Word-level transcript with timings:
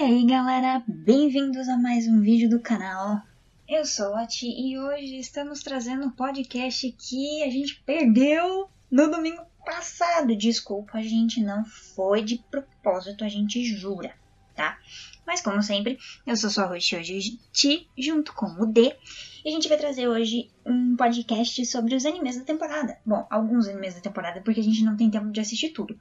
aí 0.00 0.24
galera, 0.24 0.82
bem-vindos 0.88 1.68
a 1.68 1.76
mais 1.76 2.08
um 2.08 2.22
vídeo 2.22 2.48
do 2.48 2.58
canal. 2.58 3.20
Eu 3.68 3.84
sou 3.84 4.14
a 4.14 4.26
Ti 4.26 4.46
e 4.46 4.78
hoje 4.78 5.18
estamos 5.18 5.60
trazendo 5.60 6.06
um 6.06 6.10
podcast 6.10 6.90
que 6.92 7.42
a 7.42 7.50
gente 7.50 7.82
perdeu 7.84 8.70
no 8.90 9.10
domingo 9.10 9.42
passado. 9.62 10.34
Desculpa, 10.34 10.96
a 10.96 11.02
gente 11.02 11.42
não 11.42 11.66
foi 11.66 12.24
de 12.24 12.38
propósito, 12.50 13.24
a 13.24 13.28
gente 13.28 13.62
jura, 13.62 14.14
tá? 14.56 14.78
Mas 15.26 15.42
como 15.42 15.62
sempre, 15.62 15.98
eu 16.26 16.34
sou 16.34 16.48
sua 16.48 16.64
host 16.64 16.96
hoje, 16.96 17.38
Ti, 17.52 17.86
junto 17.98 18.32
com 18.32 18.46
o 18.46 18.64
D. 18.64 18.96
E 19.44 19.50
a 19.50 19.52
gente 19.52 19.68
vai 19.68 19.76
trazer 19.76 20.08
hoje 20.08 20.50
um 20.64 20.96
podcast 20.96 21.66
sobre 21.66 21.94
os 21.94 22.06
animes 22.06 22.38
da 22.38 22.44
temporada. 22.44 22.98
Bom, 23.04 23.26
alguns 23.28 23.68
animes 23.68 23.96
da 23.96 24.00
temporada, 24.00 24.40
porque 24.40 24.60
a 24.60 24.64
gente 24.64 24.82
não 24.82 24.96
tem 24.96 25.10
tempo 25.10 25.30
de 25.30 25.40
assistir 25.40 25.68
tudo. 25.74 26.00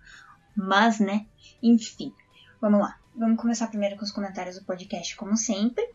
Mas, 0.56 1.02
né, 1.02 1.26
enfim. 1.62 2.14
Vamos 2.62 2.80
lá. 2.80 2.98
Vamos 3.20 3.38
começar 3.38 3.68
primeiro 3.68 3.98
com 3.98 4.06
os 4.06 4.14
comentários 4.14 4.58
do 4.58 4.64
podcast, 4.64 5.14
como 5.18 5.36
sempre. 5.36 5.86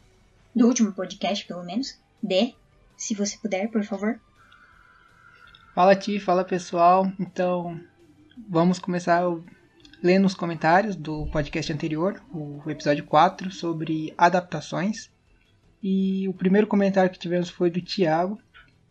Do 0.55 0.67
último 0.67 0.93
podcast, 0.93 1.47
pelo 1.47 1.65
menos. 1.65 1.99
D, 2.23 2.55
se 2.99 3.15
você 3.15 3.39
puder, 3.39 3.71
por 3.71 3.83
favor. 3.83 4.21
Fala, 5.75 5.97
Ti, 5.97 6.21
fala 6.21 6.45
pessoal. 6.45 7.11
Então, 7.19 7.81
vamos 8.47 8.79
começar 8.79 9.23
lendo 10.03 10.27
os 10.27 10.35
comentários 10.35 10.95
do 10.95 11.27
podcast 11.29 11.73
anterior, 11.73 12.23
o 12.31 12.61
episódio 12.71 13.07
4, 13.07 13.51
sobre 13.51 14.13
adaptações. 14.19 15.11
E 15.83 16.29
o 16.29 16.35
primeiro 16.35 16.67
comentário 16.67 17.11
que 17.11 17.19
tivemos 17.19 17.49
foi 17.49 17.71
do 17.71 17.81
Thiago. 17.81 18.39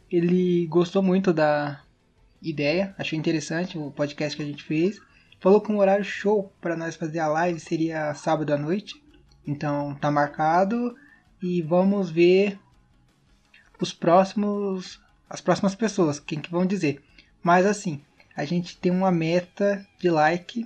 Ele 0.09 0.65
gostou 0.65 1.03
muito 1.03 1.31
da 1.31 1.83
ideia, 2.41 2.95
achou 2.97 3.17
interessante 3.17 3.77
o 3.77 3.91
podcast 3.91 4.35
que 4.35 4.41
a 4.41 4.47
gente 4.47 4.63
fez. 4.63 4.99
Falou 5.43 5.59
que 5.59 5.71
um 5.71 5.77
horário 5.77 6.05
show 6.05 6.51
para 6.61 6.77
nós 6.77 6.95
fazer 6.95 7.19
a 7.19 7.27
live 7.27 7.59
seria 7.59 8.13
sábado 8.13 8.53
à 8.53 8.57
noite. 8.57 8.95
Então 9.45 9.93
tá 9.95 10.09
marcado 10.09 10.95
e 11.41 11.61
vamos 11.61 12.09
ver 12.09 12.57
os 13.79 13.91
próximos 13.91 15.01
as 15.29 15.41
próximas 15.41 15.75
pessoas, 15.75 16.17
quem 16.17 16.39
que 16.39 16.49
vão 16.49 16.65
dizer. 16.65 17.03
Mas 17.43 17.65
assim, 17.65 18.01
a 18.37 18.45
gente 18.45 18.77
tem 18.77 18.91
uma 18.91 19.11
meta 19.11 19.85
de 19.99 20.09
like 20.09 20.65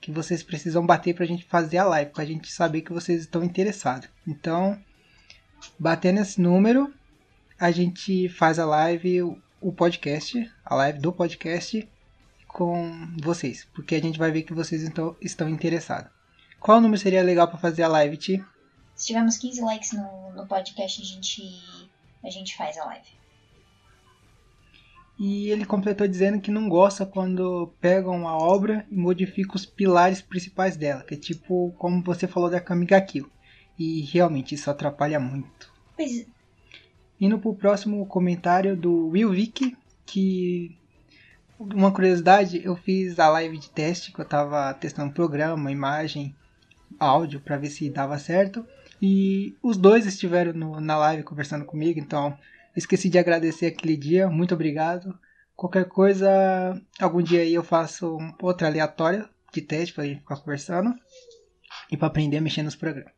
que 0.00 0.12
vocês 0.12 0.42
precisam 0.42 0.84
bater 0.84 1.14
pra 1.14 1.24
gente 1.24 1.46
fazer 1.46 1.78
a 1.78 1.84
live, 1.84 2.10
pra 2.12 2.26
gente 2.26 2.52
saber 2.52 2.82
que 2.82 2.92
vocês 2.92 3.22
estão 3.22 3.42
interessados. 3.42 4.08
Então, 4.28 4.78
Batendo 5.78 6.20
esse 6.20 6.40
número, 6.40 6.92
a 7.58 7.70
gente 7.70 8.28
faz 8.28 8.58
a 8.58 8.66
live, 8.66 9.22
o 9.22 9.72
podcast, 9.72 10.50
a 10.64 10.74
live 10.74 10.98
do 10.98 11.12
podcast 11.12 11.88
com 12.52 13.06
vocês, 13.22 13.66
porque 13.74 13.94
a 13.94 14.00
gente 14.00 14.18
vai 14.18 14.30
ver 14.30 14.42
que 14.42 14.52
vocês 14.52 14.82
então, 14.82 15.16
estão 15.20 15.48
interessados. 15.48 16.10
Qual 16.58 16.80
número 16.80 17.00
seria 17.00 17.22
legal 17.22 17.48
para 17.48 17.58
fazer 17.58 17.82
a 17.82 17.88
live, 17.88 18.16
Ti? 18.16 18.44
Se 18.94 19.06
tivermos 19.06 19.38
15 19.38 19.62
likes 19.62 19.92
no, 19.92 20.32
no 20.32 20.46
podcast, 20.46 21.00
a 21.00 21.04
gente, 21.04 21.42
a 22.22 22.28
gente 22.28 22.56
faz 22.56 22.76
a 22.76 22.84
live. 22.84 23.08
E 25.18 25.50
ele 25.50 25.64
completou 25.64 26.08
dizendo 26.08 26.40
que 26.40 26.50
não 26.50 26.68
gosta 26.68 27.04
quando 27.04 27.72
pegam 27.80 28.16
uma 28.16 28.36
obra 28.36 28.86
e 28.90 28.96
modificam 28.96 29.54
os 29.54 29.66
pilares 29.66 30.22
principais 30.22 30.76
dela, 30.76 31.02
que 31.02 31.14
é 31.14 31.16
tipo 31.16 31.74
como 31.78 32.02
você 32.02 32.26
falou 32.26 32.50
da 32.50 32.60
Kamiga 32.60 33.00
Kill. 33.00 33.30
E 33.78 34.02
realmente 34.02 34.54
isso 34.54 34.70
atrapalha 34.70 35.20
muito. 35.20 35.72
Pois. 35.96 36.26
Indo 37.20 37.38
pro 37.38 37.54
próximo 37.54 38.04
comentário 38.06 38.76
do 38.76 39.08
Will 39.08 39.30
Vick, 39.30 39.76
que 40.06 40.76
uma 41.60 41.92
curiosidade, 41.92 42.62
eu 42.64 42.74
fiz 42.74 43.18
a 43.18 43.28
live 43.28 43.58
de 43.58 43.70
teste 43.70 44.12
que 44.12 44.20
eu 44.20 44.24
tava 44.24 44.72
testando 44.72 45.12
programa, 45.12 45.70
imagem, 45.70 46.34
áudio 46.98 47.40
para 47.40 47.58
ver 47.58 47.68
se 47.68 47.90
dava 47.90 48.18
certo. 48.18 48.66
E 49.00 49.54
os 49.62 49.76
dois 49.76 50.06
estiveram 50.06 50.54
no, 50.54 50.80
na 50.80 50.96
live 50.96 51.22
conversando 51.22 51.66
comigo, 51.66 52.00
então 52.00 52.36
esqueci 52.74 53.10
de 53.10 53.18
agradecer 53.18 53.66
aquele 53.66 53.96
dia, 53.96 54.28
muito 54.28 54.54
obrigado. 54.54 55.18
Qualquer 55.54 55.84
coisa, 55.84 56.80
algum 56.98 57.22
dia 57.22 57.42
aí 57.42 57.52
eu 57.52 57.62
faço 57.62 58.18
outra 58.40 58.66
aleatória 58.66 59.28
de 59.52 59.60
teste 59.60 59.94
gente 60.02 60.20
ficar 60.20 60.36
conversando 60.36 60.94
e 61.90 61.96
para 61.96 62.08
aprender 62.08 62.38
a 62.38 62.40
mexer 62.40 62.62
nos 62.62 62.76
programas. 62.76 63.12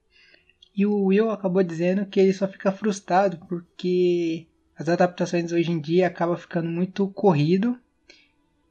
E 0.74 0.84
o 0.84 1.04
Will 1.04 1.30
acabou 1.30 1.62
dizendo 1.62 2.06
que 2.06 2.18
ele 2.18 2.32
só 2.32 2.48
fica 2.48 2.72
frustrado 2.72 3.38
porque 3.46 4.48
as 4.76 4.88
adaptações 4.88 5.52
hoje 5.52 5.70
em 5.70 5.78
dia 5.78 6.06
acabam 6.08 6.36
ficando 6.36 6.68
muito 6.68 7.06
corrido. 7.08 7.78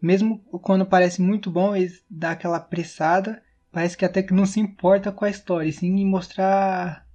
Mesmo 0.02 0.40
quando 0.62 0.86
parece 0.86 1.22
muito 1.22 1.52
bom, 1.52 1.76
eles 1.76 2.04
dão 2.10 2.32
aquela 2.32 2.58
apressada. 2.58 3.42
Parece 3.72 3.96
que 3.96 4.04
até 4.04 4.24
que 4.24 4.34
não 4.34 4.46
se 4.46 4.60
importa 4.60 5.12
com 5.12 5.26
a 5.26 5.30
história, 5.30 5.72
sim 5.72 5.88
em 5.88 6.06
mostrar 6.06 7.06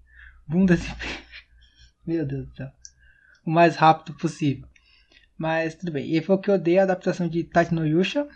bundas 0.46 0.80
e... 2.06 2.10
Meu 2.10 2.24
Deus 2.24 2.46
do 2.46 2.56
céu. 2.56 2.70
O 3.44 3.50
mais 3.50 3.76
rápido 3.76 4.16
possível. 4.16 4.68
Mas 5.36 5.74
tudo 5.74 5.92
bem. 5.92 6.14
E 6.14 6.22
foi 6.22 6.36
o 6.36 6.38
que 6.38 6.48
eu 6.48 6.54
odeio 6.54 6.80
a 6.80 6.84
adaptação 6.84 7.28
de 7.28 7.42
Tati 7.44 7.74
no 7.74 7.86
Yusha. 7.86 8.26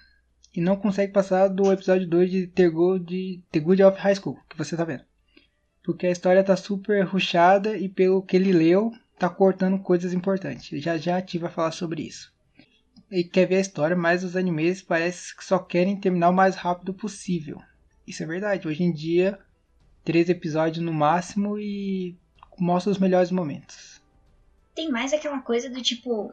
E 0.54 0.60
não 0.60 0.76
consegue 0.76 1.12
passar 1.12 1.46
do 1.46 1.72
episódio 1.72 2.08
2 2.08 2.30
de 2.30 2.46
The 2.48 2.68
Good, 2.68 3.04
de 3.06 3.42
The 3.52 3.60
Good 3.60 3.82
of 3.84 3.98
High 4.00 4.16
School, 4.16 4.36
que 4.48 4.58
você 4.58 4.76
tá 4.76 4.84
vendo 4.84 5.04
porque 5.82 6.06
a 6.06 6.10
história 6.10 6.44
tá 6.44 6.56
super 6.56 7.04
ruchada 7.04 7.76
e 7.76 7.88
pelo 7.88 8.22
que 8.22 8.36
ele 8.36 8.52
leu, 8.52 8.92
tá 9.18 9.28
cortando 9.28 9.78
coisas 9.78 10.12
importantes. 10.12 10.80
Já 10.82 10.96
já 10.96 11.20
Ti 11.20 11.38
vai 11.38 11.50
falar 11.50 11.72
sobre 11.72 12.02
isso. 12.02 12.32
Ele 13.10 13.24
quer 13.24 13.46
ver 13.46 13.56
a 13.56 13.60
história, 13.60 13.96
mas 13.96 14.22
os 14.22 14.36
animes 14.36 14.80
parece 14.80 15.36
que 15.36 15.44
só 15.44 15.58
querem 15.58 15.98
terminar 15.98 16.30
o 16.30 16.34
mais 16.34 16.54
rápido 16.54 16.94
possível. 16.94 17.60
Isso 18.06 18.22
é 18.22 18.26
verdade. 18.26 18.68
Hoje 18.68 18.84
em 18.84 18.92
dia, 18.92 19.38
três 20.04 20.28
episódios 20.28 20.84
no 20.84 20.92
máximo 20.92 21.58
e 21.58 22.16
mostra 22.58 22.92
os 22.92 22.98
melhores 22.98 23.30
momentos. 23.30 24.00
Tem 24.74 24.90
mais 24.90 25.12
aquela 25.12 25.40
coisa 25.40 25.68
do 25.68 25.82
tipo, 25.82 26.30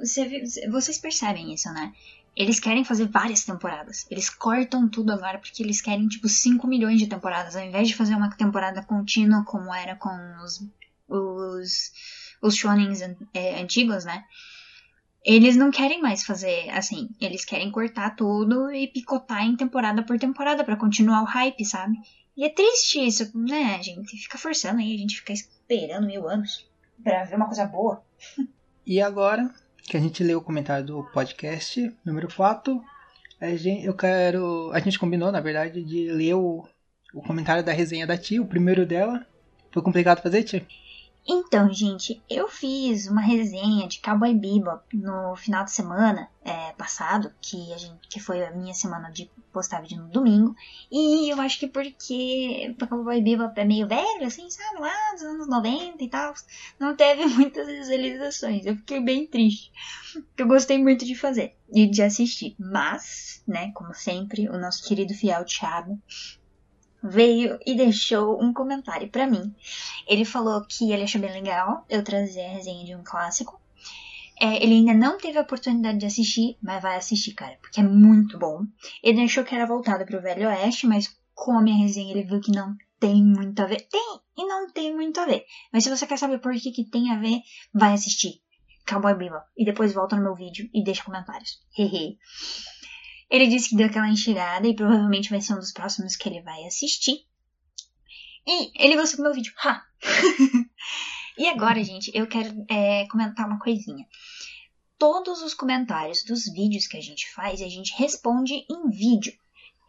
vocês 0.70 0.98
percebem 1.00 1.54
isso, 1.54 1.72
né? 1.74 1.94
Eles 2.36 2.60
querem 2.60 2.86
fazer 2.86 3.08
várias 3.08 3.44
temporadas. 3.44 4.06
Eles 4.12 4.30
cortam 4.30 4.88
tudo 4.88 5.12
agora 5.12 5.40
porque 5.40 5.64
eles 5.64 5.82
querem, 5.82 6.08
tipo, 6.08 6.30
5 6.30 6.68
milhões 6.68 7.00
de 7.00 7.08
temporadas. 7.08 7.56
Ao 7.56 7.64
invés 7.64 7.88
de 7.88 7.96
fazer 7.96 8.14
uma 8.14 8.30
temporada 8.30 8.84
contínua 8.84 9.44
como 9.44 9.74
era 9.74 9.96
com 9.96 10.16
os, 10.44 10.64
os, 11.08 11.92
os 12.40 12.56
shonens 12.56 13.02
é, 13.34 13.60
antigos, 13.60 14.06
né? 14.06 14.24
Eles 15.28 15.58
não 15.58 15.70
querem 15.70 16.02
mais 16.02 16.24
fazer 16.24 16.70
assim. 16.70 17.10
Eles 17.20 17.44
querem 17.44 17.70
cortar 17.70 18.16
tudo 18.16 18.72
e 18.72 18.88
picotar 18.88 19.44
em 19.44 19.58
temporada 19.58 20.02
por 20.02 20.18
temporada 20.18 20.64
para 20.64 20.78
continuar 20.78 21.22
o 21.22 21.26
hype, 21.26 21.66
sabe? 21.66 21.98
E 22.38 22.46
é 22.46 22.50
triste 22.50 23.06
isso, 23.06 23.38
né, 23.38 23.84
gente? 23.84 24.16
Fica 24.16 24.38
forçando 24.38 24.80
aí, 24.80 24.96
a 24.96 24.98
gente 24.98 25.18
fica 25.18 25.34
esperando 25.34 26.08
mil 26.08 26.30
anos 26.30 26.66
pra 27.04 27.26
ver 27.26 27.36
uma 27.36 27.48
coisa 27.48 27.66
boa. 27.66 28.02
e 28.88 29.02
agora, 29.02 29.54
que 29.84 29.98
a 29.98 30.00
gente 30.00 30.24
leu 30.24 30.38
o 30.38 30.44
comentário 30.44 30.86
do 30.86 31.04
podcast 31.12 31.94
número 32.06 32.34
4. 32.34 32.82
A 33.42 33.54
gente, 33.58 33.86
eu 33.86 33.94
quero. 33.94 34.72
A 34.72 34.80
gente 34.80 34.98
combinou, 34.98 35.30
na 35.30 35.42
verdade, 35.42 35.84
de 35.84 36.10
ler 36.10 36.36
o, 36.36 36.66
o 37.14 37.22
comentário 37.22 37.66
da 37.66 37.74
resenha 37.74 38.08
da 38.08 38.18
tia, 38.18 38.42
o 38.42 38.48
primeiro 38.48 38.86
dela. 38.86 39.28
Foi 39.74 39.84
complicado 39.84 40.22
fazer, 40.22 40.44
tia? 40.44 40.66
Então, 41.30 41.74
gente, 41.74 42.24
eu 42.30 42.48
fiz 42.48 43.08
uma 43.08 43.20
resenha 43.20 43.86
de 43.86 44.00
Cowboy 44.00 44.34
Bebop 44.34 44.82
no 44.96 45.36
final 45.36 45.66
de 45.66 45.72
semana 45.74 46.30
é, 46.42 46.72
passado, 46.72 47.34
que, 47.42 47.74
a 47.74 47.78
gente, 47.78 48.08
que 48.08 48.18
foi 48.18 48.42
a 48.46 48.52
minha 48.52 48.74
semana 48.74 49.12
de 49.12 49.30
postar 49.52 49.82
vídeo 49.82 49.98
no 49.98 50.08
domingo, 50.08 50.56
e 50.90 51.30
eu 51.30 51.42
acho 51.42 51.60
que 51.60 51.68
porque 51.68 52.74
Cowboy 52.88 53.22
Bebop 53.22 53.60
é 53.60 53.66
meio 53.66 53.90
velho, 53.90 54.26
assim, 54.26 54.50
sabe, 54.50 54.80
lá 54.80 55.12
dos 55.12 55.24
anos 55.24 55.50
90 55.50 56.02
e 56.02 56.10
tal, 56.10 56.34
não 56.80 56.96
teve 56.96 57.26
muitas 57.36 57.68
visualizações. 57.68 58.66
Eu 58.66 58.78
fiquei 58.78 59.02
bem 59.02 59.28
triste, 59.28 59.70
porque 60.14 60.44
eu 60.44 60.48
gostei 60.48 60.78
muito 60.78 61.06
de 61.06 61.14
fazer 61.14 61.58
e 61.74 61.88
de 61.88 62.02
assistir. 62.02 62.56
Mas, 62.58 63.44
né, 63.46 63.72
como 63.74 63.94
sempre, 63.94 64.48
o 64.48 64.58
nosso 64.58 64.88
querido 64.88 65.14
fiel 65.14 65.44
Thiago 65.44 66.02
veio 67.04 67.60
e 67.66 67.76
deixou 67.76 68.42
um 68.42 68.54
comentário 68.54 69.10
para 69.10 69.28
mim. 69.28 69.54
Ele 70.08 70.26
falou 70.26 70.62
que 70.66 70.92
ele 70.92 71.04
achou 71.04 71.22
bem 71.22 71.32
legal 71.32 71.86
eu 71.90 72.04
trazer 72.04 72.46
a 72.46 72.54
resenha 72.54 72.86
de 72.86 72.96
um 72.96 73.04
clássico. 73.04 73.60
É, 74.40 74.64
ele 74.64 74.76
ainda 74.76 74.94
não 74.94 75.18
teve 75.18 75.38
a 75.40 75.42
oportunidade 75.42 75.98
de 75.98 76.06
assistir, 76.06 76.58
mas 76.62 76.82
vai 76.82 76.96
assistir, 76.96 77.34
cara, 77.34 77.58
porque 77.60 77.80
é 77.80 77.84
muito 77.84 78.38
bom. 78.38 78.66
Ele 79.02 79.22
achou 79.22 79.44
que 79.44 79.56
era 79.56 79.66
voltado 79.66 80.06
pro 80.06 80.22
Velho 80.22 80.48
Oeste, 80.48 80.86
mas 80.86 81.18
com 81.34 81.58
a 81.58 81.62
minha 81.62 81.78
resenha 81.78 82.12
ele 82.12 82.24
viu 82.24 82.40
que 82.40 82.52
não 82.52 82.76
tem 83.00 83.24
muito 83.24 83.60
a 83.62 83.66
ver. 83.66 83.88
Tem 83.90 84.20
e 84.38 84.46
não 84.46 84.70
tem 84.70 84.96
muito 84.96 85.20
a 85.20 85.26
ver. 85.26 85.46
Mas 85.74 85.84
se 85.84 85.90
você 85.90 86.06
quer 86.06 86.18
saber 86.18 86.40
por 86.40 86.54
que, 86.54 86.72
que 86.72 86.84
tem 86.84 87.12
a 87.12 87.20
ver, 87.20 87.42
vai 87.74 87.94
assistir. 87.94 88.42
Cowboy 88.88 89.16
Bebop. 89.16 89.46
E 89.58 89.66
depois 89.66 89.94
volta 89.94 90.16
no 90.16 90.24
meu 90.24 90.36
vídeo 90.36 90.70
e 90.74 90.84
deixa 90.84 91.04
comentários. 91.04 91.60
Hehe. 91.78 92.18
Ele 93.30 93.48
disse 93.48 93.70
que 93.70 93.76
deu 93.76 93.88
aquela 93.88 94.10
enxergada 94.10 94.68
e 94.68 94.76
provavelmente 94.76 95.30
vai 95.30 95.42
ser 95.42 95.54
um 95.54 95.60
dos 95.60 95.74
próximos 95.74 96.16
que 96.16 96.30
ele 96.30 96.42
vai 96.42 96.64
assistir. 96.66 97.26
E 98.46 98.72
ele 98.82 98.96
gostou 98.96 99.18
do 99.18 99.24
meu 99.24 99.34
vídeo. 99.34 99.54
Ha! 99.64 99.86
e 101.38 101.48
agora, 101.48 101.84
gente, 101.84 102.10
eu 102.14 102.28
quero 102.28 102.66
é, 102.70 103.06
comentar 103.08 103.46
uma 103.46 103.60
coisinha. 103.60 104.06
Todos 104.98 105.42
os 105.42 105.54
comentários 105.54 106.24
dos 106.24 106.46
vídeos 106.46 106.88
que 106.88 106.98
a 106.98 107.02
gente 107.02 107.30
faz, 107.34 107.62
a 107.62 107.68
gente 107.68 107.94
responde 107.98 108.66
em 108.70 108.90
vídeo. 108.90 109.34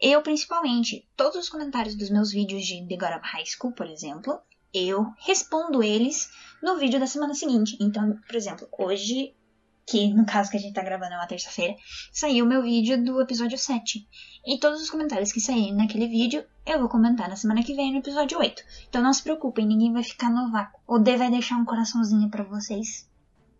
Eu, 0.01 0.21
principalmente, 0.21 1.07
todos 1.15 1.37
os 1.37 1.49
comentários 1.49 1.95
dos 1.95 2.09
meus 2.09 2.31
vídeos 2.31 2.65
de 2.65 2.85
The 2.87 2.95
God 2.95 3.17
of 3.17 3.27
High 3.27 3.45
School, 3.45 3.73
por 3.73 3.87
exemplo, 3.87 4.39
eu 4.73 5.11
respondo 5.19 5.81
eles 5.81 6.29
no 6.61 6.77
vídeo 6.77 6.99
da 6.99 7.07
semana 7.07 7.33
seguinte. 7.33 7.77
Então, 7.79 8.17
por 8.27 8.35
exemplo, 8.35 8.67
hoje, 8.77 9.33
que 9.89 10.13
no 10.13 10.23
caso 10.23 10.51
que 10.51 10.57
a 10.57 10.59
gente 10.59 10.75
tá 10.75 10.83
gravando 10.83 11.13
é 11.13 11.17
uma 11.17 11.25
terça-feira, 11.25 11.75
saiu 12.11 12.45
o 12.45 12.47
meu 12.47 12.61
vídeo 12.61 13.03
do 13.03 13.19
episódio 13.19 13.57
7. 13.57 14.07
E 14.45 14.59
todos 14.59 14.79
os 14.81 14.89
comentários 14.89 15.31
que 15.31 15.41
saírem 15.41 15.73
naquele 15.73 16.07
vídeo, 16.07 16.45
eu 16.63 16.79
vou 16.79 16.87
comentar 16.87 17.27
na 17.27 17.35
semana 17.35 17.63
que 17.63 17.73
vem 17.73 17.91
no 17.91 17.97
episódio 17.97 18.37
8. 18.37 18.63
Então 18.87 19.01
não 19.01 19.11
se 19.11 19.23
preocupem, 19.23 19.65
ninguém 19.65 19.91
vai 19.91 20.03
ficar 20.03 20.29
no 20.29 20.51
vácuo. 20.51 20.79
O 20.85 20.99
D 20.99 21.17
vai 21.17 21.31
deixar 21.31 21.55
um 21.55 21.65
coraçãozinho 21.65 22.29
para 22.29 22.43
vocês 22.43 23.09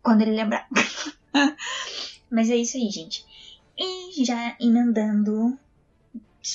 quando 0.03 0.21
ele 0.21 0.35
lembrar. 0.35 0.67
Mas 2.29 2.51
é 2.51 2.57
isso 2.57 2.77
aí, 2.77 2.91
gente. 2.91 3.25
E 3.75 4.23
já 4.23 4.55
emendando, 4.59 5.57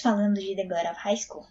falando 0.02 0.38
de 0.38 0.54
The 0.54 0.66
God 0.66 0.92
of 0.92 1.00
High 1.00 1.16
School. 1.16 1.46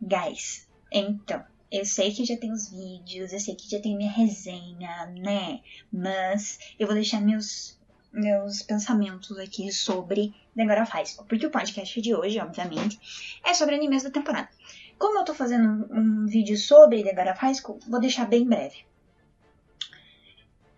Guys, 0.00 0.66
então, 0.90 1.44
eu 1.72 1.86
sei 1.86 2.12
que 2.12 2.22
já 2.22 2.36
tem 2.36 2.52
os 2.52 2.68
vídeos, 2.68 3.32
eu 3.32 3.40
sei 3.40 3.54
que 3.54 3.68
já 3.68 3.80
tem 3.80 3.96
minha 3.96 4.12
resenha, 4.12 5.06
né? 5.06 5.60
Mas 5.90 6.58
eu 6.78 6.86
vou 6.86 6.94
deixar 6.94 7.18
meus, 7.18 7.78
meus 8.12 8.60
pensamentos 8.60 9.38
aqui 9.38 9.72
sobre 9.72 10.34
The 10.54 10.64
High 10.64 11.06
School. 11.06 11.26
Porque 11.26 11.46
o 11.46 11.50
podcast 11.50 11.98
de 12.02 12.14
hoje, 12.14 12.38
obviamente, 12.38 13.00
é 13.42 13.54
sobre 13.54 13.74
animes 13.74 14.02
da 14.02 14.10
temporada. 14.10 14.50
Como 14.98 15.18
eu 15.18 15.24
tô 15.24 15.32
fazendo 15.32 15.66
um, 15.90 15.98
um 15.98 16.26
vídeo 16.26 16.58
sobre 16.58 17.02
The 17.02 17.32
High 17.32 17.54
School, 17.54 17.80
vou 17.88 17.98
deixar 17.98 18.26
bem 18.26 18.44
breve. 18.44 18.84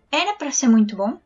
Era 0.09 0.33
para 0.35 0.49
ser 0.49 0.69
muito 0.69 0.95
bom, 0.95 1.19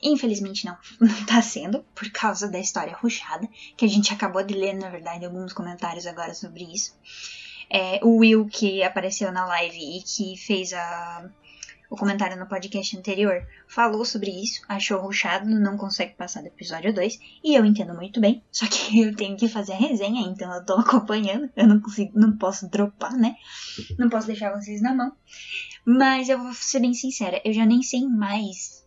Infelizmente 0.00 0.64
não, 0.64 0.76
não 1.00 1.26
tá 1.26 1.42
sendo, 1.42 1.82
por 1.94 2.08
causa 2.10 2.46
da 2.46 2.60
história 2.60 2.94
ruchada, 2.94 3.48
que 3.76 3.84
a 3.84 3.88
gente 3.88 4.12
acabou 4.12 4.44
de 4.44 4.54
ler, 4.54 4.74
na 4.74 4.88
verdade, 4.88 5.24
alguns 5.24 5.52
comentários 5.52 6.06
agora 6.06 6.32
sobre 6.34 6.62
isso. 6.72 6.94
É, 7.70 8.00
o 8.02 8.18
Will, 8.18 8.46
que 8.46 8.82
apareceu 8.82 9.30
na 9.30 9.46
live 9.46 9.78
e 9.78 10.02
que 10.02 10.36
fez 10.36 10.72
a, 10.72 11.30
o 11.90 11.96
comentário 11.96 12.38
no 12.38 12.46
podcast 12.46 12.96
anterior, 12.96 13.46
falou 13.66 14.04
sobre 14.04 14.30
isso, 14.30 14.62
achou 14.68 15.00
ruchado, 15.00 15.48
não 15.48 15.76
consegue 15.76 16.14
passar 16.14 16.42
do 16.42 16.48
episódio 16.48 16.92
2, 16.92 17.18
e 17.42 17.54
eu 17.54 17.64
entendo 17.64 17.94
muito 17.94 18.20
bem, 18.20 18.42
só 18.52 18.66
que 18.66 19.00
eu 19.00 19.14
tenho 19.14 19.36
que 19.36 19.48
fazer 19.48 19.72
a 19.72 19.78
resenha, 19.78 20.26
então 20.28 20.52
eu 20.52 20.64
tô 20.64 20.74
acompanhando, 20.74 21.50
eu 21.56 21.66
não 21.66 21.80
consigo, 21.80 22.18
não 22.18 22.36
posso 22.36 22.68
dropar, 22.68 23.12
né? 23.12 23.36
Não 23.98 24.08
posso 24.08 24.26
deixar 24.26 24.52
vocês 24.52 24.82
na 24.82 24.94
mão. 24.94 25.12
Mas 25.84 26.28
eu 26.28 26.38
vou 26.38 26.52
ser 26.52 26.80
bem 26.80 26.92
sincera, 26.92 27.40
eu 27.44 27.52
já 27.52 27.64
nem 27.64 27.82
sei 27.82 28.06
mais 28.06 28.78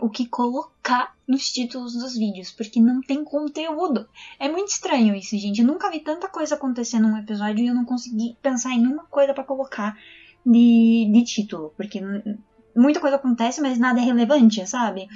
o 0.00 0.10
que 0.10 0.26
colocar 0.26 1.16
nos 1.26 1.50
títulos 1.50 1.94
dos 1.94 2.16
vídeos, 2.16 2.50
porque 2.50 2.80
não 2.80 3.00
tem 3.00 3.22
conteúdo. 3.22 4.08
É 4.38 4.48
muito 4.48 4.68
estranho 4.68 5.14
isso, 5.14 5.36
gente. 5.38 5.60
Eu 5.60 5.66
nunca 5.66 5.90
vi 5.90 6.00
tanta 6.00 6.28
coisa 6.28 6.54
acontecendo 6.54 7.08
num 7.08 7.18
episódio 7.18 7.64
e 7.64 7.68
eu 7.68 7.74
não 7.74 7.84
consegui 7.84 8.36
pensar 8.42 8.72
em 8.72 8.86
uma 8.86 9.04
coisa 9.04 9.32
para 9.32 9.44
colocar 9.44 9.96
de, 10.44 11.10
de 11.12 11.24
título, 11.24 11.72
porque 11.76 12.00
muita 12.74 13.00
coisa 13.00 13.16
acontece, 13.16 13.60
mas 13.60 13.78
nada 13.78 14.00
é 14.00 14.04
relevante, 14.04 14.66
sabe? 14.66 15.08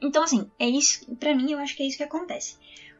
Então, 0.00 0.22
assim, 0.22 0.50
é 0.58 0.68
isso, 0.68 1.14
para 1.16 1.34
mim, 1.34 1.52
eu 1.52 1.58
acho 1.58 1.76
que 1.76 1.82
é 1.82 1.86
isso 1.86 1.98
que 1.98 2.04
acontece. 2.04 2.56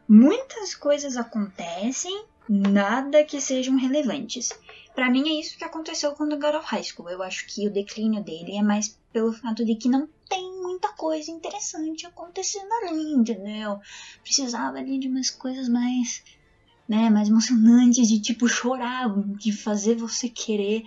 Muitas 0.07 0.75
coisas 0.75 1.17
acontecem, 1.17 2.25
nada 2.49 3.25
que 3.25 3.41
sejam 3.41 3.77
relevantes. 3.77 4.51
Para 4.95 5.09
mim 5.09 5.29
é 5.29 5.41
isso 5.41 5.57
que 5.57 5.65
aconteceu 5.65 6.13
com 6.13 6.25
o 6.25 6.39
God 6.39 6.57
of 6.57 6.67
High 6.67 6.83
School. 6.83 7.09
Eu 7.09 7.23
acho 7.23 7.47
que 7.47 7.67
o 7.67 7.73
declínio 7.73 8.23
dele 8.23 8.57
é 8.57 8.63
mais 8.63 8.99
pelo 9.13 9.33
fato 9.33 9.65
de 9.65 9.77
que 9.77 9.89
não 9.89 10.09
tem 10.31 10.62
muita 10.62 10.88
coisa 10.93 11.29
interessante 11.31 12.06
acontecendo 12.06 12.73
ali, 12.85 13.12
entendeu? 13.12 13.81
Precisava 14.23 14.79
ali 14.79 14.97
de 14.97 15.09
umas 15.09 15.29
coisas 15.29 15.69
mais, 15.69 16.23
né, 16.88 17.11
mais 17.11 17.29
emocionantes, 17.29 18.09
de 18.09 18.21
tipo 18.21 18.49
chorar, 18.49 19.12
de 19.37 19.53
fazer 19.53 19.97
você 19.97 20.29
querer 20.29 20.85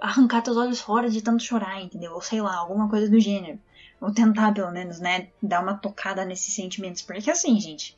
arrancar 0.00 0.40
teus 0.40 0.56
olhos 0.56 0.80
fora 0.80 1.10
de 1.10 1.20
tanto 1.20 1.42
chorar, 1.42 1.82
entendeu? 1.82 2.14
Ou 2.14 2.22
sei 2.22 2.40
lá, 2.40 2.56
alguma 2.56 2.88
coisa 2.88 3.08
do 3.08 3.20
gênero. 3.20 3.60
Ou 4.00 4.14
tentar, 4.14 4.54
pelo 4.54 4.72
menos, 4.72 4.98
né, 4.98 5.28
dar 5.42 5.62
uma 5.62 5.74
tocada 5.74 6.24
nesses 6.24 6.54
sentimentos. 6.54 7.02
Porque 7.02 7.30
assim, 7.30 7.60
gente, 7.60 7.94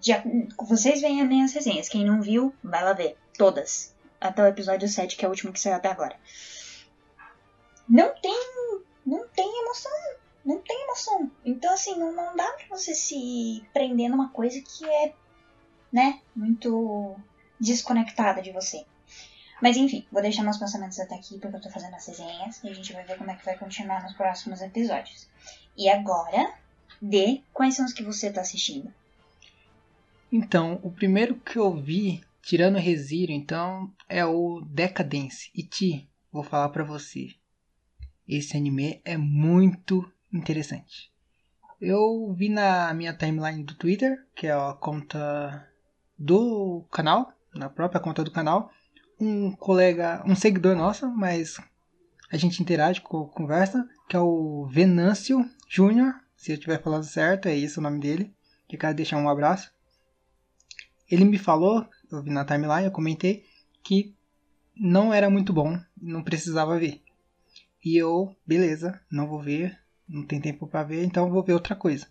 já, 0.00 0.22
vocês 0.68 1.00
veem 1.00 1.20
as 1.20 1.28
minhas 1.28 1.52
resenhas. 1.52 1.88
Quem 1.88 2.04
não 2.04 2.22
viu, 2.22 2.54
vai 2.62 2.84
lá 2.84 2.92
ver. 2.92 3.16
Todas. 3.36 3.92
Até 4.20 4.40
o 4.40 4.46
episódio 4.46 4.88
7, 4.88 5.16
que 5.16 5.24
é 5.24 5.28
o 5.28 5.32
último 5.32 5.52
que 5.52 5.58
saiu 5.58 5.74
até 5.74 5.90
agora. 5.90 6.16
Não 7.88 8.14
tem 8.22 8.83
não 9.04 9.28
tem 9.28 9.62
emoção. 9.62 9.92
Não 10.44 10.60
tem 10.60 10.82
emoção. 10.84 11.30
Então, 11.44 11.72
assim, 11.72 11.98
não, 11.98 12.14
não 12.14 12.36
dá 12.36 12.52
pra 12.52 12.66
você 12.68 12.94
se 12.94 13.64
prender 13.72 14.10
numa 14.10 14.28
coisa 14.28 14.60
que 14.60 14.84
é, 14.84 15.14
né, 15.92 16.20
muito 16.36 17.16
desconectada 17.58 18.42
de 18.42 18.52
você. 18.52 18.84
Mas 19.62 19.76
enfim, 19.76 20.06
vou 20.12 20.20
deixar 20.20 20.42
meus 20.42 20.58
pensamentos 20.58 20.98
até 21.00 21.14
aqui 21.14 21.38
porque 21.38 21.56
eu 21.56 21.60
tô 21.60 21.70
fazendo 21.70 21.94
as 21.94 22.06
resenhas 22.06 22.62
e 22.62 22.68
a 22.68 22.74
gente 22.74 22.92
vai 22.92 23.04
ver 23.04 23.16
como 23.16 23.30
é 23.30 23.34
que 23.34 23.44
vai 23.44 23.56
continuar 23.56 24.02
nos 24.02 24.12
próximos 24.12 24.60
episódios. 24.60 25.26
E 25.76 25.88
agora, 25.88 26.52
D, 27.00 27.42
quais 27.52 27.74
são 27.74 27.86
os 27.86 27.92
que 27.92 28.02
você 28.02 28.30
tá 28.30 28.42
assistindo? 28.42 28.92
Então, 30.30 30.80
o 30.82 30.90
primeiro 30.90 31.36
que 31.36 31.56
eu 31.56 31.74
vi, 31.74 32.22
tirando 32.42 32.76
o 32.76 32.80
Resírio, 32.80 33.34
então, 33.34 33.90
é 34.08 34.24
o 34.24 34.60
Decadence. 34.66 35.50
E 35.54 35.62
Ti, 35.62 36.10
vou 36.32 36.42
falar 36.42 36.68
para 36.70 36.84
você. 36.84 37.28
Esse 38.28 38.56
anime 38.56 39.00
é 39.04 39.16
muito 39.16 40.10
interessante. 40.32 41.12
Eu 41.80 42.34
vi 42.36 42.48
na 42.48 42.92
minha 42.94 43.12
timeline 43.12 43.62
do 43.62 43.74
Twitter, 43.74 44.24
que 44.34 44.46
é 44.46 44.52
a 44.52 44.72
conta 44.72 45.68
do 46.18 46.86
canal, 46.90 47.32
na 47.54 47.68
própria 47.68 48.00
conta 48.00 48.24
do 48.24 48.30
canal, 48.30 48.70
um 49.20 49.52
colega, 49.52 50.22
um 50.26 50.34
seguidor 50.34 50.74
nosso, 50.74 51.08
mas 51.10 51.56
a 52.30 52.36
gente 52.36 52.62
interage, 52.62 53.00
conversa, 53.00 53.88
que 54.08 54.16
é 54.16 54.20
o 54.20 54.66
Venâncio 54.66 55.44
Júnior, 55.68 56.14
se 56.36 56.52
eu 56.52 56.54
estiver 56.54 56.82
falando 56.82 57.04
certo, 57.04 57.46
é 57.46 57.56
esse 57.56 57.78
o 57.78 57.82
nome 57.82 58.00
dele, 58.00 58.34
que 58.68 58.76
quero 58.76 58.94
deixar 58.94 59.18
um 59.18 59.28
abraço. 59.28 59.72
Ele 61.10 61.24
me 61.24 61.38
falou, 61.38 61.86
eu 62.10 62.22
vi 62.22 62.30
na 62.30 62.44
timeline, 62.44 62.86
eu 62.86 62.90
comentei, 62.90 63.44
que 63.82 64.14
não 64.74 65.12
era 65.12 65.28
muito 65.28 65.52
bom, 65.52 65.78
não 66.00 66.24
precisava 66.24 66.78
ver. 66.78 67.03
E 67.84 67.96
eu, 67.96 68.34
beleza, 68.46 68.98
não 69.10 69.28
vou 69.28 69.40
ver, 69.40 69.78
não 70.08 70.24
tem 70.24 70.40
tempo 70.40 70.66
para 70.66 70.84
ver, 70.84 71.04
então 71.04 71.30
vou 71.30 71.42
ver 71.42 71.52
outra 71.52 71.76
coisa. 71.76 72.06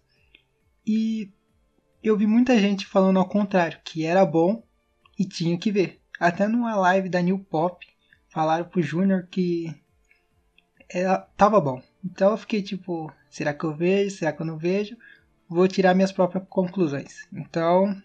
E 0.85 1.31
eu 2.03 2.17
vi 2.17 2.27
muita 2.27 2.59
gente 2.59 2.85
falando 2.85 3.17
ao 3.17 3.27
contrário, 3.27 3.79
que 3.83 4.05
era 4.05 4.25
bom 4.25 4.63
e 5.17 5.25
tinha 5.25 5.57
que 5.57 5.71
ver. 5.71 5.99
Até 6.19 6.47
numa 6.47 6.75
live 6.75 7.09
da 7.09 7.21
New 7.21 7.39
Pop, 7.39 7.85
falaram 8.29 8.65
pro 8.65 8.81
Júnior 8.81 9.27
que 9.31 9.73
era, 10.89 11.17
tava 11.35 11.59
bom. 11.59 11.81
Então 12.03 12.31
eu 12.31 12.37
fiquei 12.37 12.61
tipo, 12.61 13.11
será 13.29 13.53
que 13.53 13.63
eu 13.63 13.75
vejo? 13.75 14.15
Será 14.15 14.31
que 14.31 14.41
eu 14.41 14.45
não 14.45 14.57
vejo? 14.57 14.95
Vou 15.49 15.67
tirar 15.67 15.95
minhas 15.95 16.11
próprias 16.11 16.45
conclusões. 16.47 17.27
Então 17.33 17.99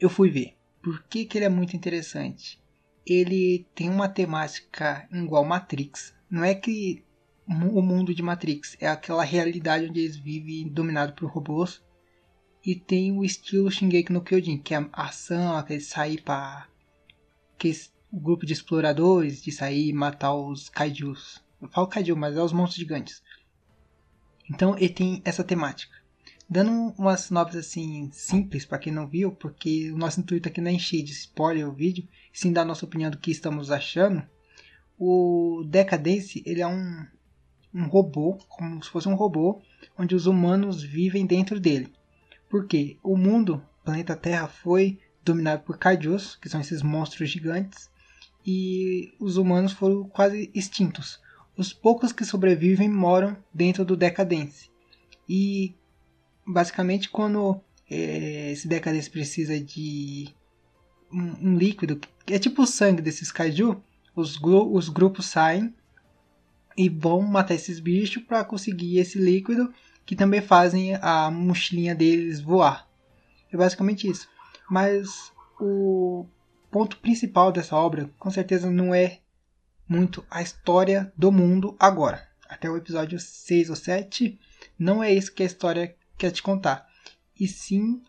eu 0.00 0.08
fui 0.08 0.30
ver. 0.30 0.56
Por 0.82 1.02
que, 1.04 1.24
que 1.24 1.38
ele 1.38 1.46
é 1.46 1.48
muito 1.48 1.74
interessante? 1.74 2.62
Ele 3.04 3.66
tem 3.74 3.88
uma 3.88 4.08
temática 4.08 5.08
igual 5.12 5.44
Matrix, 5.44 6.15
não 6.30 6.44
é 6.44 6.54
que 6.54 7.04
o 7.46 7.82
mundo 7.82 8.14
de 8.14 8.22
Matrix 8.22 8.76
é 8.80 8.88
aquela 8.88 9.22
realidade 9.22 9.86
onde 9.86 10.00
eles 10.00 10.16
vivem 10.16 10.68
dominado 10.68 11.12
por 11.12 11.30
robôs 11.30 11.80
e 12.64 12.74
tem 12.74 13.16
o 13.16 13.24
estilo 13.24 13.70
Shingeki 13.70 14.12
no 14.12 14.20
Kyojin, 14.20 14.58
que 14.58 14.74
é 14.74 14.78
a 14.78 15.06
ação, 15.06 15.56
aquele 15.56 15.80
sair 15.80 16.20
para 16.20 16.66
o 18.12 18.18
grupo 18.18 18.44
de 18.44 18.52
exploradores, 18.52 19.40
de 19.42 19.52
sair 19.52 19.88
e 19.88 19.92
matar 19.92 20.34
os 20.34 20.68
kaijus. 20.68 21.42
Eu 21.62 21.68
falo 21.68 21.86
kaiju, 21.86 22.16
mas 22.16 22.36
é 22.36 22.42
os 22.42 22.52
monstros 22.52 22.80
gigantes. 22.80 23.22
Então 24.50 24.76
ele 24.76 24.88
tem 24.88 25.22
essa 25.24 25.44
temática. 25.44 25.94
Dando 26.48 26.92
uma 26.98 27.16
sinopse 27.16 27.58
assim 27.58 28.10
simples 28.12 28.64
para 28.64 28.78
quem 28.78 28.92
não 28.92 29.06
viu, 29.06 29.32
porque 29.32 29.90
o 29.92 29.98
nosso 29.98 30.20
intuito 30.20 30.48
aqui 30.48 30.60
não 30.60 30.70
é 30.70 30.74
encher 30.74 31.02
de 31.02 31.12
spoiler 31.12 31.68
o 31.68 31.72
vídeo, 31.72 32.08
sim 32.32 32.52
dar 32.52 32.64
nossa 32.64 32.84
opinião 32.84 33.10
do 33.10 33.18
que 33.18 33.30
estamos 33.30 33.70
achando 33.70 34.26
o 34.98 35.64
Decadence 35.66 36.42
ele 36.46 36.62
é 36.62 36.66
um, 36.66 37.06
um 37.74 37.86
robô, 37.86 38.38
como 38.48 38.82
se 38.82 38.90
fosse 38.90 39.08
um 39.08 39.14
robô, 39.14 39.60
onde 39.98 40.14
os 40.14 40.26
humanos 40.26 40.82
vivem 40.82 41.26
dentro 41.26 41.60
dele. 41.60 41.92
Porque 42.48 42.96
o 43.02 43.16
mundo, 43.16 43.62
o 43.80 43.84
planeta 43.84 44.16
Terra, 44.16 44.48
foi 44.48 44.98
dominado 45.24 45.62
por 45.62 45.76
kaijus, 45.76 46.36
que 46.36 46.48
são 46.48 46.60
esses 46.60 46.82
monstros 46.82 47.28
gigantes, 47.28 47.90
e 48.46 49.12
os 49.18 49.36
humanos 49.36 49.72
foram 49.72 50.04
quase 50.04 50.50
extintos. 50.54 51.20
Os 51.56 51.72
poucos 51.72 52.12
que 52.12 52.24
sobrevivem 52.24 52.88
moram 52.88 53.36
dentro 53.52 53.84
do 53.84 53.96
Decadence. 53.96 54.70
E 55.28 55.74
basicamente 56.46 57.10
quando 57.10 57.60
é, 57.90 58.52
esse 58.52 58.68
Decadence 58.68 59.10
precisa 59.10 59.58
de 59.58 60.28
um, 61.12 61.50
um 61.50 61.56
líquido, 61.56 62.00
que 62.24 62.34
é 62.34 62.38
tipo 62.38 62.62
o 62.62 62.66
sangue 62.66 63.02
desses 63.02 63.32
kaiju, 63.32 63.82
os, 64.16 64.40
os 64.42 64.88
grupos 64.88 65.26
saem 65.26 65.72
e 66.76 66.88
vão 66.88 67.20
matar 67.20 67.54
esses 67.54 67.78
bichos 67.78 68.22
para 68.22 68.44
conseguir 68.44 68.98
esse 68.98 69.18
líquido 69.18 69.72
que 70.04 70.16
também 70.16 70.40
fazem 70.40 70.94
a 70.96 71.30
mochilinha 71.30 71.94
deles 71.94 72.40
voar. 72.40 72.88
É 73.52 73.56
basicamente 73.56 74.08
isso. 74.08 74.28
Mas 74.70 75.32
o 75.60 76.26
ponto 76.70 76.96
principal 76.98 77.52
dessa 77.52 77.76
obra, 77.76 78.10
com 78.18 78.30
certeza, 78.30 78.70
não 78.70 78.94
é 78.94 79.20
muito 79.88 80.24
a 80.30 80.42
história 80.42 81.12
do 81.16 81.30
mundo 81.30 81.76
agora. 81.78 82.26
Até 82.48 82.70
o 82.70 82.76
episódio 82.76 83.18
6 83.18 83.70
ou 83.70 83.76
7, 83.76 84.38
não 84.78 85.02
é 85.02 85.12
isso 85.12 85.32
que 85.32 85.42
a 85.42 85.46
história 85.46 85.94
quer 86.16 86.30
te 86.30 86.42
contar. 86.42 86.86
E 87.38 87.46
sim 87.46 88.02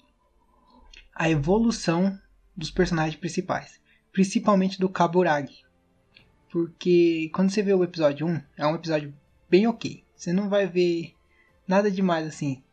a 1.14 1.30
evolução 1.30 2.18
dos 2.56 2.72
personagens 2.72 3.20
principais. 3.20 3.80
Principalmente 4.12 4.80
do 4.80 4.90
Kaburagi. 4.90 5.67
Porque 6.58 7.30
quando 7.36 7.52
você 7.52 7.62
vê 7.62 7.72
o 7.72 7.84
episódio 7.84 8.26
1, 8.26 8.42
é 8.58 8.66
um 8.66 8.74
episódio 8.74 9.14
bem 9.48 9.68
ok. 9.68 10.04
Você 10.16 10.34
não 10.34 10.50
vai 10.50 10.66
ver 10.66 11.14
nada 11.68 11.92
demais 11.92 12.26
assim 12.26 12.64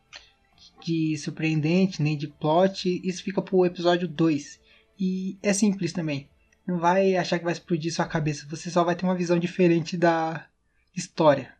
de 0.83 1.15
surpreendente, 1.19 2.01
nem 2.01 2.17
de 2.17 2.27
plot. 2.27 2.99
Isso 3.07 3.23
fica 3.23 3.43
pro 3.43 3.63
episódio 3.63 4.07
2. 4.07 4.59
E 4.99 5.37
é 5.43 5.53
simples 5.53 5.93
também. 5.93 6.27
Não 6.65 6.79
vai 6.79 7.15
achar 7.15 7.37
que 7.37 7.43
vai 7.43 7.53
explodir 7.53 7.93
sua 7.93 8.07
cabeça. 8.07 8.47
Você 8.49 8.71
só 8.71 8.83
vai 8.83 8.95
ter 8.95 9.05
uma 9.05 9.13
visão 9.13 9.37
diferente 9.37 9.95
da 9.95 10.47
história. 10.95 11.53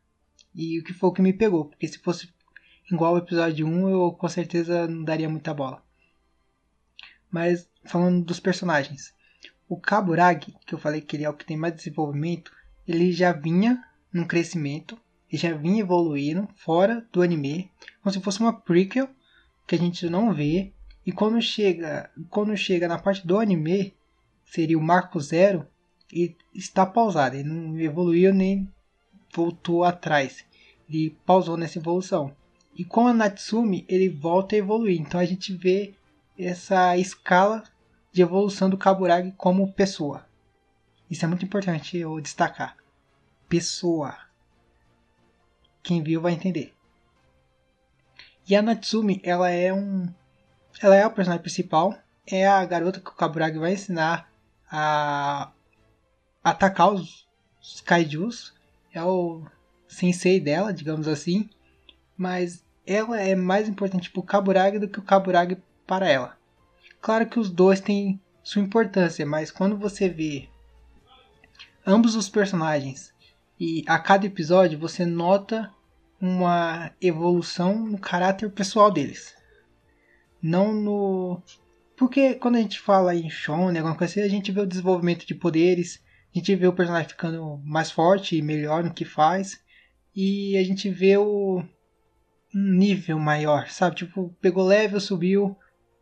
E 0.56 0.80
o 0.80 0.84
que 0.84 0.94
foi 0.94 1.10
o 1.10 1.14
que 1.14 1.22
me 1.22 1.32
pegou. 1.32 1.66
Porque 1.66 1.88
se 1.88 2.00
fosse 2.00 2.28
igual 2.92 3.12
ao 3.14 3.22
episódio 3.22 3.68
1, 3.68 3.90
eu 3.90 4.12
com 4.14 4.28
certeza 4.28 4.88
não 4.88 5.04
daria 5.04 5.30
muita 5.30 5.54
bola. 5.54 5.86
Mas 7.30 7.70
falando 7.84 8.26
dos 8.26 8.40
personagens. 8.40 9.14
O 9.68 9.78
Kaburagi, 9.78 10.54
que 10.66 10.74
eu 10.74 10.80
falei 10.80 11.02
que 11.02 11.16
ele 11.16 11.24
é 11.24 11.30
o 11.30 11.34
que 11.34 11.46
tem 11.46 11.58
mais 11.58 11.76
desenvolvimento, 11.76 12.52
ele 12.88 13.12
já 13.12 13.32
vinha 13.32 13.84
num 14.14 14.26
crescimento, 14.26 14.98
ele 15.30 15.42
já 15.42 15.54
vinha 15.54 15.82
evoluindo 15.82 16.48
fora 16.56 17.06
do 17.12 17.22
anime, 17.22 17.72
como 18.02 18.14
se 18.14 18.22
fosse 18.22 18.40
uma 18.40 18.54
prequel 18.54 19.10
que 19.68 19.76
a 19.76 19.78
gente 19.78 20.08
não 20.10 20.34
vê. 20.34 20.72
E 21.06 21.12
quando 21.12 21.42
chega, 21.42 22.10
quando 22.30 22.56
chega 22.56 22.88
na 22.88 23.00
parte 23.00 23.26
do 23.26 23.40
anime, 23.40 23.94
seria 24.46 24.78
o 24.78 24.82
Marco 24.82 25.20
Zero, 25.20 25.68
e 26.14 26.36
está 26.54 26.86
pausado, 26.86 27.36
ele 27.36 27.50
não 27.50 27.80
evoluiu 27.80 28.34
nem 28.34 28.72
voltou 29.34 29.84
atrás. 29.84 30.46
Ele 30.88 31.18
pausou 31.26 31.58
nessa 31.58 31.80
evolução. 31.80 32.34
E 32.76 32.86
com 32.86 33.08
a 33.08 33.14
Natsumi, 33.14 33.86
ele 33.88 34.10
volta 34.10 34.56
a 34.56 34.60
evoluir. 34.60 35.00
Então 35.00 35.20
a 35.20 35.26
gente 35.26 35.54
vê 35.54 35.94
essa 36.38 36.98
escala 36.98 37.64
de 38.16 38.22
evolução 38.22 38.70
do 38.70 38.78
Kaburagi 38.78 39.34
como 39.34 39.74
pessoa. 39.74 40.26
Isso 41.12 41.26
é 41.26 41.28
muito 41.28 41.44
importante 41.44 41.98
eu 41.98 42.22
destacar. 42.22 42.78
Pessoa. 43.50 44.18
Quem 45.84 46.02
viu 46.02 46.22
vai 46.22 46.32
entender. 46.32 46.74
E 48.48 48.56
a 48.56 48.62
Natsumi, 48.62 49.20
ela 49.22 49.50
é 49.50 49.74
um 49.74 50.08
ela 50.82 50.96
é 50.96 51.06
o 51.06 51.12
personagem 51.12 51.42
principal, 51.42 51.94
é 52.26 52.48
a 52.48 52.64
garota 52.64 53.02
que 53.02 53.10
o 53.10 53.16
Kaburagi 53.16 53.60
vai 53.60 53.74
ensinar 53.74 54.32
a 54.72 55.52
atacar 56.42 56.94
os, 56.94 57.28
os 57.62 57.82
kaijus, 57.82 58.54
é 58.94 59.04
o 59.04 59.44
sensei 59.90 60.40
dela, 60.40 60.72
digamos 60.72 61.10
assim, 61.10 61.50
mas 62.16 62.64
ela 62.88 63.20
é 63.20 63.36
mais 63.36 63.68
importante 63.68 64.10
para 64.10 64.22
o 64.22 64.24
Kaburagi 64.24 64.80
do 64.80 64.88
que 64.88 65.00
o 65.00 65.04
Kaburagi 65.04 65.62
para 65.86 66.08
ela. 66.08 66.38
Claro 67.06 67.28
que 67.28 67.40
os 67.40 67.52
dois 67.52 67.80
têm 67.80 68.20
sua 68.44 68.64
importância, 68.64 69.24
mas 69.28 69.52
quando 69.52 69.78
você 69.78 70.10
vê 70.10 70.50
ambos 71.86 72.16
os 72.16 72.28
personagens 72.28 73.14
e 73.60 73.84
a 73.86 74.00
cada 74.00 74.26
episódio 74.26 74.80
você 74.80 75.06
nota 75.06 75.72
uma 76.20 76.92
evolução 77.00 77.78
no 77.78 78.00
caráter 78.00 78.50
pessoal 78.50 78.90
deles. 78.90 79.36
Não 80.42 80.74
no. 80.74 81.44
Porque 81.96 82.34
quando 82.34 82.56
a 82.56 82.62
gente 82.62 82.80
fala 82.80 83.14
em 83.14 83.30
shonen, 83.30 83.78
alguma 83.78 83.96
coisa 83.96 84.14
assim, 84.14 84.22
a 84.24 84.28
gente 84.28 84.52
vê 84.52 84.62
o 84.62 84.66
desenvolvimento 84.66 85.28
de 85.28 85.36
poderes, 85.36 86.04
a 86.34 86.40
gente 86.40 86.56
vê 86.56 86.66
o 86.66 86.74
personagem 86.74 87.10
ficando 87.10 87.62
mais 87.64 87.92
forte 87.92 88.36
e 88.36 88.42
melhor 88.42 88.84
no 88.84 88.92
que 88.92 89.06
faz, 89.06 89.62
e 90.16 90.58
a 90.58 90.64
gente 90.64 90.90
vê 90.90 91.18
o 91.18 91.60
um 92.56 92.78
nível 92.80 93.20
maior, 93.20 93.68
sabe? 93.70 93.96
Tipo, 93.96 94.36
pegou 94.42 94.66
level, 94.66 95.00
subiu, 95.00 95.56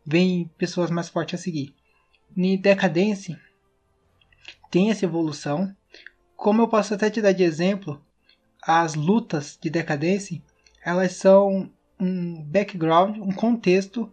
vem 0.04 0.50
pessoas 0.58 0.90
mais 0.90 1.08
fortes 1.08 1.40
a 1.40 1.42
seguir. 1.42 1.74
Em 2.36 2.56
Decadência 2.56 3.40
tem 4.70 4.90
essa 4.90 5.04
evolução. 5.04 5.74
Como 6.36 6.62
eu 6.62 6.68
posso 6.68 6.94
até 6.94 7.08
te 7.08 7.22
dar 7.22 7.32
de 7.32 7.42
exemplo, 7.42 8.04
as 8.60 8.94
lutas 8.94 9.58
de 9.60 9.70
Decadência 9.70 10.42
elas 10.84 11.12
são 11.12 11.70
um 11.98 12.42
background, 12.42 13.16
um 13.18 13.32
contexto 13.32 14.12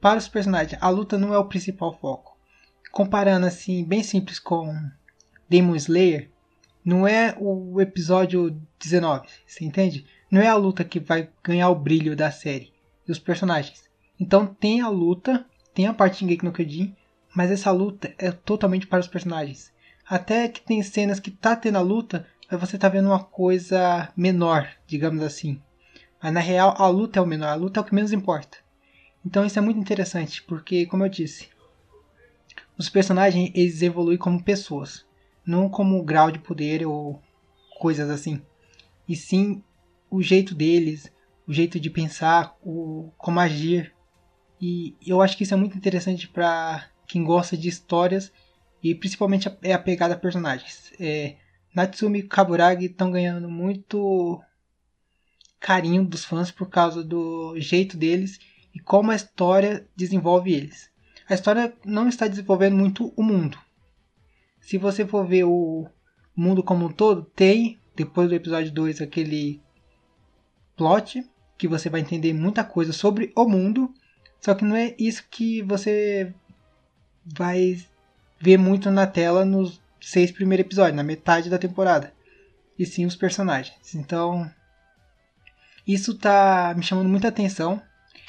para 0.00 0.18
os 0.18 0.28
personagens. 0.28 0.80
A 0.82 0.90
luta 0.90 1.16
não 1.16 1.32
é 1.32 1.38
o 1.38 1.46
principal 1.46 1.96
foco. 1.98 2.36
Comparando 2.90 3.46
assim, 3.46 3.82
bem 3.84 4.02
simples 4.02 4.38
com 4.38 4.74
Demon 5.48 5.76
Slayer, 5.76 6.28
não 6.84 7.06
é 7.06 7.34
o 7.38 7.80
episódio 7.80 8.60
19, 8.78 9.26
você 9.46 9.64
entende? 9.64 10.04
Não 10.30 10.40
é 10.40 10.48
a 10.48 10.56
luta 10.56 10.84
que 10.84 10.98
vai 10.98 11.30
ganhar 11.42 11.70
o 11.70 11.74
brilho 11.74 12.16
da 12.16 12.30
série 12.30 12.72
e 13.06 13.12
os 13.12 13.18
personagens. 13.18 13.88
Então 14.22 14.46
tem 14.46 14.80
a 14.80 14.88
luta, 14.88 15.44
tem 15.74 15.88
a 15.88 15.92
parte 15.92 16.12
de 16.12 16.18
Shingeki 16.20 16.44
no 16.44 16.52
Kyojin, 16.52 16.94
mas 17.34 17.50
essa 17.50 17.72
luta 17.72 18.14
é 18.16 18.30
totalmente 18.30 18.86
para 18.86 19.00
os 19.00 19.08
personagens. 19.08 19.72
Até 20.08 20.46
que 20.46 20.62
tem 20.62 20.80
cenas 20.80 21.18
que 21.18 21.28
tá 21.28 21.56
tendo 21.56 21.78
a 21.78 21.80
luta, 21.80 22.24
mas 22.48 22.60
você 22.60 22.78
tá 22.78 22.88
vendo 22.88 23.06
uma 23.06 23.24
coisa 23.24 24.12
menor, 24.16 24.68
digamos 24.86 25.24
assim. 25.24 25.60
Mas 26.22 26.32
na 26.32 26.38
real 26.38 26.72
a 26.78 26.86
luta 26.86 27.18
é 27.18 27.22
o 27.22 27.26
menor, 27.26 27.48
a 27.48 27.56
luta 27.56 27.80
é 27.80 27.82
o 27.82 27.84
que 27.84 27.96
menos 27.96 28.12
importa. 28.12 28.58
Então 29.26 29.44
isso 29.44 29.58
é 29.58 29.62
muito 29.62 29.80
interessante, 29.80 30.40
porque 30.44 30.86
como 30.86 31.04
eu 31.04 31.08
disse, 31.08 31.48
os 32.78 32.88
personagens 32.88 33.50
eles 33.56 33.82
evoluem 33.82 34.18
como 34.18 34.40
pessoas, 34.40 35.04
não 35.44 35.68
como 35.68 36.00
grau 36.04 36.30
de 36.30 36.38
poder 36.38 36.86
ou 36.86 37.20
coisas 37.80 38.08
assim. 38.08 38.40
E 39.08 39.16
sim 39.16 39.64
o 40.08 40.22
jeito 40.22 40.54
deles, 40.54 41.10
o 41.44 41.52
jeito 41.52 41.80
de 41.80 41.90
pensar, 41.90 42.56
o 42.62 43.10
como 43.18 43.40
agir, 43.40 43.92
e 44.64 44.96
eu 45.04 45.20
acho 45.20 45.36
que 45.36 45.42
isso 45.42 45.54
é 45.54 45.56
muito 45.56 45.76
interessante 45.76 46.28
para 46.28 46.88
quem 47.08 47.24
gosta 47.24 47.56
de 47.56 47.68
histórias 47.68 48.32
e 48.80 48.94
principalmente 48.94 49.50
é 49.60 49.72
a 49.72 49.78
pegada 49.78 50.14
a 50.14 50.16
personagens. 50.16 50.92
É, 51.00 51.34
Natsumi 51.74 52.20
e 52.20 52.22
Kaburagi 52.22 52.86
estão 52.86 53.10
ganhando 53.10 53.50
muito 53.50 54.40
carinho 55.58 56.04
dos 56.04 56.24
fãs 56.24 56.52
por 56.52 56.68
causa 56.68 57.02
do 57.02 57.58
jeito 57.58 57.96
deles 57.96 58.38
e 58.72 58.78
como 58.78 59.10
a 59.10 59.16
história 59.16 59.84
desenvolve 59.96 60.52
eles. 60.52 60.88
A 61.28 61.34
história 61.34 61.74
não 61.84 62.08
está 62.08 62.28
desenvolvendo 62.28 62.76
muito 62.76 63.12
o 63.16 63.22
mundo. 63.24 63.58
Se 64.60 64.78
você 64.78 65.04
for 65.04 65.26
ver 65.26 65.42
o 65.42 65.88
mundo 66.36 66.62
como 66.62 66.86
um 66.86 66.92
todo, 66.92 67.24
tem, 67.24 67.80
depois 67.96 68.28
do 68.28 68.36
episódio 68.36 68.70
2, 68.70 69.00
aquele 69.00 69.60
plot 70.76 71.28
que 71.58 71.66
você 71.66 71.90
vai 71.90 72.00
entender 72.00 72.32
muita 72.32 72.62
coisa 72.62 72.92
sobre 72.92 73.32
o 73.34 73.44
mundo 73.44 73.92
só 74.42 74.54
que 74.54 74.64
não 74.64 74.74
é 74.74 74.94
isso 74.98 75.24
que 75.30 75.62
você 75.62 76.34
vai 77.24 77.78
ver 78.40 78.58
muito 78.58 78.90
na 78.90 79.06
tela 79.06 79.44
nos 79.44 79.80
seis 80.00 80.32
primeiros 80.32 80.66
episódios, 80.66 80.96
na 80.96 81.04
metade 81.04 81.48
da 81.48 81.58
temporada. 81.58 82.12
E 82.76 82.84
sim 82.84 83.06
os 83.06 83.14
personagens. 83.14 83.94
Então, 83.94 84.50
isso 85.86 86.18
tá 86.18 86.74
me 86.76 86.82
chamando 86.82 87.08
muita 87.08 87.28
atenção. 87.28 87.80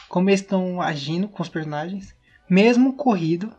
Como 0.08 0.30
eles 0.30 0.42
estão 0.42 0.80
agindo 0.80 1.28
com 1.28 1.42
os 1.42 1.50
personagens. 1.50 2.16
Mesmo 2.48 2.94
corrido. 2.94 3.52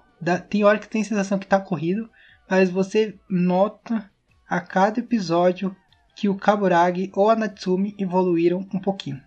tem 0.49 0.63
hora 0.63 0.79
que 0.79 0.89
tem 0.89 1.03
a 1.03 1.05
sensação 1.05 1.41
que 1.41 1.49
tá 1.49 1.59
corrido. 1.59 2.09
Mas 2.49 2.71
você 2.71 3.19
nota 3.29 4.09
a 4.49 4.61
cada 4.61 5.01
episódio 5.01 5.75
que 6.15 6.29
o 6.29 6.37
Kaburagi 6.37 7.11
ou 7.17 7.29
a 7.29 7.35
Natsumi 7.35 7.97
evoluíram 7.99 8.61
um 8.73 8.79
pouquinho. 8.79 9.21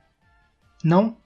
Não 0.82 1.18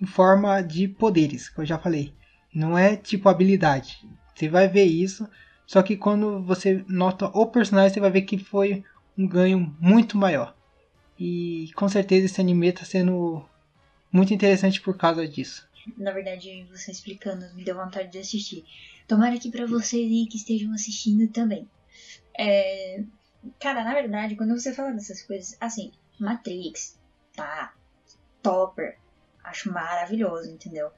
em 0.00 0.06
forma 0.06 0.62
de 0.62 0.88
poderes, 0.88 1.48
que 1.48 1.60
eu 1.60 1.66
já 1.66 1.78
falei. 1.78 2.14
Não 2.54 2.76
é 2.76 2.96
tipo 2.96 3.28
habilidade. 3.28 4.08
Você 4.34 4.48
vai 4.48 4.68
ver 4.68 4.84
isso, 4.84 5.28
só 5.66 5.82
que 5.82 5.96
quando 5.96 6.42
você 6.42 6.84
nota 6.88 7.26
o 7.26 7.46
personagem, 7.46 7.94
você 7.94 8.00
vai 8.00 8.10
ver 8.10 8.22
que 8.22 8.38
foi 8.38 8.82
um 9.16 9.26
ganho 9.26 9.76
muito 9.78 10.16
maior. 10.16 10.56
E 11.18 11.70
com 11.76 11.88
certeza 11.88 12.26
esse 12.26 12.40
anime 12.40 12.68
está 12.68 12.84
sendo 12.84 13.44
muito 14.10 14.32
interessante 14.32 14.80
por 14.80 14.96
causa 14.96 15.28
disso. 15.28 15.68
Na 15.96 16.12
verdade, 16.12 16.66
você 16.70 16.90
explicando 16.90 17.44
me 17.54 17.62
deu 17.62 17.76
vontade 17.76 18.10
de 18.10 18.18
assistir. 18.18 18.64
Tomara 19.06 19.38
que 19.38 19.50
para 19.50 19.66
vocês 19.66 20.10
aí 20.10 20.26
que 20.26 20.36
estejam 20.36 20.72
assistindo 20.72 21.28
também. 21.28 21.68
É... 22.38 23.02
Cara, 23.58 23.84
na 23.84 23.94
verdade, 23.94 24.36
quando 24.36 24.58
você 24.58 24.72
fala 24.72 24.92
dessas 24.92 25.22
coisas, 25.22 25.56
assim, 25.60 25.92
Matrix, 26.18 26.98
tá, 27.34 27.74
Topper, 28.42 28.98
acho 29.50 29.72
maravilhoso, 29.72 30.50
entendeu? 30.50 30.90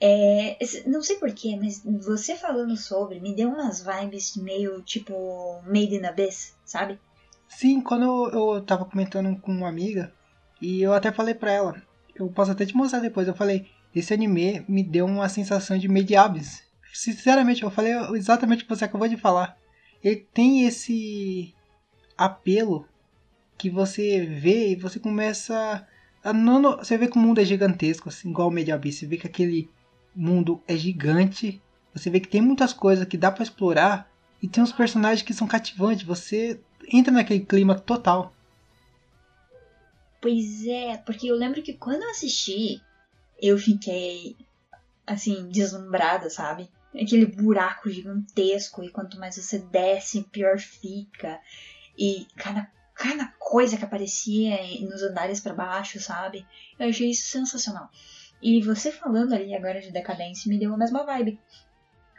É, 0.00 0.56
não 0.86 1.02
sei 1.02 1.16
porquê, 1.16 1.56
mas 1.56 1.82
você 1.84 2.36
falando 2.36 2.76
sobre 2.76 3.20
me 3.20 3.34
deu 3.34 3.48
umas 3.48 3.82
vibes 3.82 4.36
meio 4.36 4.80
tipo 4.82 5.60
Made 5.66 5.96
in 5.96 6.04
Abyss, 6.04 6.56
sabe? 6.64 7.00
Sim, 7.48 7.80
quando 7.80 8.30
eu, 8.30 8.54
eu 8.54 8.62
tava 8.62 8.84
comentando 8.84 9.36
com 9.40 9.50
uma 9.50 9.68
amiga 9.68 10.12
e 10.60 10.82
eu 10.82 10.92
até 10.92 11.10
falei 11.10 11.34
pra 11.34 11.52
ela, 11.52 11.82
eu 12.14 12.28
posso 12.28 12.52
até 12.52 12.64
te 12.64 12.76
mostrar 12.76 13.00
depois, 13.00 13.26
eu 13.26 13.34
falei, 13.34 13.68
esse 13.94 14.14
anime 14.14 14.64
me 14.68 14.84
deu 14.84 15.06
uma 15.06 15.28
sensação 15.28 15.76
de 15.78 15.88
Made 15.88 16.12
in 16.12 16.16
Abyss. 16.16 16.62
sinceramente, 16.92 17.62
eu 17.62 17.70
falei 17.70 17.92
exatamente 18.14 18.62
o 18.62 18.66
que 18.66 18.74
você 18.74 18.84
acabou 18.84 19.08
de 19.08 19.16
falar. 19.16 19.56
Ele 20.02 20.26
tem 20.32 20.64
esse 20.64 21.54
apelo 22.16 22.86
que 23.56 23.68
você 23.68 24.24
vê 24.24 24.70
e 24.70 24.76
você 24.76 25.00
começa 25.00 25.86
a 26.28 26.32
não, 26.32 26.76
você 26.76 26.98
vê 26.98 27.08
que 27.08 27.16
o 27.16 27.20
mundo 27.20 27.40
é 27.40 27.44
gigantesco, 27.44 28.08
assim, 28.08 28.30
igual 28.30 28.48
o 28.48 28.50
Media. 28.50 28.76
Você 28.78 29.06
vê 29.06 29.16
que 29.16 29.26
aquele 29.26 29.70
mundo 30.14 30.62
é 30.68 30.76
gigante. 30.76 31.60
Você 31.94 32.10
vê 32.10 32.20
que 32.20 32.28
tem 32.28 32.42
muitas 32.42 32.72
coisas 32.72 33.06
que 33.06 33.16
dá 33.16 33.30
para 33.30 33.42
explorar 33.42 34.10
e 34.42 34.46
tem 34.46 34.62
uns 34.62 34.72
personagens 34.72 35.22
que 35.22 35.32
são 35.32 35.46
cativantes. 35.46 36.06
Você 36.06 36.60
entra 36.92 37.12
naquele 37.12 37.40
clima 37.40 37.78
total. 37.78 38.34
Pois 40.20 40.66
é, 40.66 40.98
porque 40.98 41.28
eu 41.28 41.34
lembro 41.34 41.62
que 41.62 41.72
quando 41.72 42.02
eu 42.02 42.10
assisti, 42.10 42.82
eu 43.40 43.56
fiquei 43.56 44.36
assim 45.06 45.48
deslumbrada, 45.48 46.28
sabe? 46.28 46.68
Aquele 46.94 47.24
buraco 47.24 47.88
gigantesco 47.88 48.82
e 48.82 48.90
quanto 48.90 49.18
mais 49.18 49.36
você 49.36 49.58
desce, 49.58 50.24
pior 50.24 50.58
fica. 50.58 51.40
E 51.96 52.26
cada 52.36 52.70
cada 52.98 53.26
coisa 53.38 53.76
que 53.76 53.84
aparecia 53.84 54.58
nos 54.80 55.02
andares 55.04 55.40
para 55.40 55.54
baixo, 55.54 56.00
sabe? 56.00 56.44
Eu 56.76 56.88
achei 56.88 57.08
isso 57.10 57.28
sensacional. 57.28 57.88
E 58.42 58.60
você 58.60 58.90
falando 58.90 59.32
ali 59.32 59.54
agora 59.54 59.80
de 59.80 59.92
decadência 59.92 60.50
me 60.50 60.58
deu 60.58 60.74
a 60.74 60.76
mesma 60.76 61.04
vibe. 61.04 61.40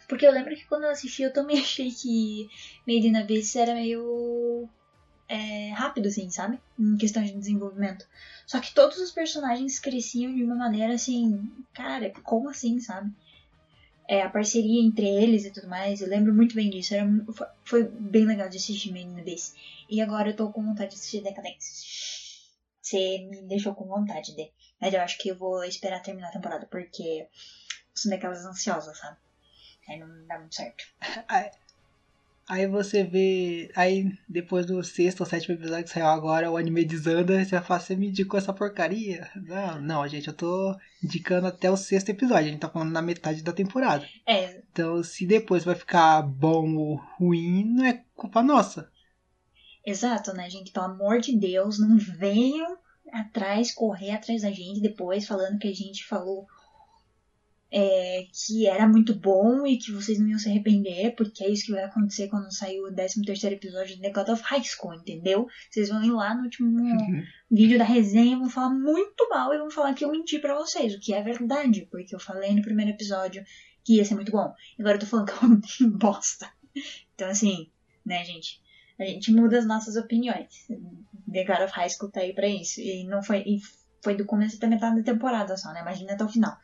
Porque 0.08 0.26
eu 0.26 0.32
lembro 0.32 0.56
que 0.56 0.66
quando 0.66 0.86
eu 0.86 0.90
assisti 0.90 1.22
eu 1.22 1.34
também 1.34 1.60
achei 1.62 1.92
que 1.92 2.50
Made 2.88 3.08
in 3.08 3.18
Abyss 3.18 3.58
era 3.58 3.76
meio 3.76 4.70
é, 5.28 5.72
rápido, 5.72 6.08
assim, 6.08 6.30
sabe? 6.30 6.58
Em 6.80 6.96
questão 6.96 7.22
de 7.22 7.34
desenvolvimento. 7.34 8.08
Só 8.48 8.60
que 8.62 8.74
todos 8.74 8.98
os 9.00 9.12
personagens 9.12 9.80
cresciam 9.80 10.34
de 10.34 10.44
uma 10.44 10.56
maneira 10.56 10.94
assim, 10.94 11.52
cara, 11.74 12.10
como 12.24 12.50
assim, 12.50 12.80
sabe? 12.80 13.12
É, 14.10 14.24
a 14.24 14.30
parceria 14.30 14.84
entre 14.84 15.08
eles 15.08 15.46
e 15.46 15.52
tudo 15.52 15.68
mais. 15.68 16.02
Eu 16.02 16.10
lembro 16.10 16.34
muito 16.34 16.56
bem 16.56 16.68
disso. 16.68 16.96
Era, 16.96 17.08
foi 17.64 17.84
bem 17.84 18.26
legal 18.26 18.50
de 18.50 18.58
assistir 18.58 18.92
Menino 18.92 19.24
desse. 19.24 19.54
E 19.88 20.02
agora 20.02 20.30
eu 20.30 20.36
tô 20.36 20.52
com 20.52 20.66
vontade 20.66 20.90
de 20.90 20.96
assistir 20.96 21.22
Decadência. 21.22 22.50
Você 22.82 23.20
me 23.30 23.44
deixou 23.44 23.76
com 23.76 23.86
vontade 23.86 24.36
de. 24.36 24.52
Mas 24.82 24.96
eu 24.96 25.02
acho 25.02 25.20
que 25.20 25.30
eu 25.30 25.38
vou 25.38 25.64
esperar 25.64 26.02
terminar 26.02 26.30
a 26.30 26.32
temporada, 26.32 26.66
porque 26.66 27.28
sou 27.94 28.10
daquelas 28.10 28.44
ansiosas, 28.46 28.98
sabe? 28.98 29.18
Aí 29.88 30.00
não 30.00 30.26
dá 30.26 30.40
muito 30.40 30.56
certo. 30.56 30.84
Aí 32.50 32.66
você 32.66 33.04
vê. 33.04 33.72
Aí 33.76 34.12
depois 34.28 34.66
do 34.66 34.84
sexto 34.84 35.20
ou 35.20 35.26
sétimo 35.28 35.54
episódio 35.54 35.84
que 35.84 35.92
saiu 35.92 36.08
agora, 36.08 36.50
o 36.50 36.58
anime 36.58 36.84
desanda, 36.84 37.46
você 37.46 37.52
vai 37.52 37.64
falar, 37.64 37.80
você 37.80 37.96
me 37.96 38.08
indicou 38.08 38.40
essa 38.40 38.52
porcaria? 38.52 39.30
Não, 39.36 39.80
não, 39.80 40.08
gente, 40.08 40.30
eu 40.30 40.34
tô 40.34 40.76
indicando 41.04 41.46
até 41.46 41.70
o 41.70 41.78
sexto 41.78 42.10
episódio, 42.10 42.48
a 42.48 42.50
gente 42.50 42.60
tá 42.60 42.68
falando 42.68 42.92
na 42.92 43.04
metade 43.04 43.44
da 43.44 43.54
temporada. 43.54 44.04
É. 44.26 44.64
Então 44.72 45.04
se 45.04 45.28
depois 45.28 45.64
vai 45.64 45.76
ficar 45.76 46.24
bom 46.24 46.76
ou 46.76 46.96
ruim, 47.20 47.66
não 47.66 47.86
é 47.86 48.04
culpa 48.16 48.42
nossa. 48.42 48.90
Exato, 49.86 50.34
né, 50.34 50.50
gente? 50.50 50.72
Pelo 50.72 50.88
amor 50.88 51.20
de 51.20 51.38
Deus, 51.38 51.78
não 51.78 52.00
venham 52.00 52.80
atrás, 53.14 53.72
correr 53.72 54.10
atrás 54.10 54.42
da 54.42 54.52
gente 54.52 54.82
depois 54.82 55.28
falando 55.28 55.60
que 55.60 55.68
a 55.68 55.74
gente 55.74 56.04
falou 56.04 56.48
é, 57.72 58.26
que 58.34 58.68
era 58.68 58.88
muito 58.88 59.14
bom 59.14 59.66
e 59.66 59.78
que 59.78 59.92
vocês 59.92 60.20
não 60.20 60.28
iam 60.28 60.40
se 60.40 60.50
arrepender, 60.50 61.16
porque 61.16 61.44
é 61.44 61.50
isso 61.50 61.66
que 61.66 61.72
vai 61.72 61.84
acontecer 61.84 62.28
quando 62.28 62.54
sair 62.54 62.80
o 62.80 62.94
13 62.94 63.22
episódio 63.48 63.96
de 63.96 64.02
The 64.02 64.12
God 64.12 64.30
of 64.30 64.44
High 64.44 64.64
School, 64.64 64.96
entendeu? 64.96 65.48
Vocês 65.70 65.90
vão 65.90 66.04
ir 66.04 66.12
lá 66.12 66.34
no 66.34 66.44
último 66.44 66.70
uhum. 66.80 67.24
vídeo 67.52 67.78
da 67.78 67.84
resenha 67.84 68.36
e 68.36 68.40
vão 68.40 68.50
falar 68.50 68.72
muito 68.72 69.30
mal 69.30 69.54
e 69.54 69.60
vão 69.60 69.70
falar 69.70 69.94
que 69.94 70.04
eu 70.04 70.12
menti 70.12 70.40
para 70.40 70.56
vocês, 70.56 70.96
o 70.96 71.00
que 71.00 71.14
é 71.14 71.22
verdade, 71.22 71.88
porque 71.92 72.16
eu 72.16 72.20
falei 72.20 72.56
no 72.56 72.62
primeiro 72.62 72.92
episódio 72.92 73.44
que 73.84 73.98
ia 73.98 74.06
ser 74.06 74.16
muito 74.16 74.32
bom. 74.32 74.54
Agora 74.80 74.96
eu 74.96 75.00
tô 75.00 75.06
falando 75.06 75.28
que 75.28 75.84
é 75.84 75.88
uma 75.88 75.98
bosta. 75.98 76.52
Então, 77.14 77.30
assim, 77.30 77.70
né, 78.06 78.24
gente? 78.24 78.62
A 79.00 79.06
gente 79.06 79.32
muda 79.32 79.58
as 79.58 79.66
nossas 79.66 79.96
opiniões. 79.96 80.68
The 81.32 81.46
God 81.46 81.62
of 81.62 81.74
High 81.74 81.90
School 81.90 82.12
tá 82.12 82.22
aí 82.22 82.34
pra 82.34 82.48
isso. 82.48 82.82
E 82.82 83.06
não 83.06 83.24
foi. 83.24 83.40
E 83.46 83.60
foi 84.04 84.16
do 84.16 84.26
começo 84.26 84.58
até 84.58 84.68
metade 84.68 84.98
da 84.98 85.14
temporada 85.14 85.56
só, 85.58 85.72
né? 85.72 85.82
Imagina 85.82 86.14
até 86.14 86.24
o 86.24 86.30
final. 86.30 86.56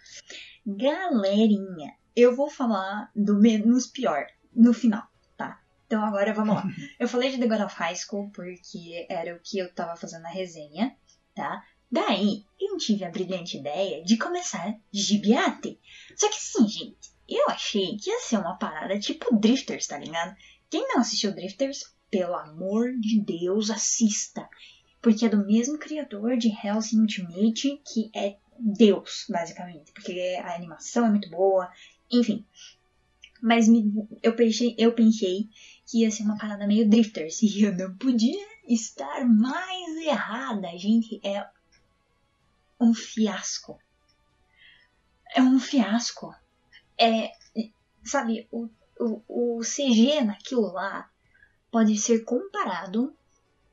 Galerinha, 0.65 1.93
eu 2.15 2.35
vou 2.35 2.49
falar 2.49 3.11
do 3.15 3.35
menos 3.35 3.85
pior 3.85 4.25
no 4.51 4.73
final, 4.73 5.03
tá? 5.37 5.61
Então 5.85 6.03
agora 6.03 6.33
vamos 6.33 6.55
lá. 6.55 6.63
Eu 6.99 7.07
falei 7.07 7.29
de 7.29 7.37
The 7.37 7.47
God 7.47 7.61
of 7.61 7.75
High 7.75 7.95
School 7.95 8.31
porque 8.31 9.05
era 9.07 9.35
o 9.35 9.39
que 9.39 9.59
eu 9.59 9.71
tava 9.73 9.95
fazendo 9.95 10.23
na 10.23 10.29
resenha, 10.29 10.95
tá? 11.35 11.63
Daí 11.91 12.43
eu 12.59 12.77
tive 12.77 13.05
a 13.05 13.11
brilhante 13.11 13.57
ideia 13.57 14.03
de 14.03 14.17
começar 14.17 14.75
Gibiate. 14.91 15.79
Só 16.15 16.29
que 16.29 16.41
sim, 16.41 16.67
gente, 16.67 17.11
eu 17.29 17.47
achei 17.49 17.95
que 17.97 18.09
ia 18.09 18.19
ser 18.21 18.37
uma 18.37 18.57
parada 18.57 18.99
tipo 18.99 19.37
Drifters, 19.37 19.85
tá 19.85 19.97
ligado? 19.97 20.35
Quem 20.69 20.87
não 20.87 20.99
assistiu 20.99 21.31
Drifters, 21.31 21.95
pelo 22.09 22.35
amor 22.35 22.91
de 22.99 23.21
Deus, 23.21 23.69
assista. 23.69 24.49
Porque 24.99 25.25
é 25.25 25.29
do 25.29 25.45
mesmo 25.45 25.77
criador 25.77 26.37
de 26.37 26.49
Hellsing 26.49 27.01
Ultimate, 27.01 27.81
que 27.85 28.09
é 28.15 28.37
Deus, 28.59 29.25
basicamente. 29.29 29.91
Porque 29.91 30.39
a 30.43 30.55
animação 30.55 31.05
é 31.05 31.09
muito 31.09 31.29
boa, 31.29 31.71
enfim. 32.11 32.45
Mas 33.41 33.67
me, 33.67 34.07
eu, 34.23 34.35
pensei, 34.35 34.75
eu 34.77 34.93
pensei 34.93 35.49
que 35.85 36.01
ia 36.01 36.11
ser 36.11 36.23
uma 36.23 36.37
parada 36.37 36.67
meio 36.67 36.89
drifters. 36.89 37.41
E 37.43 37.63
eu 37.63 37.75
não 37.75 37.95
podia 37.97 38.45
estar 38.67 39.25
mais 39.25 39.97
errada. 39.97 40.67
Gente, 40.77 41.19
é 41.23 41.47
um 42.79 42.93
fiasco. 42.93 43.79
É 45.35 45.41
um 45.41 45.59
fiasco. 45.59 46.33
É. 46.97 47.31
Sabe, 48.03 48.47
o, 48.51 48.69
o, 48.99 49.57
o 49.57 49.61
CG 49.61 50.21
naquilo 50.21 50.71
lá 50.71 51.09
pode 51.71 51.97
ser 51.97 52.23
comparado 52.23 53.15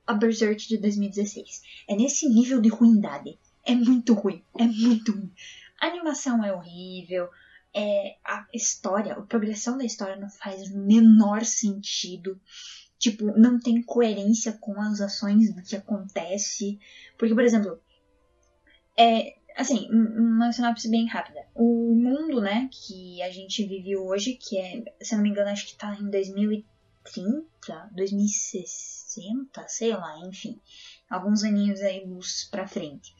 a 0.06 0.14
Berserk 0.14 0.66
de 0.66 0.76
2016. 0.78 1.62
É 1.88 1.94
nesse 1.94 2.28
nível 2.28 2.60
de 2.60 2.68
ruindade. 2.68 3.38
É 3.64 3.74
muito 3.74 4.14
ruim. 4.14 4.44
É 4.58 4.64
muito 4.64 5.12
ruim. 5.12 5.32
A 5.80 5.86
animação 5.86 6.44
é 6.44 6.52
horrível. 6.52 7.28
É, 7.74 8.16
a 8.24 8.46
história, 8.52 9.14
a 9.14 9.22
progressão 9.22 9.78
da 9.78 9.84
história 9.84 10.16
não 10.16 10.28
faz 10.28 10.70
o 10.70 10.78
menor 10.78 11.44
sentido. 11.44 12.40
Tipo, 12.98 13.36
não 13.38 13.58
tem 13.58 13.82
coerência 13.82 14.52
com 14.60 14.80
as 14.80 15.00
ações 15.00 15.54
do 15.54 15.62
que 15.62 15.76
acontece. 15.76 16.78
Porque, 17.16 17.34
por 17.34 17.44
exemplo, 17.44 17.80
é, 18.96 19.36
assim, 19.56 19.88
uma 19.90 20.52
sinopse 20.52 20.88
bem 20.88 21.06
rápida. 21.06 21.46
O 21.54 21.94
mundo, 21.94 22.40
né, 22.40 22.68
que 22.70 23.22
a 23.22 23.30
gente 23.30 23.64
vive 23.64 23.96
hoje, 23.96 24.34
que 24.34 24.58
é, 24.58 24.84
se 25.00 25.14
não 25.14 25.22
me 25.22 25.30
engano, 25.30 25.50
acho 25.50 25.66
que 25.66 25.76
tá 25.76 25.94
em 25.94 26.10
2030, 26.10 27.90
2060, 27.92 29.68
sei 29.68 29.94
lá, 29.94 30.18
enfim. 30.26 30.60
Alguns 31.08 31.42
aninhos 31.44 31.80
aí 31.80 32.04
luz 32.04 32.48
pra 32.50 32.66
frente 32.66 33.14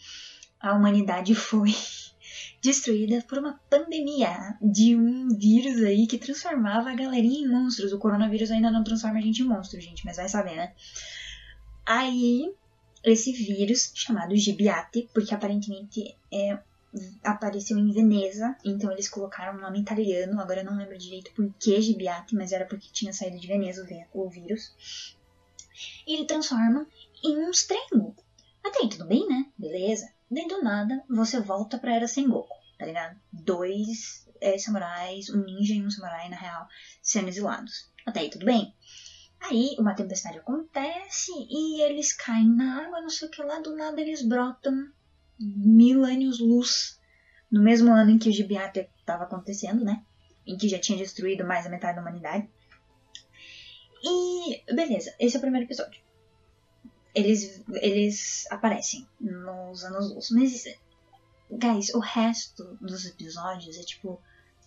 a 0.62 0.72
humanidade 0.74 1.34
foi 1.34 1.74
destruída 2.62 3.22
por 3.28 3.38
uma 3.38 3.60
pandemia 3.68 4.56
de 4.62 4.94
um 4.96 5.28
vírus 5.36 5.82
aí 5.82 6.06
que 6.06 6.16
transformava 6.16 6.90
a 6.90 6.94
galerinha 6.94 7.40
em 7.40 7.48
monstros. 7.48 7.92
O 7.92 7.98
coronavírus 7.98 8.50
ainda 8.52 8.70
não 8.70 8.84
transforma 8.84 9.18
a 9.18 9.22
gente 9.22 9.42
em 9.42 9.46
monstro, 9.46 9.80
gente, 9.80 10.04
mas 10.06 10.16
vai 10.16 10.28
saber, 10.28 10.54
né? 10.54 10.72
Aí, 11.84 12.54
esse 13.02 13.32
vírus, 13.32 13.90
chamado 13.92 14.36
Gibiate, 14.36 15.10
porque 15.12 15.34
aparentemente 15.34 16.16
é, 16.32 16.56
apareceu 17.24 17.76
em 17.76 17.90
Veneza, 17.90 18.56
então 18.64 18.92
eles 18.92 19.08
colocaram 19.08 19.58
um 19.58 19.60
nome 19.60 19.80
italiano, 19.80 20.40
agora 20.40 20.60
eu 20.60 20.64
não 20.64 20.76
lembro 20.76 20.96
direito 20.96 21.32
por 21.32 21.52
que 21.58 21.80
Gibiate, 21.80 22.36
mas 22.36 22.52
era 22.52 22.66
porque 22.66 22.88
tinha 22.92 23.12
saído 23.12 23.40
de 23.40 23.48
Veneza 23.48 23.84
o 24.14 24.28
vírus. 24.28 24.72
E 26.06 26.14
ele 26.14 26.24
transforma 26.24 26.86
em 27.24 27.36
um 27.36 27.50
estranho. 27.50 28.14
Até 28.62 28.82
aí 28.82 28.88
tudo 28.88 29.06
bem, 29.06 29.26
né? 29.26 29.46
Beleza. 29.58 30.08
Daí 30.32 30.48
do 30.48 30.62
nada 30.62 31.04
você 31.10 31.38
volta 31.38 31.76
pra 31.76 31.94
Era 31.94 32.08
Sengoku, 32.08 32.56
tá 32.78 32.86
ligado? 32.86 33.20
Dois 33.30 34.26
é, 34.40 34.56
samurais, 34.56 35.28
um 35.28 35.44
ninja 35.44 35.74
e 35.74 35.84
um 35.84 35.90
samurai, 35.90 36.30
na 36.30 36.36
real, 36.36 36.66
sendo 37.02 37.28
exilados. 37.28 37.92
Até 38.06 38.20
aí 38.20 38.30
tudo 38.30 38.46
bem. 38.46 38.74
Aí 39.42 39.76
uma 39.78 39.94
tempestade 39.94 40.38
acontece 40.38 41.30
e 41.50 41.82
eles 41.82 42.14
caem 42.14 42.48
na 42.48 42.82
água, 42.82 43.02
não 43.02 43.10
sei 43.10 43.28
o 43.28 43.30
que 43.30 43.42
lá, 43.42 43.58
do 43.58 43.76
nada 43.76 44.00
eles 44.00 44.26
brotam 44.26 44.90
mil 45.38 46.02
anos 46.02 46.40
luz. 46.40 46.98
No 47.50 47.62
mesmo 47.62 47.92
ano 47.92 48.12
em 48.12 48.18
que 48.18 48.30
o 48.30 48.32
Gibiate 48.32 48.88
estava 49.00 49.24
acontecendo, 49.24 49.84
né? 49.84 50.02
Em 50.46 50.56
que 50.56 50.66
já 50.66 50.78
tinha 50.78 50.96
destruído 50.96 51.44
mais 51.44 51.64
da 51.64 51.70
metade 51.70 51.96
da 51.96 52.00
humanidade. 52.00 52.48
E 54.02 54.64
beleza, 54.74 55.14
esse 55.20 55.36
é 55.36 55.38
o 55.38 55.42
primeiro 55.42 55.66
episódio 55.66 56.00
eles, 57.14 57.62
eles 57.74 58.46
aparecem 58.50 59.06
nos 59.20 59.84
anos 59.84 60.12
luz. 60.12 60.30
Mas, 60.30 60.64
guys, 61.50 61.94
o 61.94 61.98
resto 61.98 62.76
dos 62.80 63.06
episódios 63.06 63.76
é 63.76 63.82
tipo. 63.82 64.20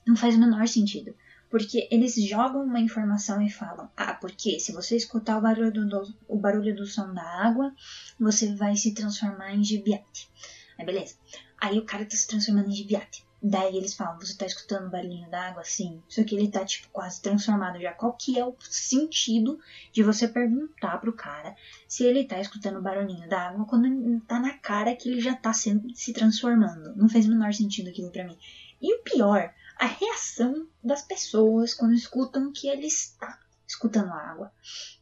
Não 0.05 0.15
faz 0.15 0.35
o 0.35 0.39
menor 0.39 0.67
sentido. 0.67 1.15
Porque 1.49 1.87
eles 1.89 2.15
jogam 2.15 2.63
uma 2.63 2.79
informação 2.79 3.41
e 3.41 3.49
falam: 3.49 3.89
Ah, 3.97 4.13
porque 4.13 4.59
se 4.59 4.71
você 4.71 4.95
escutar 4.95 5.37
o 5.37 5.41
barulho 5.41 5.71
do, 5.71 6.15
o 6.27 6.37
barulho 6.37 6.75
do 6.75 6.85
som 6.85 7.13
da 7.13 7.23
água, 7.23 7.73
você 8.19 8.53
vai 8.55 8.75
se 8.75 8.93
transformar 8.93 9.55
em 9.55 9.63
gibiate. 9.63 10.29
Aí 10.77 10.85
beleza. 10.85 11.15
Aí 11.59 11.79
o 11.79 11.85
cara 11.85 12.05
tá 12.05 12.15
se 12.15 12.27
transformando 12.27 12.69
em 12.69 12.75
gibiate. 12.75 13.24
Daí 13.41 13.77
eles 13.77 13.93
falam, 13.93 14.19
você 14.19 14.35
tá 14.35 14.45
escutando 14.45 14.87
o 14.87 14.89
barulhinho 14.89 15.29
da 15.29 15.49
água? 15.49 15.63
Sim. 15.63 16.01
Só 16.07 16.23
que 16.23 16.35
ele 16.35 16.49
tá, 16.49 16.65
tipo, 16.65 16.89
quase 16.89 17.21
transformado 17.21 17.79
já. 17.79 17.91
Qual 17.93 18.13
que 18.13 18.39
é 18.39 18.45
o 18.45 18.55
sentido 18.59 19.59
de 19.91 20.01
você 20.01 20.27
perguntar 20.27 20.97
pro 20.99 21.13
cara 21.13 21.55
se 21.87 22.03
ele 22.03 22.23
tá 22.25 22.39
escutando 22.39 22.79
o 22.79 22.81
barulhinho 22.81 23.29
da 23.29 23.49
água 23.49 23.65
quando 23.65 24.19
tá 24.21 24.39
na 24.39 24.57
cara 24.57 24.95
que 24.95 25.09
ele 25.09 25.21
já 25.21 25.35
tá 25.35 25.53
sendo, 25.53 25.93
se 25.95 26.11
transformando? 26.13 26.95
Não 26.95 27.07
fez 27.07 27.27
o 27.27 27.29
menor 27.29 27.53
sentido 27.53 27.89
aquilo 27.89 28.11
para 28.11 28.25
mim. 28.25 28.37
E 28.81 28.95
o 28.95 29.03
pior, 29.03 29.53
a 29.77 29.85
reação 29.85 30.67
das 30.83 31.01
pessoas 31.01 31.73
quando 31.73 31.93
escutam 31.93 32.51
que 32.51 32.67
ele 32.67 32.87
está 32.87 33.39
escutando 33.67 34.09
a 34.09 34.31
água. 34.31 34.51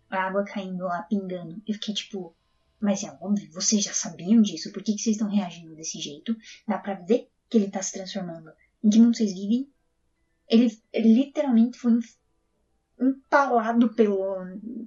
A 0.10 0.18
água 0.18 0.44
caindo 0.44 0.84
lá, 0.84 1.04
pingando. 1.04 1.62
Eu 1.68 1.74
fiquei 1.76 1.94
tipo, 1.94 2.36
mas 2.80 3.04
é 3.04 3.18
óbvio, 3.22 3.50
vocês 3.52 3.84
já 3.84 3.94
sabiam 3.94 4.42
disso, 4.42 4.72
por 4.74 4.84
que, 4.84 4.94
que 4.94 5.02
vocês 5.02 5.16
estão 5.16 5.30
reagindo 5.30 5.74
desse 5.74 6.02
jeito? 6.02 6.36
Dá 6.68 6.78
pra 6.78 6.96
ver 6.96 7.30
que 7.54 7.58
ele 7.60 7.70
tá 7.70 7.84
se 7.84 7.94
transformando. 7.94 8.52
Em 8.84 8.90
que 8.90 9.00
mundo 9.00 9.16
vocês 9.16 9.32
vivem? 9.32 9.72
Ele, 10.50 10.76
ele 10.92 11.14
literalmente 11.14 11.78
foi 11.78 12.00
empalado 13.00 13.94
pelo, 13.94 14.38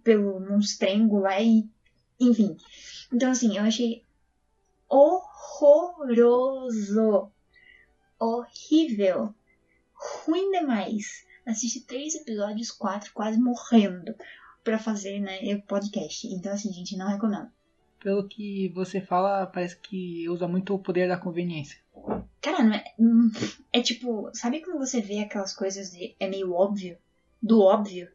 pelo 0.02 0.40
monstrengo 0.40 1.20
lá 1.20 1.40
e. 1.40 1.70
Enfim. 2.18 2.57
Então, 3.12 3.31
assim, 3.31 3.57
eu 3.57 3.62
achei 3.62 4.02
horroroso. 4.88 6.11
Horrível. 8.18 9.33
Ruim 9.94 10.50
demais. 10.50 11.24
Assisti 11.46 11.83
três 11.83 12.16
episódios, 12.16 12.72
quatro, 12.72 13.12
quase 13.12 13.38
morrendo 13.38 14.12
para 14.64 14.81
fazer 14.81 15.20
né, 15.20 15.38
o 15.55 15.62
podcast. 15.62 16.26
Então, 16.26 16.52
assim, 16.52 16.72
gente, 16.72 16.96
não 16.96 17.07
recomendo. 17.07 17.48
Pelo 18.01 18.29
que 18.29 18.69
você 18.69 19.01
fala, 19.01 19.47
parece 19.47 19.77
que 19.79 20.29
usa 20.29 20.47
muito 20.47 20.75
o 20.75 20.79
poder 20.79 21.09
da 21.09 21.17
conveniência. 21.17 21.79
Cara, 22.41 22.63
não 22.63 22.75
é, 22.75 22.85
é 23.73 23.81
tipo, 23.81 24.31
sabe 24.33 24.61
quando 24.61 24.79
você 24.79 25.01
vê 25.01 25.19
aquelas 25.21 25.55
coisas 25.55 25.91
de 25.91 26.15
é 26.21 26.29
meio 26.29 26.53
óbvio? 26.53 26.99
Do 27.43 27.61
óbvio? 27.61 28.09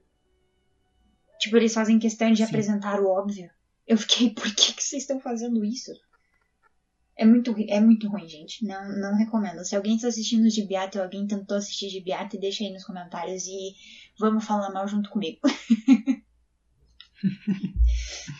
Tipo, 1.39 1.58
eles 1.58 1.74
fazem 1.74 2.00
questão 2.00 2.32
de 2.32 2.38
Sim. 2.38 2.44
apresentar 2.44 3.02
o 3.02 3.08
óbvio. 3.08 3.50
Eu 3.88 3.98
fiquei, 3.98 4.30
por 4.36 4.54
que, 4.54 4.74
que 4.74 4.84
vocês 4.84 5.04
estão 5.04 5.20
fazendo 5.20 5.65
isso? 5.65 5.91
É 7.17 7.26
muito, 7.26 7.56
é 7.67 7.80
muito 7.80 8.08
ruim, 8.08 8.28
gente. 8.28 8.65
Não, 8.65 8.88
não 9.00 9.17
recomendo. 9.17 9.65
Se 9.65 9.76
alguém 9.76 9.96
está 9.96 10.08
assistindo 10.08 10.48
de 10.48 10.65
Beata 10.65 11.00
ou 11.00 11.04
alguém 11.04 11.28
tentou 11.28 11.58
assistir 11.58 11.89
de 11.89 12.00
Beata, 12.00 12.38
deixa 12.38 12.63
aí 12.63 12.72
nos 12.72 12.84
comentários 12.84 13.46
e 13.48 13.76
vamos 14.17 14.46
falar 14.46 14.72
mal 14.72 14.88
junto 14.88 15.10
comigo. 15.10 15.39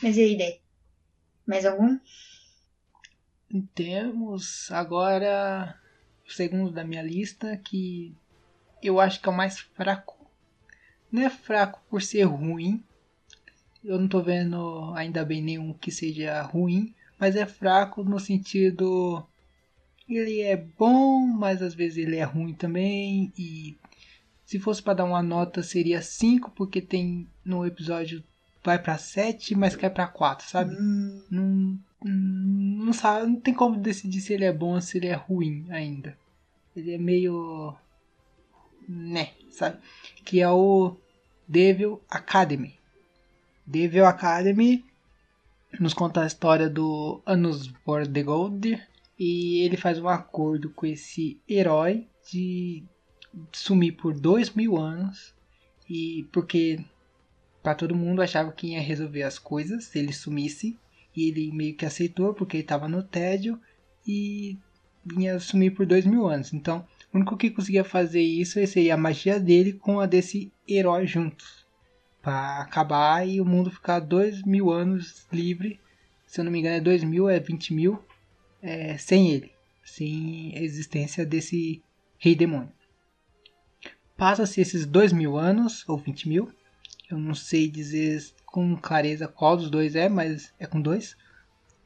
Mas 0.02 0.18
e 0.18 0.22
aí, 0.22 0.38
Day? 0.38 0.62
Mais 1.52 1.66
algum? 1.66 2.00
Temos 3.76 4.72
agora 4.72 5.78
o 6.26 6.32
segundo 6.32 6.72
da 6.72 6.86
minha 6.86 7.04
lista, 7.04 7.58
que 7.58 8.16
eu 8.82 9.02
acho 9.02 9.20
que 9.20 9.28
é 9.28 9.32
o 9.34 9.36
mais 9.36 9.60
fraco. 9.60 10.32
Não 11.12 11.22
é 11.22 11.30
fraco 11.30 11.82
por 11.90 12.02
ser 12.02 12.24
ruim. 12.24 12.82
Eu 13.84 14.00
não 14.00 14.08
tô 14.08 14.22
vendo 14.22 14.94
ainda 14.96 15.26
bem 15.26 15.42
nenhum 15.42 15.74
que 15.74 15.92
seja 15.92 16.42
ruim, 16.42 16.96
mas 17.20 17.36
é 17.36 17.46
fraco 17.46 18.02
no 18.02 18.18
sentido 18.18 19.22
ele 20.08 20.40
é 20.40 20.56
bom, 20.56 21.20
mas 21.20 21.62
às 21.62 21.74
vezes 21.74 21.98
ele 21.98 22.16
é 22.16 22.24
ruim 22.24 22.54
também 22.54 23.34
e 23.38 23.76
se 24.46 24.58
fosse 24.58 24.82
para 24.82 24.94
dar 24.94 25.04
uma 25.04 25.22
nota 25.22 25.62
seria 25.62 26.02
5 26.02 26.52
porque 26.52 26.80
tem 26.80 27.28
no 27.44 27.66
episódio 27.66 28.24
vai 28.64 28.80
para 28.80 28.98
7, 28.98 29.56
mas 29.56 29.76
cai 29.76 29.90
para 29.90 30.08
4, 30.08 30.48
sabe? 30.48 30.76
Hum. 30.76 31.22
Não 31.30 31.80
não 32.04 32.94
sabe, 32.94 33.28
não 33.28 33.40
tem 33.40 33.54
como 33.54 33.78
decidir 33.78 34.22
se 34.22 34.34
ele 34.34 34.44
é 34.44 34.52
bom 34.52 34.74
ou 34.74 34.82
se 34.82 34.98
ele 34.98 35.08
é 35.08 35.14
ruim 35.14 35.68
ainda. 35.70 36.18
Ele 36.76 36.96
é 36.96 36.98
meio 36.98 37.76
né, 38.88 39.32
sabe? 39.50 39.78
Que 40.24 40.42
é 40.42 40.50
o 40.50 40.96
Devil 41.48 42.02
Academy. 42.10 42.76
Devil 43.66 44.06
Academy 44.06 44.84
nos 45.80 45.94
conta 45.94 46.24
a 46.24 46.28
história 46.28 46.70
do 46.70 47.22
Anus 47.26 47.68
for 47.86 48.06
the 48.06 48.24
Gold 48.24 48.82
e 49.18 49.60
ele 49.60 49.78
faz 49.78 50.00
um 50.00 50.08
acordo 50.08 50.70
com 50.72 50.86
esse 50.86 51.40
herói 51.48 52.08
de 52.30 52.84
sumir 53.52 53.94
por 53.94 54.14
dois 54.14 54.50
mil 54.52 54.78
anos 54.78 55.34
e 55.90 56.28
porque 56.32 56.84
para 57.62 57.76
todo 57.76 57.96
mundo 57.96 58.22
achava 58.22 58.52
que 58.52 58.74
ia 58.74 58.82
resolver 58.82 59.24
as 59.24 59.38
coisas 59.38 59.86
se 59.86 60.00
ele 60.00 60.14
sumisse 60.14 60.78
e 61.16 61.28
ele 61.28 61.52
meio 61.52 61.76
que 61.76 61.86
aceitou 61.86 62.34
porque 62.34 62.58
ele 62.58 62.64
estava 62.64 62.88
no 62.88 63.04
tédio 63.04 63.60
e 64.08 64.58
vinha 65.06 65.40
sumir 65.40 65.72
por 65.72 65.86
dois 65.86 66.06
mil 66.06 66.28
anos. 66.28 66.54
Então, 66.54 66.86
o 67.12 67.18
único 67.18 67.38
que 67.38 67.50
conseguia 67.50 67.84
fazer 67.84 68.22
isso 68.22 68.66
seria 68.68 68.94
a 68.94 68.98
magia 68.98 69.40
dele 69.40 69.74
com 69.74 70.00
a 70.00 70.06
desse 70.06 70.52
herói 70.68 71.06
juntos. 71.06 71.66
Para 72.22 72.62
acabar 72.62 73.28
e 73.28 73.42
o 73.42 73.46
mundo 73.46 73.72
ficar 73.72 74.00
dois 74.00 74.44
mil 74.44 74.72
anos 74.72 75.28
livre. 75.32 75.80
Se 76.26 76.40
eu 76.40 76.46
não 76.46 76.52
me 76.52 76.60
engano, 76.60 76.76
é 76.78 76.80
dois 76.82 77.04
mil, 77.04 77.28
é 77.28 77.40
vinte 77.40 77.74
mil. 77.74 78.00
É, 78.62 78.98
sem 78.98 79.32
ele. 79.32 79.52
Sem 79.84 80.54
a 80.56 80.62
existência 80.62 81.26
desse 81.26 81.82
rei 82.18 82.36
demônio. 82.36 82.72
Passa-se 84.16 84.62
esses 84.62 84.86
dois 84.86 85.12
mil 85.12 85.36
anos, 85.36 85.84
ou 85.90 85.98
vinte 85.98 86.30
mil. 86.30 86.50
Eu 87.12 87.20
não 87.20 87.36
sei 87.36 87.68
dizer 87.70 88.24
com 88.46 88.76
clareza 88.76 89.28
qual 89.28 89.58
dos 89.58 89.70
dois 89.70 89.96
é, 89.96 90.10
mas 90.10 90.54
é 90.60 90.66
com 90.66 90.82
dois. 90.82 91.16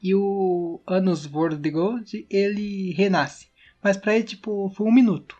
E 0.02 0.14
o 0.14 0.80
Anos 0.86 1.26
Gold, 1.26 2.26
ele 2.30 2.92
renasce. 2.92 3.48
Mas 3.82 3.96
pra 3.96 4.14
ele, 4.14 4.24
tipo, 4.24 4.70
foi 4.70 4.86
um 4.86 4.92
minuto. 4.92 5.36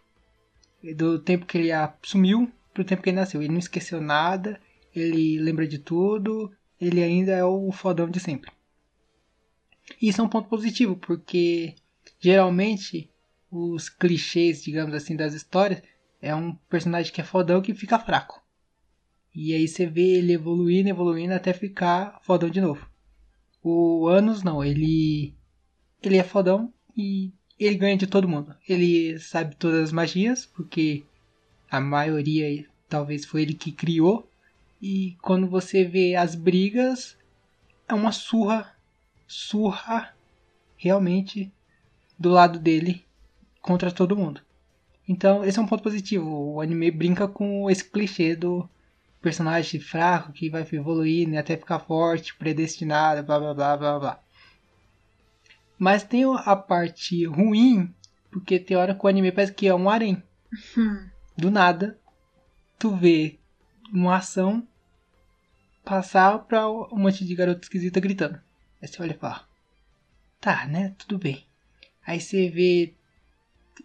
Do 0.97 1.19
tempo 1.19 1.47
que 1.47 1.59
ele 1.59 1.71
sumiu 2.03 2.51
pro 2.73 2.85
tempo 2.85 3.03
que 3.03 3.11
ele 3.11 3.17
nasceu. 3.17 3.43
Ele 3.43 3.53
não 3.53 3.59
esqueceu 3.59 4.01
nada, 4.01 4.61
ele 4.95 5.39
lembra 5.41 5.67
de 5.67 5.79
tudo, 5.79 6.53
ele 6.81 7.03
ainda 7.03 7.33
é 7.33 7.45
o 7.45 7.73
fodão 7.73 8.09
de 8.09 8.21
sempre. 8.21 8.51
Isso 10.01 10.21
é 10.21 10.25
um 10.25 10.29
ponto 10.29 10.49
positivo, 10.49 10.97
porque 10.97 11.75
geralmente 12.19 13.11
os 13.51 13.89
clichês, 13.89 14.63
digamos 14.63 14.95
assim, 14.95 15.17
das 15.17 15.33
histórias 15.33 15.83
é 16.21 16.35
um 16.35 16.55
personagem 16.55 17.13
que 17.13 17.21
é 17.21 17.25
fodão 17.25 17.63
que 17.63 17.75
fica 17.75 17.99
fraco. 17.99 18.43
E 19.39 19.53
aí 19.53 19.69
você 19.69 19.85
vê 19.85 20.17
ele 20.17 20.33
evoluindo, 20.33 20.89
evoluindo 20.89 21.35
até 21.35 21.53
ficar 21.53 22.19
fodão 22.23 22.49
de 22.49 22.59
novo. 22.59 22.89
O 23.63 24.09
Anos 24.09 24.43
não, 24.43 24.65
ele 24.65 25.35
ele 26.03 26.17
é 26.17 26.25
fodão 26.25 26.73
e 26.97 27.31
ele 27.59 27.77
ganha 27.77 27.99
de 27.99 28.07
todo 28.07 28.29
mundo. 28.29 28.57
Ele 28.67 29.19
sabe 29.19 29.55
todas 29.57 29.83
as 29.83 29.93
magias, 29.93 30.47
porque 30.47 31.05
a 31.71 31.79
maioria 31.79 32.67
talvez 32.89 33.27
foi 33.27 33.43
ele 33.43 33.53
que 33.53 33.73
criou. 33.73 34.27
E 34.81 35.19
quando 35.21 35.47
você 35.47 35.85
vê 35.85 36.15
as 36.15 36.35
brigas, 36.35 37.19
é 37.87 37.93
uma 37.93 38.13
surra, 38.13 38.75
surra 39.27 40.17
realmente 40.79 41.53
do 42.19 42.31
lado 42.31 42.59
dele 42.59 43.05
contra 43.61 43.93
todo 43.93 44.17
mundo. 44.17 44.41
Então, 45.07 45.45
esse 45.45 45.59
é 45.59 45.63
um 45.63 45.67
ponto 45.67 45.83
positivo. 45.83 46.55
O 46.55 46.61
anime 46.63 46.91
brinca 46.91 47.29
com 47.29 47.69
esse 47.69 47.85
clichê 47.85 48.35
do 48.35 48.67
personagem 49.27 49.81
fraco 49.81 50.33
que 50.33 50.49
vai 50.49 50.65
evoluir 50.73 51.29
né, 51.29 51.39
até 51.39 51.57
ficar 51.57 51.81
forte, 51.81 52.33
predestinado, 52.37 53.25
blá 53.25 53.41
blá 53.41 53.53
blá 53.53 53.77
blá 53.77 53.99
blá. 53.99 54.21
Mas 55.77 56.05
tem 56.05 56.23
a 56.25 56.55
parte 56.55 57.27
ruim, 57.27 57.93
porque 58.31 58.61
tem 58.61 58.77
hora 58.77 58.95
que 58.95 59.05
o 59.05 59.09
anime 59.09 59.33
parece 59.33 59.53
que 59.53 59.67
é 59.67 59.75
um 59.75 59.91
harém. 59.91 60.23
Hum. 60.79 61.09
Do 61.37 61.51
nada, 61.51 61.99
tu 62.79 62.95
vê 62.95 63.41
uma 63.93 64.19
ação 64.19 64.65
passar 65.85 66.39
pra 66.45 66.71
um 66.71 66.97
monte 66.97 67.25
de 67.25 67.35
garota 67.35 67.63
esquisita 67.63 67.99
gritando. 67.99 68.41
Aí 68.81 68.87
você 68.87 69.03
olha 69.03 69.11
e 69.11 69.19
fala, 69.19 69.45
tá, 70.41 70.69
né, 70.69 70.95
tudo 70.97 71.19
bem. 71.19 71.45
Aí 72.07 72.21
você 72.21 72.49
vê 72.49 72.95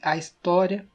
a 0.03 0.15
história, 0.15 0.87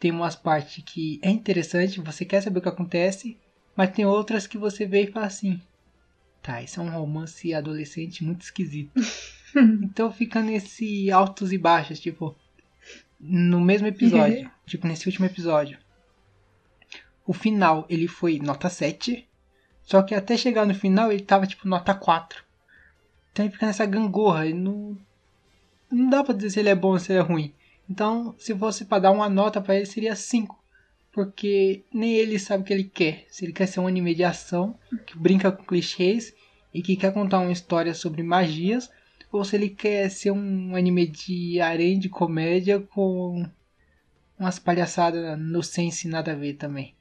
tem 0.00 0.10
umas 0.10 0.34
partes 0.34 0.82
que 0.84 1.20
é 1.22 1.30
interessante, 1.30 2.00
você 2.00 2.24
quer 2.24 2.42
saber 2.42 2.58
o 2.58 2.62
que 2.62 2.68
acontece, 2.68 3.38
mas 3.76 3.90
tem 3.90 4.04
outras 4.04 4.46
que 4.46 4.58
você 4.58 4.86
vê 4.86 5.04
e 5.04 5.12
fala 5.12 5.26
assim: 5.26 5.60
tá, 6.42 6.62
isso 6.62 6.80
é 6.80 6.82
um 6.82 6.90
romance 6.90 7.54
adolescente 7.54 8.24
muito 8.24 8.42
esquisito. 8.42 8.92
então 9.82 10.10
fica 10.12 10.42
nesse 10.42 11.10
altos 11.10 11.52
e 11.52 11.58
baixos, 11.58 12.00
tipo, 12.00 12.36
no 13.18 13.60
mesmo 13.60 13.86
episódio, 13.86 14.50
tipo 14.66 14.86
nesse 14.86 15.06
último 15.06 15.26
episódio. 15.26 15.78
O 17.26 17.32
final 17.32 17.86
ele 17.88 18.08
foi 18.08 18.38
nota 18.38 18.68
7, 18.68 19.28
só 19.82 20.02
que 20.02 20.14
até 20.14 20.36
chegar 20.36 20.66
no 20.66 20.74
final 20.74 21.12
ele 21.12 21.22
tava 21.22 21.46
tipo 21.46 21.68
nota 21.68 21.94
4. 21.94 22.42
Então 23.30 23.44
ele 23.44 23.52
fica 23.52 23.66
nessa 23.66 23.86
gangorra, 23.86 24.46
ele 24.46 24.58
não 24.58 24.98
não 25.90 26.08
dá 26.08 26.24
pra 26.24 26.34
dizer 26.34 26.50
se 26.50 26.60
ele 26.60 26.70
é 26.70 26.74
bom 26.74 26.92
ou 26.92 26.98
se 26.98 27.12
ele 27.12 27.18
é 27.18 27.22
ruim. 27.22 27.54
Então, 27.88 28.34
se 28.38 28.56
fosse 28.56 28.86
para 28.86 29.02
dar 29.02 29.10
uma 29.10 29.28
nota 29.28 29.60
para 29.60 29.76
ele 29.76 29.84
seria 29.84 30.16
5 30.16 30.61
porque 31.12 31.84
nem 31.92 32.14
ele 32.14 32.38
sabe 32.38 32.62
o 32.62 32.66
que 32.66 32.72
ele 32.72 32.84
quer. 32.84 33.26
Se 33.28 33.44
ele 33.44 33.52
quer 33.52 33.66
ser 33.66 33.80
um 33.80 33.86
anime 33.86 34.14
de 34.14 34.24
ação 34.24 34.78
que 35.06 35.18
brinca 35.18 35.52
com 35.52 35.64
clichês 35.64 36.34
e 36.72 36.82
que 36.82 36.96
quer 36.96 37.12
contar 37.12 37.40
uma 37.40 37.52
história 37.52 37.94
sobre 37.94 38.22
magias, 38.22 38.90
ou 39.30 39.44
se 39.44 39.56
ele 39.56 39.68
quer 39.68 40.10
ser 40.10 40.30
um 40.30 40.74
anime 40.74 41.06
de 41.06 41.60
arém 41.60 41.98
de 41.98 42.08
comédia 42.08 42.80
com 42.80 43.46
umas 44.38 44.58
palhaçadas 44.58 45.38
no 45.38 45.62
sense 45.62 46.08
nada 46.08 46.32
a 46.32 46.36
ver 46.36 46.54
também. 46.54 46.94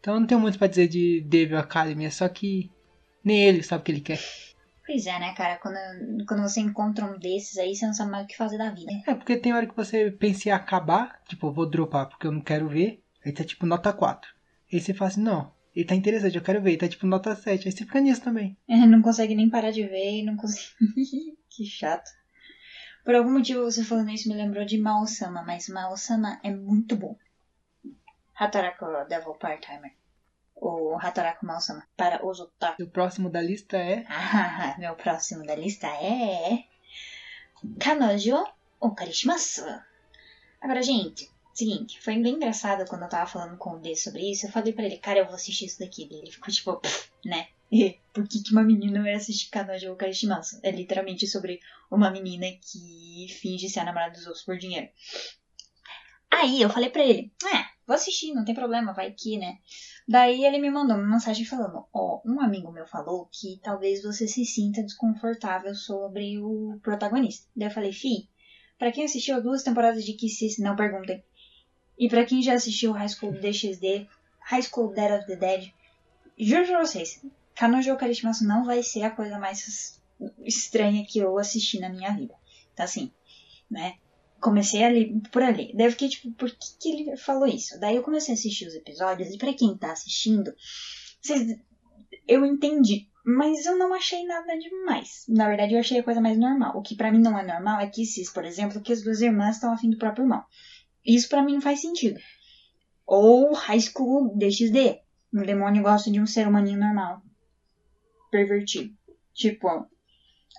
Então 0.00 0.18
não 0.18 0.26
tenho 0.26 0.40
muito 0.40 0.58
para 0.58 0.68
dizer 0.68 0.88
de 0.88 1.20
Devil 1.22 1.58
Academy, 1.58 2.06
é 2.06 2.10
só 2.10 2.28
que 2.28 2.70
nem 3.22 3.42
ele 3.44 3.62
sabe 3.62 3.82
o 3.82 3.84
que 3.84 3.92
ele 3.92 4.00
quer. 4.00 4.20
Pois 4.86 5.06
é, 5.06 5.18
né, 5.18 5.34
cara? 5.34 5.58
Quando, 5.58 5.76
quando 6.26 6.42
você 6.42 6.60
encontra 6.60 7.04
um 7.04 7.18
desses 7.18 7.58
aí, 7.58 7.74
você 7.74 7.86
não 7.86 7.92
sabe 7.92 8.10
mais 8.10 8.24
o 8.24 8.26
que 8.26 8.36
fazer 8.36 8.56
da 8.56 8.70
vida. 8.70 8.90
É, 9.06 9.14
porque 9.14 9.36
tem 9.36 9.52
hora 9.52 9.66
que 9.66 9.76
você 9.76 10.10
pensa 10.10 10.48
em 10.48 10.52
acabar, 10.52 11.20
tipo, 11.28 11.52
vou 11.52 11.68
dropar 11.68 12.08
porque 12.08 12.26
eu 12.26 12.32
não 12.32 12.40
quero 12.40 12.68
ver, 12.68 13.02
aí 13.24 13.32
tá 13.32 13.44
tipo 13.44 13.66
nota 13.66 13.92
4. 13.92 14.30
Aí 14.72 14.80
você 14.80 14.92
fala 14.92 15.10
assim, 15.10 15.22
não, 15.22 15.52
ele 15.74 15.86
tá 15.86 15.94
interessante, 15.94 16.36
eu 16.36 16.42
quero 16.42 16.60
ver, 16.60 16.70
ele 16.70 16.78
tá 16.78 16.88
tipo 16.88 17.06
nota 17.06 17.34
7. 17.34 17.68
Aí 17.68 17.72
você 17.72 17.84
fica 17.84 18.00
nisso 18.00 18.22
também. 18.22 18.56
É, 18.68 18.76
não 18.86 19.00
consegue 19.00 19.34
nem 19.34 19.48
parar 19.48 19.70
de 19.70 19.86
ver 19.86 20.20
e 20.20 20.24
não 20.24 20.36
consegue. 20.36 20.74
que 21.48 21.64
chato. 21.64 22.10
Por 23.04 23.14
algum 23.14 23.32
motivo 23.32 23.62
você 23.62 23.84
falando 23.84 24.10
isso 24.10 24.28
me 24.28 24.34
lembrou 24.34 24.64
de 24.64 24.76
Mao-sama, 24.76 25.42
mas 25.42 25.68
Mao-sama 25.68 26.40
é 26.42 26.50
muito 26.50 26.96
bom. 26.96 27.16
Hataraku 28.34 28.84
Devil 29.08 29.34
Part-Timer. 29.34 29.92
O 30.54 30.98
Hataraku 31.00 31.46
Mao-sama 31.46 31.86
para 31.96 32.26
os 32.26 32.40
otaku. 32.40 32.82
O 32.82 32.88
próximo 32.88 33.30
da 33.30 33.40
lista 33.40 33.76
é. 33.76 34.04
Ah, 34.08 34.74
meu 34.80 34.94
próximo 34.94 35.46
da 35.46 35.54
lista 35.54 35.86
é. 35.86 36.64
Kanojo 37.80 38.44
Okarishimasu. 38.80 39.64
Agora, 40.60 40.82
gente, 40.82 41.30
seguinte, 41.58 42.00
foi 42.00 42.16
bem 42.18 42.34
engraçado 42.34 42.88
quando 42.88 43.02
eu 43.02 43.08
tava 43.08 43.28
falando 43.28 43.56
com 43.58 43.70
o 43.70 43.78
D 43.78 43.96
sobre 43.96 44.30
isso. 44.30 44.46
Eu 44.46 44.52
falei 44.52 44.72
pra 44.72 44.84
ele, 44.84 44.98
cara, 44.98 45.18
eu 45.18 45.26
vou 45.26 45.34
assistir 45.34 45.66
isso 45.66 45.80
daqui. 45.80 46.08
Ele 46.10 46.30
ficou 46.30 46.52
tipo, 46.52 46.80
né? 47.24 47.48
Por 48.12 48.26
que, 48.26 48.42
que 48.42 48.52
uma 48.52 48.62
menina 48.62 49.02
vai 49.02 49.14
assistir 49.14 49.50
Kanojo 49.50 49.92
Okarishimasu? 49.92 50.60
É 50.62 50.70
literalmente 50.70 51.26
sobre 51.26 51.60
uma 51.90 52.10
menina 52.10 52.46
que 52.62 53.26
finge 53.40 53.68
ser 53.68 53.80
a 53.80 53.84
namorada 53.84 54.12
dos 54.12 54.26
outros 54.26 54.44
por 54.44 54.56
dinheiro. 54.56 54.88
Aí 56.30 56.62
eu 56.62 56.70
falei 56.70 56.90
pra 56.90 57.04
ele, 57.04 57.32
é, 57.44 57.64
vou 57.86 57.96
assistir, 57.96 58.32
não 58.32 58.44
tem 58.44 58.54
problema, 58.54 58.92
vai 58.92 59.10
que, 59.12 59.36
né? 59.36 59.58
Daí 60.06 60.44
ele 60.44 60.58
me 60.58 60.70
mandou 60.70 60.96
uma 60.96 61.06
mensagem 61.06 61.44
falando, 61.44 61.84
ó, 61.92 62.20
oh, 62.22 62.22
um 62.24 62.40
amigo 62.40 62.70
meu 62.70 62.86
falou 62.86 63.28
que 63.32 63.60
talvez 63.62 64.02
você 64.02 64.28
se 64.28 64.44
sinta 64.44 64.82
desconfortável 64.82 65.74
sobre 65.74 66.38
o 66.38 66.78
protagonista. 66.82 67.46
Daí 67.56 67.68
eu 67.68 67.72
falei, 67.72 67.92
fi, 67.92 68.28
pra 68.78 68.92
quem 68.92 69.04
assistiu 69.04 69.42
duas 69.42 69.62
temporadas 69.62 70.04
de 70.04 70.12
Kiss, 70.12 70.62
não 70.62 70.76
perguntem. 70.76 71.24
E 71.98 72.08
pra 72.08 72.24
quem 72.24 72.42
já 72.42 72.54
assistiu 72.54 72.92
High 72.92 73.08
School 73.08 73.32
DxD, 73.32 74.08
High 74.40 74.62
School 74.62 74.92
Dead 74.92 75.18
of 75.18 75.26
the 75.26 75.36
Dead, 75.36 75.72
juro 76.38 76.66
pra 76.66 76.86
vocês, 76.86 77.24
Kanojo 77.54 77.96
Karishimasu 77.96 78.46
não 78.46 78.64
vai 78.64 78.82
ser 78.82 79.02
a 79.02 79.10
coisa 79.10 79.38
mais 79.38 80.00
estranha 80.44 81.04
que 81.06 81.18
eu 81.18 81.36
assisti 81.38 81.80
na 81.80 81.88
minha 81.88 82.12
vida. 82.12 82.34
Então 82.72 82.84
assim, 82.84 83.12
né? 83.70 83.98
comecei 84.40 84.84
ali 84.84 85.20
por 85.32 85.42
ali. 85.42 85.72
Daí 85.74 85.86
eu 85.86 85.92
fiquei 85.92 86.08
tipo, 86.08 86.30
por 86.32 86.50
que, 86.50 86.78
que 86.80 86.88
ele 86.88 87.16
falou 87.16 87.46
isso? 87.46 87.78
Daí 87.78 87.96
eu 87.96 88.02
comecei 88.02 88.34
a 88.34 88.36
assistir 88.36 88.66
os 88.66 88.74
episódios, 88.74 89.30
e 89.30 89.38
para 89.38 89.54
quem 89.54 89.76
tá 89.76 89.92
assistindo, 89.92 90.52
vocês, 91.20 91.58
eu 92.26 92.44
entendi. 92.44 93.08
Mas 93.24 93.66
eu 93.66 93.76
não 93.76 93.92
achei 93.92 94.24
nada 94.24 94.56
demais. 94.58 95.26
Na 95.28 95.48
verdade, 95.48 95.74
eu 95.74 95.80
achei 95.80 95.98
a 95.98 96.02
coisa 96.02 96.20
mais 96.20 96.38
normal. 96.38 96.74
O 96.74 96.80
que 96.80 96.96
para 96.96 97.12
mim 97.12 97.20
não 97.20 97.38
é 97.38 97.44
normal 97.44 97.78
é 97.78 97.86
que 97.86 98.06
Cis, 98.06 98.30
por 98.32 98.42
exemplo, 98.42 98.80
que 98.80 98.92
as 98.92 99.02
duas 99.02 99.20
irmãs 99.20 99.56
estão 99.56 99.70
afim 99.70 99.90
do 99.90 99.98
próprio 99.98 100.24
irmão. 100.24 100.42
Isso 101.04 101.28
para 101.28 101.42
mim 101.42 101.54
não 101.54 101.60
faz 101.60 101.80
sentido. 101.80 102.18
Ou 103.06 103.52
High 103.54 103.80
School 103.80 104.36
DxD. 104.36 105.00
Um 105.32 105.42
demônio 105.42 105.82
gosta 105.82 106.10
de 106.10 106.20
um 106.20 106.26
ser 106.26 106.46
humaninho 106.46 106.80
normal. 106.80 107.22
Pervertido. 108.30 108.94
Tipo, 109.34 109.86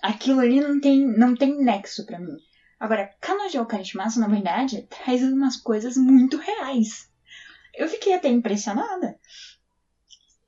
aquilo 0.02 0.40
ali 0.40 0.60
não 0.60 0.80
tem, 0.80 1.06
não 1.06 1.36
tem 1.36 1.62
nexo 1.62 2.06
para 2.06 2.18
mim. 2.18 2.36
Agora, 2.78 3.14
Kanojo 3.20 3.66
Karishimasu, 3.66 4.20
na 4.20 4.26
verdade, 4.26 4.86
traz 4.88 5.22
umas 5.22 5.56
coisas 5.56 5.96
muito 5.96 6.38
reais. 6.38 7.10
Eu 7.74 7.88
fiquei 7.88 8.14
até 8.14 8.28
impressionada. 8.28 9.18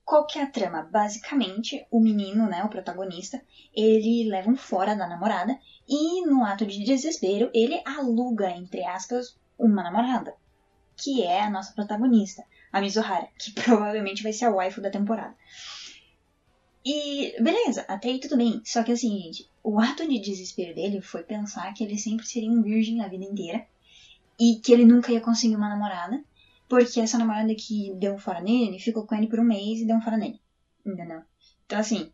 Qual 0.05 0.27
que 0.27 0.39
é 0.39 0.43
a 0.43 0.51
trama? 0.51 0.83
Basicamente, 0.91 1.87
o 1.91 2.01
menino, 2.01 2.47
né, 2.47 2.65
o 2.65 2.69
protagonista, 2.69 3.41
ele 3.75 4.29
leva 4.29 4.51
um 4.51 4.57
fora 4.57 4.95
da 4.97 5.07
namorada 5.07 5.59
e, 5.89 6.27
no 6.27 6.45
ato 6.45 6.67
de 6.67 6.85
desespero, 6.85 7.51
ele 7.55 7.81
aluga, 7.85 8.51
entre 8.51 8.85
aspas, 8.85 9.39
uma 9.59 9.83
namorada, 9.83 10.35
que 10.97 11.23
é 11.23 11.43
a 11.43 11.51
nossa 11.51 11.73
protagonista, 11.73 12.45
a 12.73 12.81
Mizuhara, 12.81 13.29
que 13.39 13.53
provavelmente 13.61 14.23
vai 14.23 14.33
ser 14.33 14.47
a 14.47 14.51
waifu 14.51 14.81
da 14.81 14.91
temporada. 14.91 15.35
E 16.85 17.41
beleza, 17.41 17.85
até 17.89 18.09
aí 18.09 18.19
tudo 18.19 18.37
bem. 18.37 18.61
Só 18.65 18.83
que 18.83 18.93
assim, 18.93 19.21
gente, 19.21 19.49
o 19.63 19.79
ato 19.79 20.07
de 20.09 20.19
desespero 20.19 20.75
dele 20.75 21.01
foi 21.01 21.23
pensar 21.23 21.73
que 21.75 21.85
ele 21.85 21.97
sempre 21.97 22.27
seria 22.27 22.51
um 22.51 22.63
virgem 22.63 23.03
a 23.03 23.09
vida 23.09 23.25
inteira 23.25 23.65
e 24.39 24.57
que 24.57 24.73
ele 24.73 24.85
nunca 24.85 25.13
ia 25.13 25.21
conseguir 25.21 25.55
uma 25.55 25.69
namorada, 25.69 26.23
porque 26.69 27.01
essa 27.01 27.19
namorada 27.19 27.55
que 27.55 27.95
deu 27.95 28.15
um 28.15 28.19
fora 28.19 28.41
nele 28.41 28.81
ficou 28.81 29.07
com 29.07 29.15
ele 29.15 29.29
por 29.29 29.39
um 29.39 29.45
mês 29.45 29.81
e 29.81 29.87
deu 29.87 29.97
um 29.97 30.03
fora 30.03 30.17
nele. 30.17 30.41
Entendeu? 30.85 31.23
Então 31.67 31.79
assim. 31.79 32.13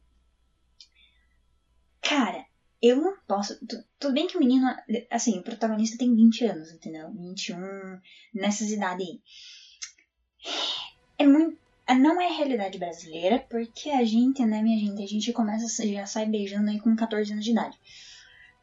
Cara, 2.02 2.44
eu 2.80 2.96
não 2.96 3.16
posso. 3.26 3.58
Tudo 3.98 4.14
bem 4.14 4.26
que 4.26 4.36
o 4.36 4.40
menino. 4.40 4.66
Assim, 5.10 5.38
o 5.38 5.42
protagonista 5.42 5.98
tem 5.98 6.14
20 6.14 6.44
anos, 6.44 6.72
entendeu? 6.72 7.10
21, 7.12 8.00
nessas 8.34 8.70
idades 8.70 9.06
aí. 9.06 9.20
É 11.18 11.26
muito 11.26 11.58
não 11.94 12.20
é 12.20 12.28
realidade 12.28 12.78
brasileira, 12.78 13.44
porque 13.48 13.90
a 13.90 14.04
gente, 14.04 14.44
né, 14.44 14.62
minha 14.62 14.78
gente, 14.78 15.02
a 15.02 15.06
gente 15.06 15.32
começa, 15.32 15.86
já 15.86 16.06
sai 16.06 16.26
beijando 16.26 16.68
aí 16.70 16.78
com 16.78 16.94
14 16.94 17.32
anos 17.32 17.44
de 17.44 17.52
idade. 17.52 17.78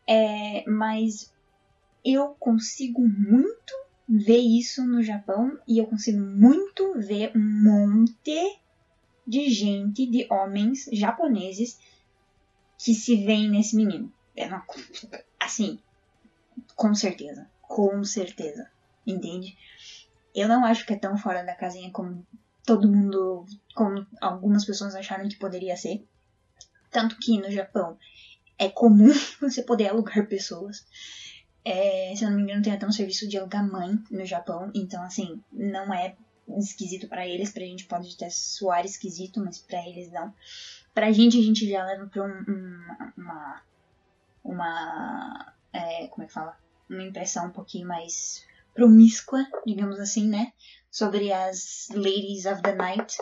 É, 0.08 0.63
mas 0.69 1.34
eu 2.04 2.36
consigo 2.39 3.01
muito 3.01 3.73
ver 4.08 4.38
isso 4.38 4.86
no 4.86 5.01
Japão 5.01 5.58
e 5.67 5.80
eu 5.80 5.88
consigo 5.88 6.19
muito 6.19 6.93
ver 6.99 7.32
um 7.36 7.63
monte 7.63 8.60
de 9.25 9.49
gente, 9.49 10.06
de 10.06 10.28
homens 10.32 10.88
japoneses 10.93 11.80
que 12.85 12.93
se 12.93 13.15
veem 13.25 13.49
nesse 13.49 13.75
menino. 13.75 14.13
É 14.37 14.45
uma, 14.45 14.63
assim, 15.39 15.79
com 16.75 16.93
certeza, 16.93 17.49
com 17.63 18.03
certeza, 18.03 18.69
entende? 19.07 19.57
Eu 20.35 20.47
não 20.47 20.63
acho 20.63 20.85
que 20.85 20.93
é 20.93 20.97
tão 20.97 21.17
fora 21.17 21.43
da 21.43 21.55
casinha 21.55 21.89
como 21.89 22.23
todo 22.63 22.87
mundo, 22.87 23.43
como 23.73 24.05
algumas 24.21 24.65
pessoas 24.65 24.93
acharam 24.93 25.27
que 25.27 25.35
poderia 25.35 25.75
ser. 25.75 26.05
Tanto 26.91 27.17
que 27.17 27.39
no 27.39 27.49
Japão 27.49 27.97
é 28.59 28.69
comum 28.69 29.11
você 29.41 29.63
poder 29.63 29.87
alugar 29.87 30.27
pessoas. 30.27 30.85
É, 31.63 32.13
se 32.15 32.23
eu 32.23 32.29
não 32.29 32.37
me 32.37 32.43
engano, 32.43 32.61
tem 32.61 32.73
até 32.73 32.85
um 32.85 32.91
serviço 32.91 33.27
de 33.27 33.39
alugar 33.39 33.67
mãe 33.67 33.97
no 34.11 34.25
Japão. 34.25 34.71
Então, 34.75 35.01
assim, 35.01 35.41
não 35.51 35.91
é 35.91 36.15
esquisito 36.59 37.07
para 37.07 37.27
eles. 37.27 37.51
Pra 37.51 37.63
gente 37.63 37.85
pode 37.85 38.13
até 38.13 38.29
soar 38.29 38.85
esquisito, 38.85 39.43
mas 39.43 39.57
pra 39.57 39.79
eles 39.89 40.11
não. 40.11 40.31
Pra 40.95 41.12
gente, 41.12 41.38
a 41.38 41.43
gente 41.43 41.69
já 41.69 41.86
leva 41.86 42.10
um, 42.15 43.21
uma. 43.21 43.62
Uma. 44.43 45.53
É, 45.71 46.08
como 46.08 46.23
é 46.23 46.27
que 46.27 46.34
fala? 46.34 46.58
Uma 46.89 47.03
impressão 47.03 47.47
um 47.47 47.51
pouquinho 47.51 47.88
mais 47.88 48.43
promíscua, 48.73 49.45
digamos 49.65 49.99
assim, 49.99 50.27
né? 50.27 50.51
sobre 50.95 51.29
as 51.34 51.89
Ladies 51.93 52.45
of 52.45 52.62
the 52.62 52.73
Night, 52.73 53.17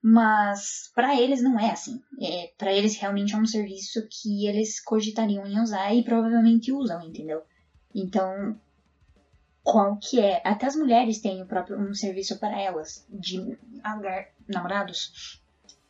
mas 0.00 0.88
para 0.94 1.20
eles 1.20 1.42
não 1.42 1.58
é 1.58 1.72
assim. 1.72 2.00
É, 2.20 2.52
para 2.56 2.72
eles 2.72 2.94
realmente 2.94 3.34
é 3.34 3.36
um 3.36 3.44
serviço 3.44 4.06
que 4.08 4.46
eles 4.46 4.80
cogitariam 4.80 5.44
em 5.44 5.60
usar 5.60 5.92
e 5.92 6.04
provavelmente 6.04 6.70
usam, 6.70 7.02
entendeu? 7.02 7.42
Então, 7.92 8.56
qual 9.64 9.96
que 9.96 10.20
é? 10.20 10.40
Até 10.44 10.66
as 10.66 10.76
mulheres 10.76 11.20
têm 11.20 11.42
o 11.42 11.46
próprio 11.46 11.76
um 11.76 11.92
serviço 11.92 12.38
para 12.38 12.60
elas 12.60 13.04
de 13.08 13.58
alugar 13.82 14.28
namorados. 14.46 15.42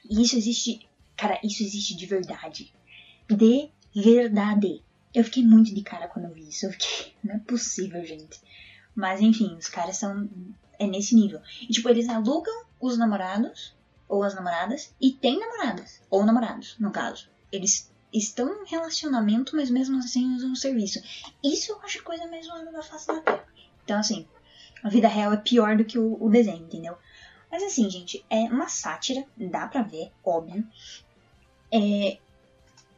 E 0.09 0.22
isso 0.22 0.38
existe, 0.38 0.88
cara, 1.16 1.38
isso 1.42 1.62
existe 1.62 1.96
de 1.96 2.07
verdade. 2.07 2.72
De 3.29 3.70
verdade. 3.94 4.83
Eu 5.14 5.25
fiquei 5.25 5.44
muito 5.44 5.75
de 5.75 5.83
cara 5.83 6.09
quando 6.09 6.27
eu 6.27 6.35
vi 6.35 6.48
isso. 6.48 6.66
Eu 6.66 6.72
fiquei, 6.72 7.14
não 7.22 7.35
é 7.35 7.38
possível, 7.38 8.05
gente. 8.05 8.40
Mas 8.94 9.20
enfim, 9.20 9.55
os 9.57 9.68
caras 9.68 9.96
são 9.96 10.29
é 10.79 10.87
nesse 10.87 11.14
nível. 11.14 11.40
E, 11.61 11.68
tipo, 11.68 11.88
eles 11.88 12.09
alugam 12.09 12.64
os 12.81 12.98
namorados 12.98 13.75
ou 14.09 14.22
as 14.22 14.35
namoradas 14.35 14.94
e 15.01 15.12
tem 15.12 15.38
namoradas 15.38 16.03
ou 16.11 16.25
namorados, 16.25 16.77
no 16.79 16.90
caso. 16.90 17.29
Eles 17.51 17.90
estão 18.12 18.62
em 18.62 18.68
relacionamento, 18.68 19.57
mas 19.57 19.70
mesmo 19.70 19.98
assim 19.98 20.35
usam 20.35 20.53
o 20.53 20.57
serviço. 20.57 21.01
Isso 21.42 21.72
eu 21.72 21.81
acho 21.83 22.03
coisa 22.03 22.27
mais 22.27 22.46
zoada 22.46 22.70
da 22.70 22.83
face 22.83 23.07
da 23.07 23.20
Terra. 23.20 23.46
Então, 23.85 23.98
assim, 23.98 24.27
a 24.83 24.88
vida 24.88 25.09
real 25.09 25.33
é 25.33 25.37
pior 25.37 25.77
do 25.77 25.85
que 25.85 25.98
o, 25.98 26.16
o 26.20 26.29
desenho, 26.29 26.64
entendeu? 26.64 26.96
Mas 27.52 27.62
assim, 27.64 27.90
gente, 27.90 28.24
é 28.30 28.44
uma 28.44 28.66
sátira, 28.66 29.26
dá 29.36 29.68
pra 29.68 29.82
ver, 29.82 30.10
óbvio. 30.24 30.66
É, 31.70 32.16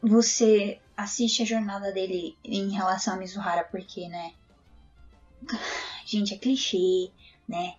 você 0.01 0.81
assiste 0.97 1.43
a 1.43 1.45
jornada 1.45 1.91
dele 1.91 2.39
em 2.45 2.71
relação 2.71 3.15
a 3.15 3.17
Mizuhara, 3.17 3.65
porque, 3.65 4.09
né? 4.09 4.33
Gente, 6.07 6.35
é 6.35 6.39
clichê, 6.39 7.11
né? 7.49 7.75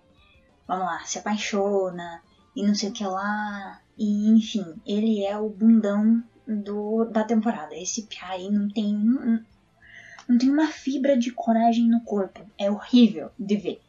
Vamos 0.67 0.85
lá, 0.85 1.05
se 1.05 1.17
apaixona 1.17 2.21
e 2.53 2.65
não 2.65 2.75
sei 2.75 2.89
o 2.89 2.91
que 2.91 3.05
lá. 3.05 3.79
E 3.97 4.27
enfim, 4.31 4.65
ele 4.85 5.23
é 5.23 5.37
o 5.37 5.47
bundão 5.47 6.21
do, 6.45 7.05
da 7.05 7.23
temporada. 7.23 7.73
Esse 7.73 8.03
Pia 8.03 8.27
aí 8.27 8.51
não 8.51 8.67
tem 8.67 8.93
não 10.27 10.37
tem 10.37 10.49
uma 10.49 10.67
fibra 10.67 11.17
de 11.17 11.31
coragem 11.31 11.87
no 11.87 12.01
corpo. 12.01 12.45
É 12.57 12.69
horrível 12.69 13.31
de 13.39 13.55
ver. 13.55 13.81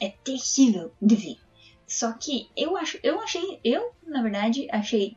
é 0.00 0.08
terrível 0.08 0.92
de 1.00 1.14
ver. 1.14 1.43
Só 1.86 2.12
que 2.12 2.48
eu 2.56 2.76
acho, 2.76 2.98
eu 3.02 3.20
achei, 3.20 3.60
eu 3.62 3.92
na 4.06 4.22
verdade 4.22 4.68
achei 4.70 5.16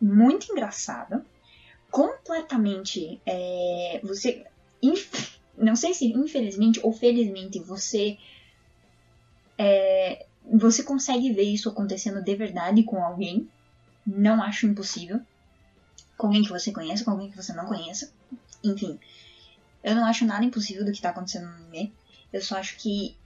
muito 0.00 0.50
engraçado, 0.50 1.24
completamente, 1.90 3.20
é, 3.24 4.00
você, 4.02 4.44
inf, 4.82 5.36
não 5.56 5.76
sei 5.76 5.94
se 5.94 6.06
infelizmente 6.06 6.80
ou 6.82 6.92
felizmente 6.92 7.58
você, 7.60 8.18
é, 9.58 10.26
você 10.50 10.82
consegue 10.82 11.32
ver 11.32 11.42
isso 11.42 11.68
acontecendo 11.68 12.22
de 12.22 12.34
verdade 12.34 12.82
com 12.82 13.02
alguém. 13.02 13.48
Não 14.06 14.42
acho 14.42 14.66
impossível. 14.66 15.20
Com 16.16 16.28
alguém 16.28 16.42
que 16.42 16.50
você 16.50 16.72
conheça, 16.72 17.04
com 17.04 17.10
alguém 17.10 17.30
que 17.30 17.36
você 17.36 17.52
não 17.52 17.66
conheça. 17.66 18.12
Enfim, 18.62 18.98
eu 19.82 19.94
não 19.94 20.04
acho 20.04 20.24
nada 20.24 20.44
impossível 20.44 20.84
do 20.84 20.92
que 20.92 21.00
tá 21.00 21.10
acontecendo 21.10 21.46
no 21.46 21.56
anime. 21.56 21.92
Eu 22.32 22.42
só 22.42 22.56
acho 22.56 22.76
que 22.76 23.16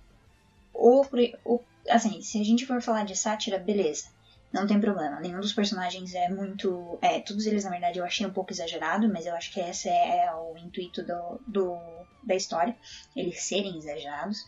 o, 0.73 1.05
o 1.45 1.61
assim, 1.89 2.21
se 2.21 2.41
a 2.41 2.45
gente 2.45 2.67
for 2.67 2.81
falar 2.83 3.05
de 3.05 3.17
sátira, 3.17 3.59
beleza. 3.59 4.09
Não 4.53 4.67
tem 4.67 4.81
problema. 4.81 5.21
Nenhum 5.21 5.41
dos 5.41 5.53
personagens 5.53 6.13
é 6.15 6.29
muito. 6.29 6.99
É, 7.01 7.21
todos 7.21 7.47
eles, 7.47 7.65
na 7.65 7.71
verdade, 7.71 7.99
eu 7.99 8.05
achei 8.05 8.27
um 8.27 8.33
pouco 8.33 8.53
exagerado, 8.53 9.09
mas 9.09 9.27
eu 9.27 9.35
acho 9.35 9.53
que 9.53 9.61
esse 9.61 9.89
é, 9.89 10.27
é 10.27 10.35
o 10.35 10.57
intuito 10.59 11.05
do, 11.05 11.41
do, 11.47 11.79
da 12.25 12.35
história. 12.35 12.77
Eles 13.15 13.43
serem 13.43 13.79
exagerados. 13.79 14.45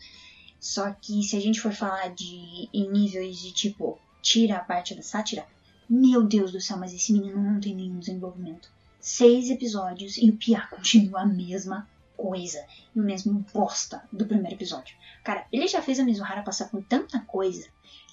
Só 0.59 0.91
que 0.91 1.23
se 1.23 1.37
a 1.37 1.39
gente 1.39 1.59
for 1.59 1.73
falar 1.73 2.13
de 2.13 2.69
em 2.73 2.89
níveis 2.89 3.37
de 3.37 3.53
tipo, 3.53 3.99
tira 4.21 4.57
a 4.57 4.63
parte 4.63 4.93
da 4.93 5.01
sátira, 5.01 5.45
meu 5.89 6.23
Deus 6.23 6.51
do 6.51 6.61
céu, 6.61 6.77
mas 6.77 6.93
esse 6.93 7.13
menino 7.13 7.41
não 7.41 7.59
tem 7.59 7.75
nenhum 7.75 7.99
desenvolvimento. 7.99 8.71
Seis 8.99 9.49
episódios 9.49 10.17
e 10.17 10.29
o 10.29 10.37
Pia 10.37 10.61
continua 10.67 11.21
a 11.21 11.25
mesma 11.25 11.87
coisa. 12.15 12.65
E 12.95 12.99
o 12.99 13.03
mesmo 13.03 13.45
bosta 13.53 14.03
do 14.11 14.25
primeiro 14.25 14.55
episódio. 14.55 14.95
Cara, 15.23 15.45
ele 15.51 15.67
já 15.67 15.81
fez 15.81 15.99
a 15.99 16.03
Mizuhara 16.03 16.43
passar 16.43 16.69
por 16.69 16.83
tanta 16.83 17.19
coisa 17.21 17.67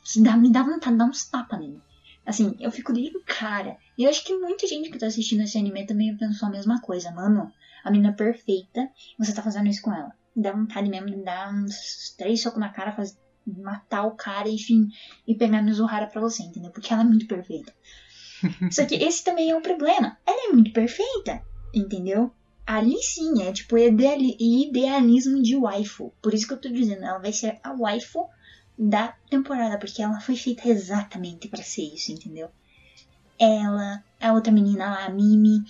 que 0.05 0.23
dá, 0.23 0.37
me 0.37 0.51
dá 0.51 0.63
vontade 0.63 0.93
de 0.93 0.99
dar 0.99 1.05
uns 1.05 1.25
tapas 1.27 1.59
nele. 1.59 1.81
Assim, 2.25 2.55
eu 2.61 2.71
fico 2.71 2.93
lindo, 2.93 3.23
cara. 3.25 3.77
E 3.97 4.05
eu 4.05 4.11
acho 4.11 4.25
que 4.25 4.37
muita 4.37 4.67
gente 4.67 4.91
que 4.91 4.99
tá 4.99 5.07
assistindo 5.07 5.43
esse 5.43 5.59
anime 5.59 5.87
também 5.87 6.17
pensou 6.17 6.49
a 6.49 6.53
mesma 6.53 6.81
coisa. 6.81 7.11
Mano, 7.11 7.51
a 7.83 7.91
menina 7.91 8.11
é 8.11 8.13
perfeita 8.13 8.89
e 9.19 9.25
você 9.25 9.33
tá 9.33 9.43
fazendo 9.43 9.69
isso 9.69 9.83
com 9.83 9.93
ela. 9.93 10.13
Me 10.35 10.43
dá 10.43 10.53
vontade 10.53 10.89
mesmo 10.89 11.09
de 11.09 11.23
dar 11.25 11.53
uns 11.53 12.15
três 12.17 12.43
socos 12.43 12.61
na 12.61 12.69
cara, 12.69 12.93
fazer, 12.93 13.17
matar 13.47 14.05
o 14.05 14.13
cara, 14.13 14.49
enfim, 14.49 14.89
e 15.27 15.35
pegar 15.35 15.59
a 15.59 15.63
Mizuhara 15.63 16.07
pra 16.07 16.21
você, 16.21 16.43
entendeu? 16.43 16.71
Porque 16.71 16.93
ela 16.93 17.03
é 17.03 17.07
muito 17.07 17.27
perfeita. 17.27 17.73
Só 18.71 18.85
que 18.85 18.95
esse 18.95 19.25
também 19.25 19.51
é 19.51 19.57
um 19.57 19.63
problema. 19.63 20.17
Ela 20.27 20.51
é 20.51 20.53
muito 20.53 20.73
perfeita, 20.73 21.43
entendeu? 21.75 22.33
Ali 22.67 23.03
sim, 23.03 23.43
é 23.43 23.53
tipo 23.53 23.77
idealismo 23.77 25.43
de 25.43 25.57
waifu. 25.57 26.13
Por 26.23 26.33
isso 26.33 26.47
que 26.47 26.53
eu 26.53 26.61
tô 26.61 26.69
dizendo, 26.69 27.05
ela 27.05 27.19
vai 27.19 27.33
ser 27.33 27.59
a 27.63 27.73
waifu 27.73 28.29
da 28.79 29.09
temporada, 29.29 29.79
porque 29.79 30.03
ela 30.03 30.21
foi 30.21 30.37
feita 30.37 30.69
exatamente 30.69 31.49
para 31.49 31.63
ser 31.63 31.83
isso, 31.83 32.13
entendeu? 32.13 32.51
Ela, 33.39 34.03
a 34.21 34.33
outra 34.33 34.53
menina 34.53 34.87
lá, 34.87 35.05
a 35.07 35.11
Mimi. 35.11 35.65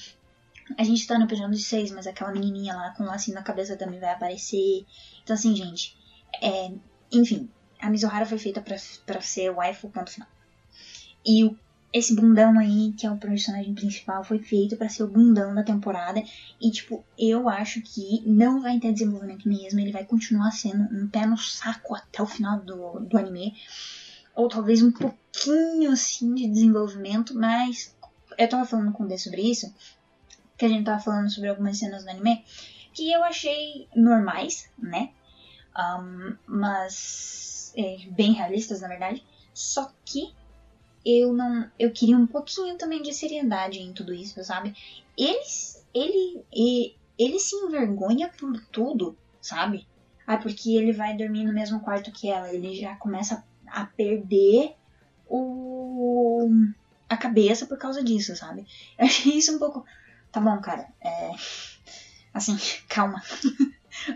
A 0.79 0.85
gente 0.85 1.07
tá 1.07 1.19
no 1.19 1.25
episódio 1.25 1.59
6, 1.59 1.91
mas 1.91 2.07
aquela 2.07 2.33
menininha 2.33 2.75
lá 2.75 2.91
com 2.91 3.05
lacinho 3.05 3.35
na 3.35 3.43
cabeça 3.43 3.77
também 3.77 3.99
vai 3.99 4.11
aparecer. 4.11 4.87
Então, 5.23 5.35
assim, 5.35 5.57
gente, 5.57 5.97
é, 6.41 6.71
enfim, 7.11 7.51
a 7.81 7.91
Mizuhara 7.91 8.27
foi 8.27 8.39
feita 8.39 8.61
para 8.61 9.21
ser 9.21 9.51
waifu, 9.51 9.89
ponto 9.89 10.11
final. 10.11 10.29
E 11.27 11.45
o 11.45 11.59
esse 11.93 12.15
bundão 12.15 12.59
aí, 12.59 12.93
que 12.97 13.07
é 13.07 13.11
o 13.11 13.17
personagem 13.17 13.75
principal, 13.75 14.23
foi 14.23 14.39
feito 14.39 14.77
para 14.77 14.89
ser 14.89 15.03
o 15.03 15.09
bundão 15.09 15.55
da 15.55 15.63
temporada. 15.63 16.23
E, 16.61 16.71
tipo, 16.71 17.05
eu 17.19 17.49
acho 17.49 17.81
que 17.83 18.23
não 18.25 18.63
vai 18.63 18.79
ter 18.79 18.93
desenvolvimento 18.93 19.49
mesmo. 19.49 19.81
Ele 19.81 19.91
vai 19.91 20.05
continuar 20.05 20.53
sendo 20.53 20.85
um 20.95 21.09
pé 21.09 21.27
no 21.27 21.37
saco 21.37 21.95
até 21.95 22.23
o 22.23 22.27
final 22.27 22.61
do, 22.61 23.01
do 23.01 23.19
anime. 23.19 23.55
Ou 24.37 24.49
talvez 24.49 24.83
um 24.83 24.93
pouquinho, 24.93 25.91
assim, 25.91 26.33
de 26.35 26.47
desenvolvimento. 26.47 27.35
Mas 27.35 27.97
eu 28.39 28.49
tava 28.49 28.65
falando 28.65 28.93
com 28.93 29.03
o 29.03 29.09
D 29.09 29.19
sobre 29.19 29.43
isso. 29.43 29.75
Que 30.57 30.67
a 30.67 30.69
gente 30.69 30.85
tava 30.85 31.03
falando 31.03 31.29
sobre 31.29 31.51
algumas 31.51 31.77
cenas 31.77 32.05
do 32.05 32.11
anime. 32.11 32.45
Que 32.95 33.11
eu 33.11 33.25
achei 33.25 33.89
normais, 33.97 34.71
né? 34.79 35.11
Um, 35.77 36.37
mas 36.47 37.73
é, 37.77 37.97
bem 38.11 38.33
realistas, 38.33 38.81
na 38.81 38.87
verdade. 38.87 39.25
Só 39.53 39.93
que 40.05 40.33
eu 41.05 41.33
não. 41.33 41.71
Eu 41.79 41.91
queria 41.91 42.17
um 42.17 42.27
pouquinho 42.27 42.77
também 42.77 43.03
de 43.03 43.13
seriedade 43.13 43.79
em 43.81 43.93
tudo 43.93 44.13
isso, 44.13 44.43
sabe? 44.45 44.75
Ele, 45.17 45.41
ele, 45.95 46.45
ele, 46.53 46.97
ele 47.19 47.39
se 47.39 47.55
envergonha 47.57 48.29
por 48.29 48.59
tudo, 48.67 49.17
sabe? 49.41 49.87
Ah, 50.27 50.37
porque 50.37 50.77
ele 50.77 50.93
vai 50.93 51.17
dormir 51.17 51.45
no 51.45 51.53
mesmo 51.53 51.81
quarto 51.81 52.13
que 52.13 52.31
ela. 52.31 52.53
Ele 52.53 52.75
já 52.75 52.95
começa 52.97 53.45
a 53.67 53.85
perder 53.85 54.75
o 55.27 56.49
a 57.09 57.17
cabeça 57.17 57.67
por 57.67 57.77
causa 57.77 58.05
disso, 58.05 58.37
sabe? 58.37 58.65
Eu 58.97 59.07
achei 59.07 59.33
isso 59.37 59.55
um 59.55 59.59
pouco. 59.59 59.85
Tá 60.31 60.41
bom, 60.41 60.61
cara. 60.61 60.87
É. 61.01 61.33
Assim, 62.33 62.57
calma. 62.89 63.21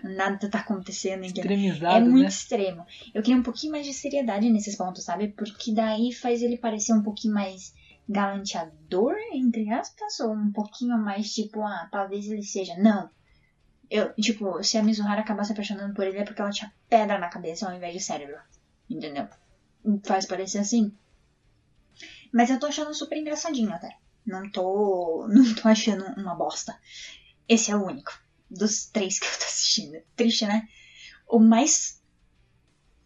Nada 0.03 0.49
tá 0.49 0.61
acontecendo. 0.61 1.25
Extremizado, 1.25 1.97
é 1.97 2.01
muito 2.01 2.23
né? 2.23 2.29
extremo. 2.29 2.87
Eu 3.13 3.23
queria 3.23 3.39
um 3.39 3.43
pouquinho 3.43 3.73
mais 3.73 3.87
de 3.87 3.93
seriedade 3.93 4.51
nesses 4.51 4.77
pontos, 4.77 5.05
sabe? 5.05 5.29
Porque 5.29 5.73
daí 5.73 6.13
faz 6.13 6.43
ele 6.43 6.57
parecer 6.57 6.93
um 6.93 7.03
pouquinho 7.03 7.35
mais 7.35 7.75
galanteador, 8.09 9.15
entre 9.33 9.71
aspas, 9.73 10.21
ou 10.21 10.33
um 10.33 10.53
pouquinho 10.53 10.99
mais 10.99 11.33
tipo, 11.33 11.63
ah, 11.63 11.89
talvez 11.91 12.27
ele 12.27 12.43
seja. 12.43 12.77
Não. 12.77 13.11
Eu, 13.91 14.13
tipo, 14.15 14.63
se 14.63 14.79
a 14.79 14.83
Mizuhara 14.83 15.21
acabar 15.21 15.45
se 15.45 15.53
apaixonando 15.53 15.95
por 15.95 16.07
ele 16.07 16.19
é 16.19 16.25
porque 16.25 16.41
ela 16.41 16.51
tinha 16.51 16.73
pedra 16.89 17.19
na 17.19 17.29
cabeça 17.29 17.69
ao 17.69 17.77
invés 17.77 17.93
de 17.93 18.01
cérebro. 18.01 18.39
Entendeu? 18.89 19.29
Faz 20.05 20.27
parecer 20.27 20.59
assim. 20.59 20.93
Mas 22.33 22.51
eu 22.51 22.59
tô 22.59 22.67
achando 22.67 22.95
super 22.95 23.17
engraçadinho 23.17 23.73
até. 23.73 23.97
Não 24.27 24.51
tô. 24.51 25.27
Não 25.31 25.55
tô 25.55 25.69
achando 25.69 26.05
uma 26.21 26.35
bosta. 26.35 26.77
Esse 27.49 27.71
é 27.71 27.77
o 27.77 27.85
único 27.85 28.24
dos 28.50 28.87
três 28.87 29.18
que 29.18 29.26
eu 29.26 29.38
tô 29.38 29.44
assistindo. 29.44 30.02
Triste, 30.16 30.46
né? 30.46 30.68
O 31.26 31.38
mais 31.38 32.02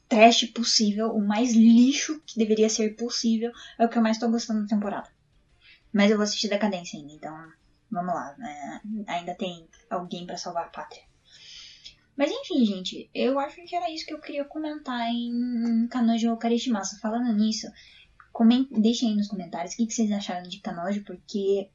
trash 0.09 0.47
possível, 0.47 1.11
o 1.13 1.21
mais 1.21 1.53
lixo 1.53 2.21
que 2.27 2.39
deveria 2.39 2.69
ser 2.69 2.97
possível, 2.97 3.53
é 3.79 3.85
o 3.85 3.89
que 3.89 3.99
eu 3.99 4.03
mais 4.03 4.19
tô 4.19 4.29
gostando 4.29 4.63
da 4.63 4.69
temporada. 4.69 5.11
Mas 5.93 6.11
eu 6.11 6.17
vou 6.17 6.25
assistir 6.25 6.49
Decadência 6.49 6.99
ainda, 6.99 7.13
então 7.13 7.53
vamos 7.91 8.15
lá. 8.15 8.35
Né? 8.39 8.81
Ainda 9.07 9.35
tem 9.35 9.69
alguém 9.91 10.27
para 10.27 10.37
salvar 10.37 10.67
a 10.67 10.71
pátria. 10.71 11.03
Mas 12.17 12.33
enfim, 12.33 12.65
gente, 12.65 13.09
eu 13.15 13.39
acho 13.39 13.65
que 13.65 13.77
era 13.77 13.91
isso 13.91 14.05
que 14.05 14.13
eu 14.13 14.21
queria 14.21 14.45
comentar 14.45 15.09
em 15.09 15.87
Kanojo 15.89 16.37
Karishimasu. 16.37 16.99
Falando 16.99 17.33
nisso, 17.33 17.69
deixem 18.73 19.11
aí 19.11 19.17
nos 19.17 19.29
comentários 19.29 19.75
o 19.75 19.77
que, 19.77 19.91
vocês 19.91 20.11
acharam 20.11 20.49
de 20.49 20.59
Kanojo, 20.59 21.05
porque 21.05 21.71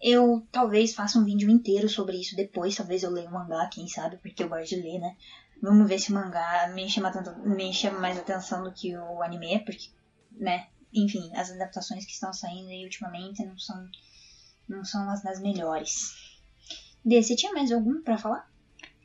eu 0.00 0.46
talvez 0.52 0.94
faça 0.94 1.18
um 1.18 1.24
vídeo 1.24 1.50
inteiro 1.50 1.88
sobre 1.88 2.20
isso 2.20 2.36
depois, 2.36 2.76
talvez 2.76 3.02
eu 3.02 3.10
leia 3.10 3.28
o 3.28 3.32
mangá, 3.32 3.68
quem 3.68 3.88
sabe, 3.88 4.16
porque 4.18 4.42
eu 4.42 4.48
gosto 4.48 4.74
de 4.74 4.82
ler, 4.82 4.98
né? 4.98 5.16
Vamos 5.62 5.88
ver 5.88 5.98
se 5.98 6.10
o 6.10 6.14
mangá 6.14 6.70
me 6.74 6.88
chama, 6.88 7.10
tanto, 7.10 7.34
me 7.48 7.72
chama 7.72 7.98
mais 8.00 8.18
atenção 8.18 8.62
do 8.62 8.72
que 8.72 8.96
o 8.96 9.22
anime, 9.22 9.58
porque, 9.64 9.88
né? 10.32 10.68
Enfim, 10.92 11.30
as 11.34 11.50
adaptações 11.50 12.04
que 12.04 12.12
estão 12.12 12.32
saindo 12.32 12.68
aí 12.68 12.84
ultimamente 12.84 13.44
não 13.44 13.58
são, 13.58 13.88
não 14.68 14.84
são 14.84 15.08
as 15.10 15.22
das 15.22 15.40
melhores. 15.40 16.12
Dê, 17.04 17.22
você 17.22 17.34
tinha 17.34 17.52
mais 17.52 17.72
algum 17.72 18.02
para 18.02 18.18
falar? 18.18 18.50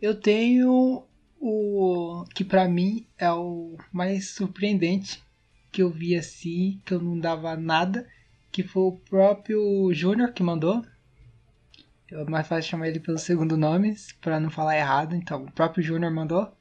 Eu 0.01 0.19
tenho 0.19 1.05
o 1.39 2.25
que 2.35 2.43
para 2.43 2.67
mim 2.67 3.07
é 3.17 3.31
o 3.31 3.77
mais 3.91 4.31
surpreendente 4.31 5.23
que 5.71 5.81
eu 5.81 5.89
vi 5.89 6.15
assim, 6.15 6.81
que 6.85 6.93
eu 6.93 7.01
não 7.01 7.17
dava 7.17 7.55
nada, 7.55 8.07
que 8.51 8.63
foi 8.63 8.83
o 8.83 8.97
próprio 9.09 9.93
Júnior 9.93 10.33
que 10.33 10.43
mandou. 10.43 10.83
É 12.11 12.23
mais 12.25 12.45
fácil 12.47 12.71
chamar 12.71 12.89
ele 12.89 12.99
pelo 12.99 13.17
segundo 13.17 13.55
nome, 13.55 13.95
para 14.19 14.39
não 14.39 14.49
falar 14.49 14.77
errado. 14.77 15.15
Então, 15.15 15.45
o 15.45 15.51
próprio 15.51 15.83
Júnior 15.83 16.11
mandou. 16.11 16.51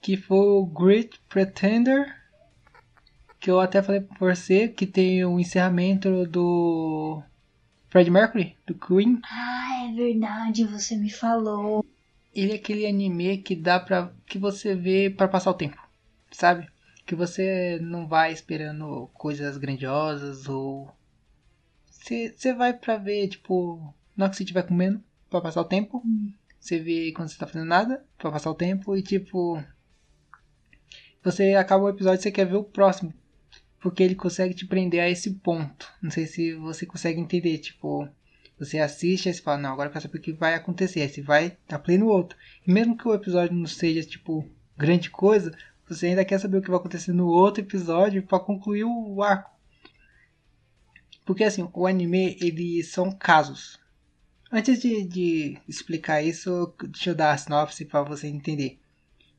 Que 0.00 0.16
foi 0.16 0.46
o 0.46 0.66
Great 0.66 1.18
Pretender. 1.28 2.14
Que 3.40 3.50
eu 3.50 3.58
até 3.58 3.82
falei 3.82 4.02
pra 4.02 4.34
você 4.34 4.68
que 4.68 4.86
tem 4.86 5.24
o 5.24 5.40
encerramento 5.40 6.26
do 6.26 7.22
Fred 7.88 8.10
Mercury, 8.10 8.54
do 8.66 8.74
Queen. 8.74 9.20
Ah, 9.24 9.88
é 9.88 9.94
verdade, 9.94 10.64
você 10.64 10.96
me 10.96 11.10
falou. 11.10 11.84
Ele 12.34 12.52
é 12.52 12.56
aquele 12.56 12.86
anime 12.86 13.38
que 13.38 13.56
dá 13.56 13.80
pra. 13.80 14.12
que 14.26 14.38
você 14.38 14.74
vê 14.74 15.08
para 15.08 15.28
passar 15.28 15.50
o 15.50 15.54
tempo, 15.54 15.80
sabe? 16.30 16.68
Que 17.06 17.14
você 17.14 17.78
não 17.80 18.06
vai 18.06 18.32
esperando 18.32 19.08
coisas 19.14 19.56
grandiosas 19.56 20.46
ou 20.48 20.94
você 22.06 22.54
vai 22.54 22.72
pra 22.72 22.96
ver, 22.96 23.28
tipo, 23.28 23.94
na 24.16 24.24
hora 24.24 24.30
que 24.30 24.36
você 24.36 24.44
estiver 24.44 24.66
comendo, 24.66 25.02
pra 25.28 25.40
passar 25.40 25.60
o 25.60 25.64
tempo. 25.64 26.02
Você 26.60 26.78
vê 26.78 27.12
quando 27.12 27.28
você 27.28 27.38
tá 27.38 27.46
fazendo 27.46 27.68
nada, 27.68 28.04
pra 28.18 28.30
passar 28.30 28.50
o 28.50 28.54
tempo. 28.54 28.96
E, 28.96 29.02
tipo, 29.02 29.62
você 31.22 31.54
acaba 31.54 31.84
o 31.84 31.88
episódio 31.88 32.20
e 32.20 32.22
você 32.22 32.30
quer 32.30 32.46
ver 32.46 32.56
o 32.56 32.64
próximo. 32.64 33.12
Porque 33.80 34.02
ele 34.02 34.14
consegue 34.14 34.54
te 34.54 34.66
prender 34.66 35.00
a 35.00 35.08
esse 35.08 35.30
ponto. 35.34 35.92
Não 36.02 36.10
sei 36.10 36.26
se 36.26 36.54
você 36.54 36.86
consegue 36.86 37.20
entender, 37.20 37.58
tipo... 37.58 38.08
Você 38.58 38.78
assiste 38.78 39.28
e 39.28 39.34
você 39.34 39.42
fala, 39.42 39.58
não, 39.58 39.72
agora 39.72 39.88
eu 39.88 39.92
quero 39.92 40.02
saber 40.02 40.18
o 40.18 40.22
que 40.22 40.32
vai 40.32 40.54
acontecer. 40.54 41.02
Aí 41.02 41.08
você 41.10 41.20
vai, 41.20 41.50
tá 41.68 41.78
play 41.78 41.98
no 41.98 42.06
outro. 42.06 42.38
E 42.66 42.72
mesmo 42.72 42.96
que 42.96 43.06
o 43.06 43.12
episódio 43.12 43.54
não 43.54 43.66
seja, 43.66 44.02
tipo, 44.02 44.48
grande 44.78 45.10
coisa, 45.10 45.54
você 45.86 46.06
ainda 46.06 46.24
quer 46.24 46.40
saber 46.40 46.56
o 46.56 46.62
que 46.62 46.70
vai 46.70 46.78
acontecer 46.78 47.12
no 47.12 47.26
outro 47.26 47.62
episódio 47.62 48.22
para 48.22 48.40
concluir 48.40 48.84
o 48.84 49.22
arco. 49.22 49.55
Porque 51.26 51.42
assim, 51.42 51.68
o 51.74 51.86
anime, 51.88 52.38
eles 52.40 52.92
são 52.92 53.10
casos. 53.10 53.80
Antes 54.50 54.80
de, 54.80 55.02
de 55.04 55.58
explicar 55.68 56.22
isso, 56.22 56.72
deixa 56.88 57.10
eu 57.10 57.14
dar 57.16 57.32
a 57.32 57.36
sinopse 57.36 57.84
para 57.84 58.02
você 58.04 58.28
entender. 58.28 58.78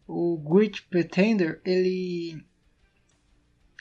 O 0.05 0.38
Great 0.38 0.83
Pretender, 0.83 1.61
ele 1.63 2.43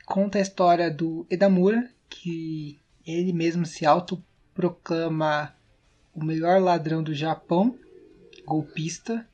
conta 0.07 0.39
a 0.39 0.41
história 0.41 0.89
do 0.89 1.27
Edamura, 1.29 1.91
que 2.09 2.81
ele 3.05 3.33
mesmo 3.33 3.67
se 3.67 3.85
autoproclama 3.85 5.53
o 6.15 6.25
melhor 6.25 6.61
ladrão 6.63 7.03
do 7.03 7.13
Japão, 7.13 7.77
golpista. 8.47 9.29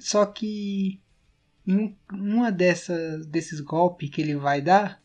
Só 0.00 0.26
que 0.26 1.00
em 1.64 1.96
uma 2.12 2.50
dessas 2.50 3.24
desses 3.26 3.60
golpes 3.60 4.10
que 4.10 4.20
ele 4.20 4.34
vai 4.34 4.60
dar, 4.60 5.00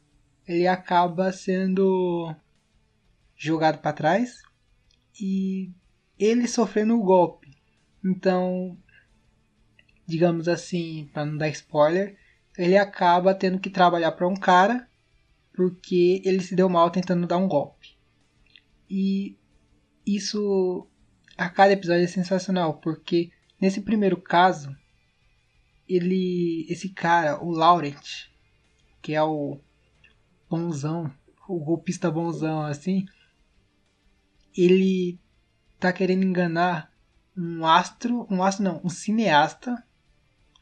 ele 0.47 0.67
acaba 0.67 1.31
sendo 1.31 2.35
jogado 3.35 3.79
para 3.79 3.93
trás 3.93 4.41
e 5.19 5.71
ele 6.17 6.47
sofrendo 6.47 6.97
o 6.99 7.03
golpe. 7.03 7.51
Então, 8.03 8.77
digamos 10.07 10.47
assim, 10.47 11.09
para 11.13 11.25
não 11.25 11.37
dar 11.37 11.49
spoiler, 11.49 12.17
ele 12.57 12.77
acaba 12.77 13.35
tendo 13.35 13.59
que 13.59 13.69
trabalhar 13.69 14.11
para 14.13 14.27
um 14.27 14.35
cara 14.35 14.87
porque 15.53 16.21
ele 16.25 16.41
se 16.41 16.55
deu 16.55 16.69
mal 16.69 16.89
tentando 16.89 17.27
dar 17.27 17.37
um 17.37 17.47
golpe. 17.47 17.97
E 18.89 19.37
isso 20.05 20.87
a 21.37 21.49
cada 21.49 21.73
episódio 21.73 22.03
é 22.03 22.07
sensacional, 22.07 22.75
porque 22.75 23.31
nesse 23.59 23.81
primeiro 23.81 24.21
caso, 24.21 24.75
ele 25.87 26.65
esse 26.69 26.89
cara, 26.89 27.43
o 27.43 27.51
Laurent, 27.51 28.27
que 29.01 29.13
é 29.13 29.23
o 29.23 29.59
bonzão, 30.49 31.11
o 31.47 31.59
golpista 31.59 32.11
bonzão 32.11 32.61
assim, 32.63 33.05
ele 34.55 35.19
tá 35.79 35.91
querendo 35.91 36.23
enganar 36.23 36.91
um 37.37 37.65
astro, 37.65 38.27
um 38.29 38.41
astro 38.41 38.63
não, 38.63 38.81
um 38.83 38.89
cineasta, 38.89 39.83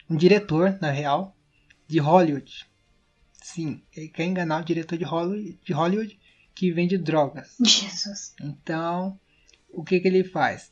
um 0.10 0.16
diretor, 0.16 0.78
na 0.82 0.90
real, 0.90 1.36
de 1.88 2.00
Hollywood. 2.00 2.68
Sim, 3.34 3.82
ele 3.96 4.08
quer 4.08 4.26
enganar 4.26 4.62
o 4.62 4.66
diretor 4.66 4.98
de 4.98 5.04
Hollywood, 5.04 5.60
de 5.64 5.74
Hollywood 5.74 6.20
que 6.56 6.72
vende 6.72 6.98
drogas. 6.98 7.56
Jesus. 7.60 8.34
Então, 8.42 9.20
o 9.70 9.84
que 9.84 10.00
que 10.00 10.08
ele 10.08 10.24
faz? 10.24 10.72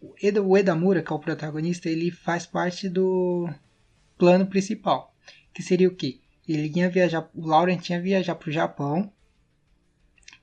O 0.00 0.56
Edamura, 0.56 1.02
que 1.02 1.12
é 1.12 1.16
o 1.16 1.18
protagonista, 1.18 1.88
ele 1.88 2.10
faz 2.10 2.46
parte 2.46 2.88
do 2.88 3.48
plano 4.16 4.46
principal, 4.46 5.14
que 5.52 5.62
seria 5.62 5.88
o 5.88 5.94
quê? 5.94 6.20
Ele 6.46 6.72
ia 6.74 6.88
viajar, 6.88 7.28
o 7.34 7.46
Laurent 7.46 7.88
ia 7.88 8.00
viajar 8.00 8.34
para 8.34 8.48
o 8.48 8.52
Japão, 8.52 9.12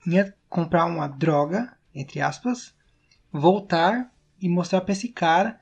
ia 0.06 0.36
comprar 0.50 0.86
uma 0.86 1.08
droga, 1.08 1.76
entre 1.96 2.20
aspas, 2.20 2.76
voltar 3.32 4.14
e 4.40 4.50
mostrar 4.50 4.82
para 4.82 4.92
esse 4.92 5.08
cara 5.08 5.60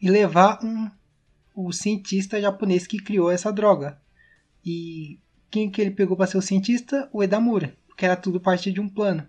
e 0.00 0.08
levar 0.08 0.64
um 0.64 0.90
o 1.54 1.70
cientista 1.72 2.40
japonês 2.40 2.86
que 2.86 2.98
criou 2.98 3.30
essa 3.30 3.52
droga. 3.52 4.00
E 4.64 5.20
quem 5.50 5.70
que 5.70 5.80
ele 5.80 5.90
pegou 5.90 6.16
para 6.16 6.26
ser 6.26 6.38
o 6.38 6.42
cientista? 6.42 7.10
O 7.12 7.22
Edamura, 7.22 7.76
porque 7.86 8.04
era 8.04 8.16
tudo 8.16 8.40
parte 8.40 8.72
de 8.72 8.80
um 8.80 8.88
plano. 8.88 9.26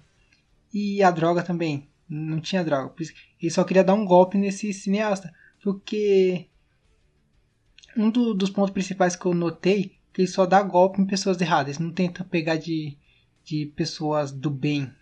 E 0.74 1.04
a 1.04 1.12
droga 1.12 1.44
também, 1.44 1.90
não 2.08 2.40
tinha 2.40 2.64
droga. 2.64 2.94
Ele 3.42 3.52
só 3.52 3.64
queria 3.64 3.84
dar 3.84 3.94
um 3.94 4.06
golpe 4.06 4.38
nesse 4.38 4.72
cineasta, 4.72 5.34
porque 5.62 6.48
um 7.98 8.10
do, 8.10 8.34
dos 8.34 8.50
pontos 8.50 8.72
principais 8.72 9.16
que 9.16 9.26
eu 9.26 9.34
notei 9.34 10.00
que 10.14 10.22
ele 10.22 10.28
só 10.28 10.46
dá 10.46 10.62
golpe 10.62 11.02
em 11.02 11.06
pessoas 11.08 11.42
erradas, 11.42 11.76
ele 11.76 11.86
não 11.86 11.94
tenta 11.94 12.24
pegar 12.24 12.56
de, 12.56 12.96
de 13.44 13.66
pessoas 13.76 14.32
do 14.32 14.50
bem, 14.50 14.94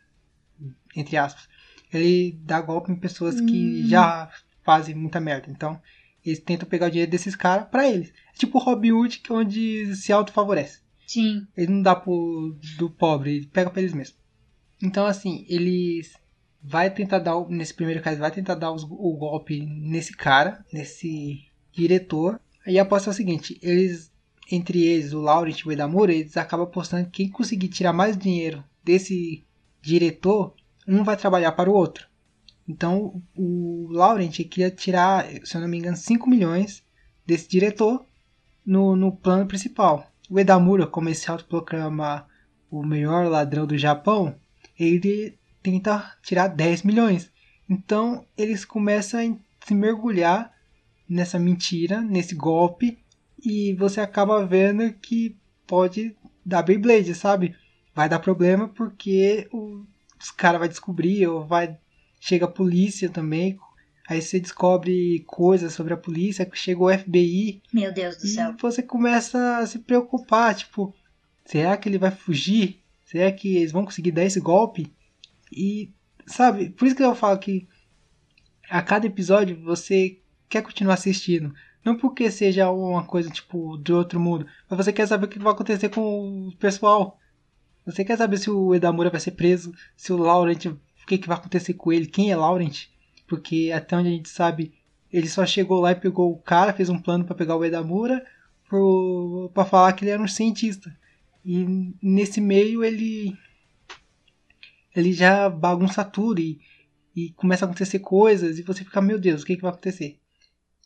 entre 0.96 1.18
aspas 1.18 1.48
ele 1.94 2.40
dá 2.44 2.62
golpe 2.62 2.92
em 2.92 2.96
pessoas 2.96 3.40
hum. 3.40 3.46
que 3.46 3.88
já 3.88 4.30
fazem 4.64 4.96
muita 4.96 5.20
merda. 5.20 5.48
Então, 5.50 5.80
eles 6.26 6.40
tentam 6.40 6.68
pegar 6.68 6.88
o 6.88 6.90
dinheiro 6.90 7.12
desses 7.12 7.36
caras 7.36 7.68
para 7.70 7.88
eles. 7.90 8.14
É 8.34 8.38
tipo 8.38 8.58
o 8.58 8.62
Robin 8.62 8.92
Hood, 8.92 9.20
que 9.20 9.32
é 9.32 9.36
onde 9.36 9.96
se 9.96 10.14
autofavorece. 10.14 10.80
Sim. 11.06 11.46
Ele 11.58 11.72
não 11.72 11.82
dá 11.82 11.96
pro 11.96 12.58
do 12.78 12.90
pobre, 12.90 13.36
ele 13.36 13.48
pega 13.48 13.70
pra 13.70 13.82
eles 13.82 13.94
mesmos. 13.94 14.18
Então, 14.82 15.06
assim, 15.06 15.46
eles 15.50 16.14
vai 16.64 16.90
tentar 16.90 17.20
dar, 17.20 17.40
nesse 17.50 17.74
primeiro 17.74 18.02
caso, 18.02 18.20
vai 18.20 18.32
tentar 18.32 18.56
dar 18.56 18.72
os, 18.72 18.84
o 18.84 19.18
golpe 19.18 19.66
nesse 19.66 20.16
cara, 20.16 20.64
nesse 20.72 21.46
diretor. 21.72 22.40
E 22.66 22.80
a 22.80 22.84
aposta 22.84 23.10
é 23.10 23.12
o 23.12 23.16
seguinte, 23.16 23.60
eles, 23.62 24.12
entre 24.50 24.84
eles, 24.84 25.12
o 25.12 25.20
Laurent 25.20 25.60
e 25.60 25.68
o 25.68 25.72
Edamura, 25.72 26.14
eles 26.14 26.38
acabam 26.38 26.66
apostando 26.66 27.06
que 27.06 27.24
quem 27.24 27.30
conseguir 27.30 27.68
tirar 27.68 27.94
mais 27.94 28.16
dinheiro 28.16 28.64
desse 28.84 29.44
diretor 29.82 30.54
um 30.88 31.04
vai 31.04 31.18
trabalhar 31.18 31.52
para 31.54 31.70
o 31.70 31.74
outro. 31.74 32.08
Então 32.68 33.22
o 33.36 33.88
Laurent 33.90 34.32
queria 34.32 34.72
tirar, 34.72 35.26
se 35.44 35.56
eu 35.56 35.62
não 35.62 35.68
me 35.68 35.78
engano, 35.78 35.98
5 35.98 36.30
milhões 36.30 36.84
desse 37.26 37.48
diretor 37.48 38.06
no, 38.66 38.96
no 38.96 39.12
plano 39.12 39.46
principal. 39.46 40.08
O 40.30 40.40
Edamura, 40.40 40.88
como 40.88 41.10
esse 41.10 41.30
autoproclama 41.30 42.26
o 42.70 42.86
melhor 42.86 43.28
ladrão 43.28 43.66
do 43.66 43.78
Japão, 43.78 44.36
ele 44.80 45.38
tenta 45.62 46.16
tirar 46.24 46.48
10 46.48 46.84
milhões. 46.84 47.32
Então 47.70 48.26
eles 48.38 48.64
começam 48.64 49.20
a 49.20 49.66
se 49.66 49.76
mergulhar 49.76 50.54
nessa 51.08 51.38
mentira, 51.38 52.00
nesse 52.00 52.34
golpe, 52.34 52.98
e 53.44 53.74
você 53.74 54.00
acaba 54.00 54.46
vendo 54.46 54.94
que 54.94 55.36
pode 55.68 56.16
dar 56.46 56.64
Beyblade, 56.64 57.14
sabe? 57.14 57.56
Vai 58.02 58.10
dar 58.10 58.18
problema 58.18 58.68
porque 58.68 59.48
o 59.52 59.86
os 60.20 60.32
caras 60.32 60.60
vai 60.60 60.68
descobrir, 60.68 61.28
ou 61.28 61.46
vai 61.46 61.78
chega 62.20 62.46
a 62.46 62.52
polícia 62.52 63.08
também. 63.10 63.60
Aí 64.10 64.20
você 64.20 64.40
descobre 64.40 65.20
coisas 65.28 65.74
sobre 65.74 65.94
a 65.94 65.98
polícia, 65.98 66.50
chega 66.54 66.82
o 66.82 66.92
FBI. 66.92 67.62
Meu 67.72 67.94
Deus 67.94 68.18
do 68.18 68.28
céu. 68.28 68.56
Você 68.60 68.82
começa 68.82 69.58
a 69.58 69.68
se 69.68 69.78
preocupar, 69.78 70.56
tipo, 70.56 70.96
será 71.46 71.78
que 71.78 71.88
ele 71.88 72.00
vai 72.00 72.10
fugir? 72.10 72.82
Será 73.06 73.32
que 73.32 73.58
eles 73.58 73.72
vão 73.72 73.86
conseguir 73.86 74.12
dar 74.12 74.24
esse 74.24 74.40
golpe? 74.40 74.92
E, 75.52 75.94
sabe, 76.26 76.72
por 76.72 76.88
isso 76.88 76.96
que 76.96 77.04
eu 77.04 77.14
falo 77.14 77.38
que 77.38 77.68
a 78.68 78.82
cada 78.82 79.06
episódio 79.06 79.62
você 79.64 80.20
quer 80.50 80.64
continuar 80.64 80.96
assistindo. 80.96 81.54
Não 81.86 81.96
porque 81.96 82.32
seja 82.32 82.72
uma 82.72 83.04
coisa, 83.04 83.30
tipo, 83.30 83.78
de 83.78 83.94
outro 83.94 84.20
mundo, 84.20 84.48
mas 84.68 84.78
você 84.78 84.92
quer 84.92 85.08
saber 85.08 85.26
o 85.28 85.30
que 85.30 85.38
vai 85.38 85.54
acontecer 85.54 85.90
com 85.90 86.48
o 86.48 86.58
pessoal. 86.58 87.21
Você 87.86 88.06
quer 88.06 88.18
saber 88.18 88.38
se 88.38 88.50
o 88.50 88.76
Edamura 88.76 89.10
vai 89.10 89.20
ser 89.20 89.32
preso? 89.32 89.74
Se 89.96 90.14
o 90.14 90.18
Laurent, 90.18 90.66
o 90.66 90.80
que, 91.08 91.18
que 91.18 91.28
vai 91.28 91.38
acontecer 91.38 91.74
com 91.74 91.92
ele? 91.92 92.06
Quem 92.06 92.32
é 92.32 92.36
Laurent? 92.36 92.88
Porque 93.28 93.72
até 93.74 93.96
onde 93.96 94.10
a 94.10 94.12
gente 94.12 94.30
sabe, 94.30 94.74
ele 95.12 95.28
só 95.28 95.46
chegou 95.46 95.80
lá 95.80 95.92
e 95.92 95.96
pegou 95.96 96.32
o 96.32 96.38
cara, 96.38 96.74
fez 96.74 96.90
um 96.90 97.00
plano 97.00 97.26
para 97.26 97.36
pegar 97.36 97.56
o 97.56 97.66
Edamura 97.66 98.24
para 99.54 99.66
falar 99.66 99.94
que 99.94 100.06
ele 100.06 100.12
era 100.12 100.22
um 100.22 100.28
cientista. 100.28 100.96
E 101.44 101.94
nesse 102.02 102.40
meio 102.40 102.84
ele 102.84 103.38
ele 104.96 105.14
já 105.14 105.50
bagunça 105.50 106.04
tudo 106.04 106.40
e, 106.40 106.60
e 107.16 107.32
começa 107.32 107.66
a 107.66 107.68
acontecer 107.68 108.00
coisas 108.00 108.60
e 108.60 108.62
você 108.62 108.84
fica, 108.84 109.02
meu 109.02 109.18
Deus, 109.18 109.42
o 109.42 109.46
que, 109.46 109.56
que 109.56 109.62
vai 109.62 109.72
acontecer? 109.72 110.20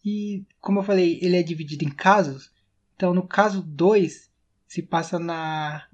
E 0.03 0.45
como 0.61 0.79
eu 0.79 0.83
falei, 0.83 1.19
ele 1.21 1.35
é 1.35 1.43
dividido 1.43 1.83
em 1.83 1.89
casos. 1.89 2.51
Então 2.95 3.13
no 3.13 3.27
caso 3.27 3.61
2 3.61 4.29
se 4.67 4.81
passa 4.81 5.19
na 5.19 5.85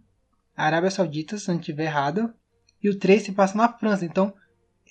Arábia 0.55 0.91
Saudita, 0.91 1.37
se 1.37 1.47
não 1.47 1.59
estiver 1.59 1.85
errado, 1.85 2.33
e 2.81 2.89
o 2.89 2.97
3 2.97 3.23
se 3.23 3.31
passa 3.31 3.57
na 3.57 3.69
França. 3.69 4.05
Então, 4.05 4.33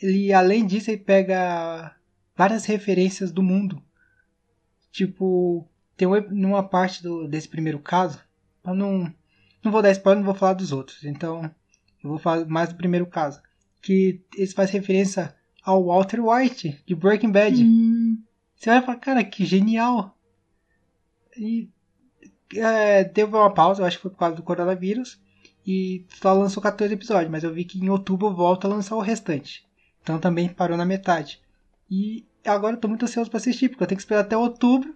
ele 0.01 0.33
além 0.33 0.67
disso, 0.67 0.91
ele 0.91 1.03
pega 1.03 1.95
várias 2.37 2.65
referências 2.65 3.31
do 3.31 3.43
mundo. 3.43 3.83
Tipo, 4.91 5.69
tem 5.97 6.09
uma 6.09 6.63
parte 6.63 7.03
do, 7.03 7.29
desse 7.29 7.49
primeiro 7.49 7.79
caso, 7.79 8.21
eu 8.65 8.75
não, 8.75 9.13
não 9.63 9.71
vou 9.71 9.83
dar 9.83 9.91
spoiler, 9.91 10.19
não 10.19 10.27
vou 10.27 10.35
falar 10.35 10.55
dos 10.55 10.73
outros. 10.73 11.05
Então, 11.05 11.45
eu 12.03 12.11
vou 12.11 12.19
falar 12.19 12.47
mais 12.47 12.71
do 12.71 12.77
primeiro 12.77 13.07
caso, 13.07 13.41
que 13.83 14.23
eles 14.35 14.53
fazem 14.53 14.81
referência 14.81 15.35
ao 15.63 15.85
Walter 15.85 16.21
White 16.21 16.83
de 16.87 16.95
Breaking 16.95 17.31
Bad. 17.31 17.63
Hum. 17.63 18.23
Você 18.57 18.71
vai 18.71 18.83
falar, 18.83 18.99
cara, 18.99 19.25
que 19.25 19.45
genial. 19.45 20.17
E 21.37 21.69
é, 22.57 23.05
teve 23.05 23.35
uma 23.35 23.53
pausa, 23.53 23.83
eu 23.83 23.87
acho 23.87 23.97
que 23.97 24.03
foi 24.03 24.11
por 24.11 24.19
causa 24.19 24.37
do 24.37 24.43
coronavírus 24.43 25.21
e 25.73 26.05
só 26.21 26.33
lançou 26.33 26.61
14 26.61 26.93
episódios, 26.93 27.31
mas 27.31 27.45
eu 27.45 27.55
vi 27.55 27.65
que 27.65 27.79
em 27.79 27.89
outubro 27.89 28.35
volta 28.35 28.67
a 28.67 28.71
lançar 28.71 28.97
o 28.97 29.01
restante. 29.01 29.65
Então 30.03 30.19
também 30.19 30.49
parou 30.49 30.77
na 30.77 30.85
metade. 30.85 31.41
E 31.89 32.27
agora 32.45 32.75
eu 32.75 32.81
tô 32.81 32.89
muito 32.89 33.05
ansioso 33.05 33.31
para 33.31 33.37
assistir, 33.37 33.69
porque 33.69 33.85
eu 33.85 33.87
tenho 33.87 33.97
que 33.97 34.03
esperar 34.03 34.23
até 34.23 34.37
outubro 34.37 34.93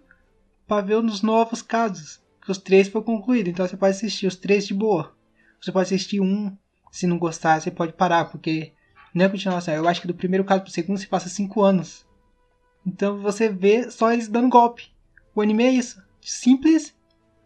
para 0.67 0.85
ver 0.85 0.97
os 0.97 1.23
novos 1.23 1.63
casos. 1.63 2.21
Os 2.49 2.59
três 2.59 2.89
foram 2.89 3.05
concluídos, 3.05 3.53
então 3.53 3.65
você 3.65 3.77
pode 3.77 3.95
assistir 3.95 4.27
os 4.27 4.35
três 4.35 4.67
de 4.67 4.75
boa. 4.75 5.17
Você 5.63 5.71
pode 5.71 5.87
assistir 5.87 6.21
um, 6.21 6.57
se 6.91 7.07
não 7.07 7.19
gostar, 7.19 7.61
você 7.61 7.71
pode 7.71 7.93
parar, 7.93 8.25
porque 8.25 8.73
não 9.15 9.27
é 9.27 9.29
continuação. 9.29 9.75
Eu 9.75 9.87
acho 9.87 10.01
que 10.01 10.09
do 10.09 10.15
primeiro 10.15 10.45
caso 10.45 10.63
pro 10.63 10.73
segundo 10.73 10.99
se 10.99 11.07
passa 11.07 11.29
5 11.29 11.63
anos. 11.63 12.05
Então 12.85 13.21
você 13.21 13.49
vê 13.49 13.91
só 13.93 14.13
eles 14.13 14.27
dando 14.27 14.49
golpe. 14.49 14.93
O 15.37 15.41
anime 15.41 15.63
é 15.63 15.71
isso. 15.71 16.03
Simples, 16.21 16.93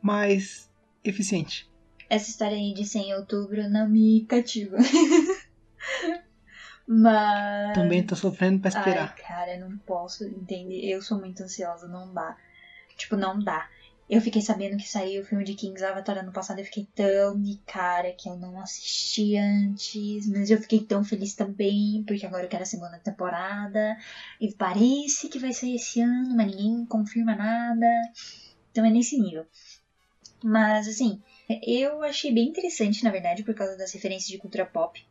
mais 0.01 0.71
eficiente. 1.05 1.68
Essa 2.09 2.31
história 2.31 2.57
aí 2.57 2.73
de 2.73 2.85
100 2.85 3.15
outubro 3.15 3.69
não 3.69 3.89
me 3.89 4.25
cativa. 4.25 4.79
Mas. 6.87 7.75
Também 7.75 8.07
tô 8.07 8.17
sofrendo 8.17 8.61
pra 8.61 8.71
esperar. 8.71 9.15
Ai, 9.15 9.23
cara, 9.23 9.57
eu 9.57 9.69
não 9.69 9.77
posso 9.79 10.25
entender. 10.25 10.87
Eu 10.87 11.03
sou 11.03 11.19
muito 11.19 11.43
ansiosa, 11.43 11.87
não 11.87 12.15
dá. 12.15 12.35
Tipo, 12.97 13.15
não 13.15 13.39
dá. 13.39 13.69
Eu 14.09 14.23
fiquei 14.23 14.41
sabendo 14.41 14.79
que 14.79 14.89
saiu 14.89 15.21
o 15.21 15.25
filme 15.25 15.45
de 15.45 15.53
Kings 15.53 15.85
Avatar 15.85 16.17
ano 16.17 16.33
passado. 16.33 16.61
Eu 16.61 16.65
fiquei 16.65 16.89
tão 16.95 17.39
de 17.39 17.59
cara 17.67 18.11
que 18.13 18.27
eu 18.27 18.39
não 18.39 18.59
assisti 18.59 19.37
antes. 19.37 20.27
Mas 20.29 20.51
eu 20.51 20.57
fiquei 20.57 20.81
tão 20.81 21.05
feliz 21.05 21.35
também, 21.35 22.03
porque 22.07 22.25
agora 22.25 22.45
eu 22.45 22.49
quero 22.49 22.63
a 22.63 22.67
segunda 22.67 22.99
temporada. 22.99 23.99
E 24.41 24.51
parece 24.55 25.29
que 25.29 25.39
vai 25.39 25.53
sair 25.53 25.75
esse 25.75 26.01
ano, 26.01 26.35
mas 26.35 26.47
ninguém 26.47 26.87
confirma 26.87 27.37
nada. 27.37 27.87
Então 28.71 28.83
é 28.83 28.91
nesse 28.91 29.21
nível. 29.21 29.45
Mas 30.43 30.89
assim, 30.89 31.21
eu 31.63 32.03
achei 32.03 32.33
bem 32.33 32.49
interessante, 32.49 33.03
na 33.05 33.11
verdade, 33.11 33.43
por 33.43 33.55
causa 33.55 33.77
das 33.77 33.93
referências 33.93 34.29
de 34.29 34.39
cultura 34.39 34.67
pop. 34.67 35.05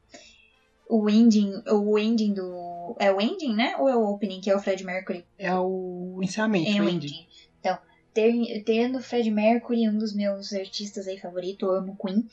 O 0.89 1.09
ending, 1.09 1.61
o 1.67 1.97
ending 1.99 2.33
do. 2.33 2.95
É 2.99 3.11
o 3.11 3.19
ending, 3.19 3.53
né? 3.53 3.75
Ou 3.77 3.89
é 3.89 3.95
o 3.95 4.05
opening, 4.07 4.39
que 4.39 4.49
é 4.49 4.55
o 4.55 4.59
Fred 4.59 4.83
Mercury? 4.85 5.25
É 5.37 5.53
o 5.53 6.19
encerramento, 6.23 6.69
É 6.69 6.79
o 6.81 6.87
ending. 6.87 7.07
ending. 7.07 7.27
Então, 7.59 7.77
ter, 8.13 8.63
tendo 8.63 8.99
o 8.99 9.01
Fred 9.01 9.29
Mercury, 9.29 9.89
um 9.89 9.97
dos 9.97 10.13
meus 10.13 10.53
artistas 10.53 11.07
aí 11.07 11.17
favorito, 11.17 11.65
eu 11.65 11.71
amo 11.71 11.97
Queen. 11.97 12.25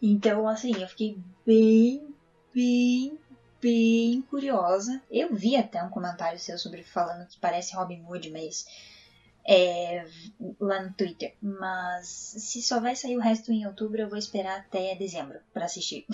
Então, 0.00 0.46
assim, 0.46 0.72
eu 0.80 0.86
fiquei 0.88 1.18
bem, 1.44 2.14
bem, 2.54 3.18
bem 3.60 4.22
curiosa. 4.22 5.02
Eu 5.10 5.34
vi 5.34 5.56
até 5.56 5.82
um 5.82 5.90
comentário 5.90 6.38
seu 6.38 6.58
sobre 6.58 6.82
falando 6.84 7.26
que 7.26 7.38
parece 7.40 7.74
Robin 7.74 8.04
Hood, 8.06 8.30
mas. 8.30 8.66
É, 9.46 10.06
lá 10.60 10.82
no 10.82 10.92
Twitter. 10.92 11.34
Mas 11.42 12.06
se 12.06 12.62
só 12.62 12.80
vai 12.80 12.94
sair 12.94 13.16
o 13.16 13.20
resto 13.20 13.52
em 13.52 13.66
outubro, 13.66 14.00
eu 14.00 14.08
vou 14.08 14.18
esperar 14.18 14.60
até 14.60 14.94
dezembro 14.94 15.38
pra 15.52 15.64
assistir. 15.64 16.06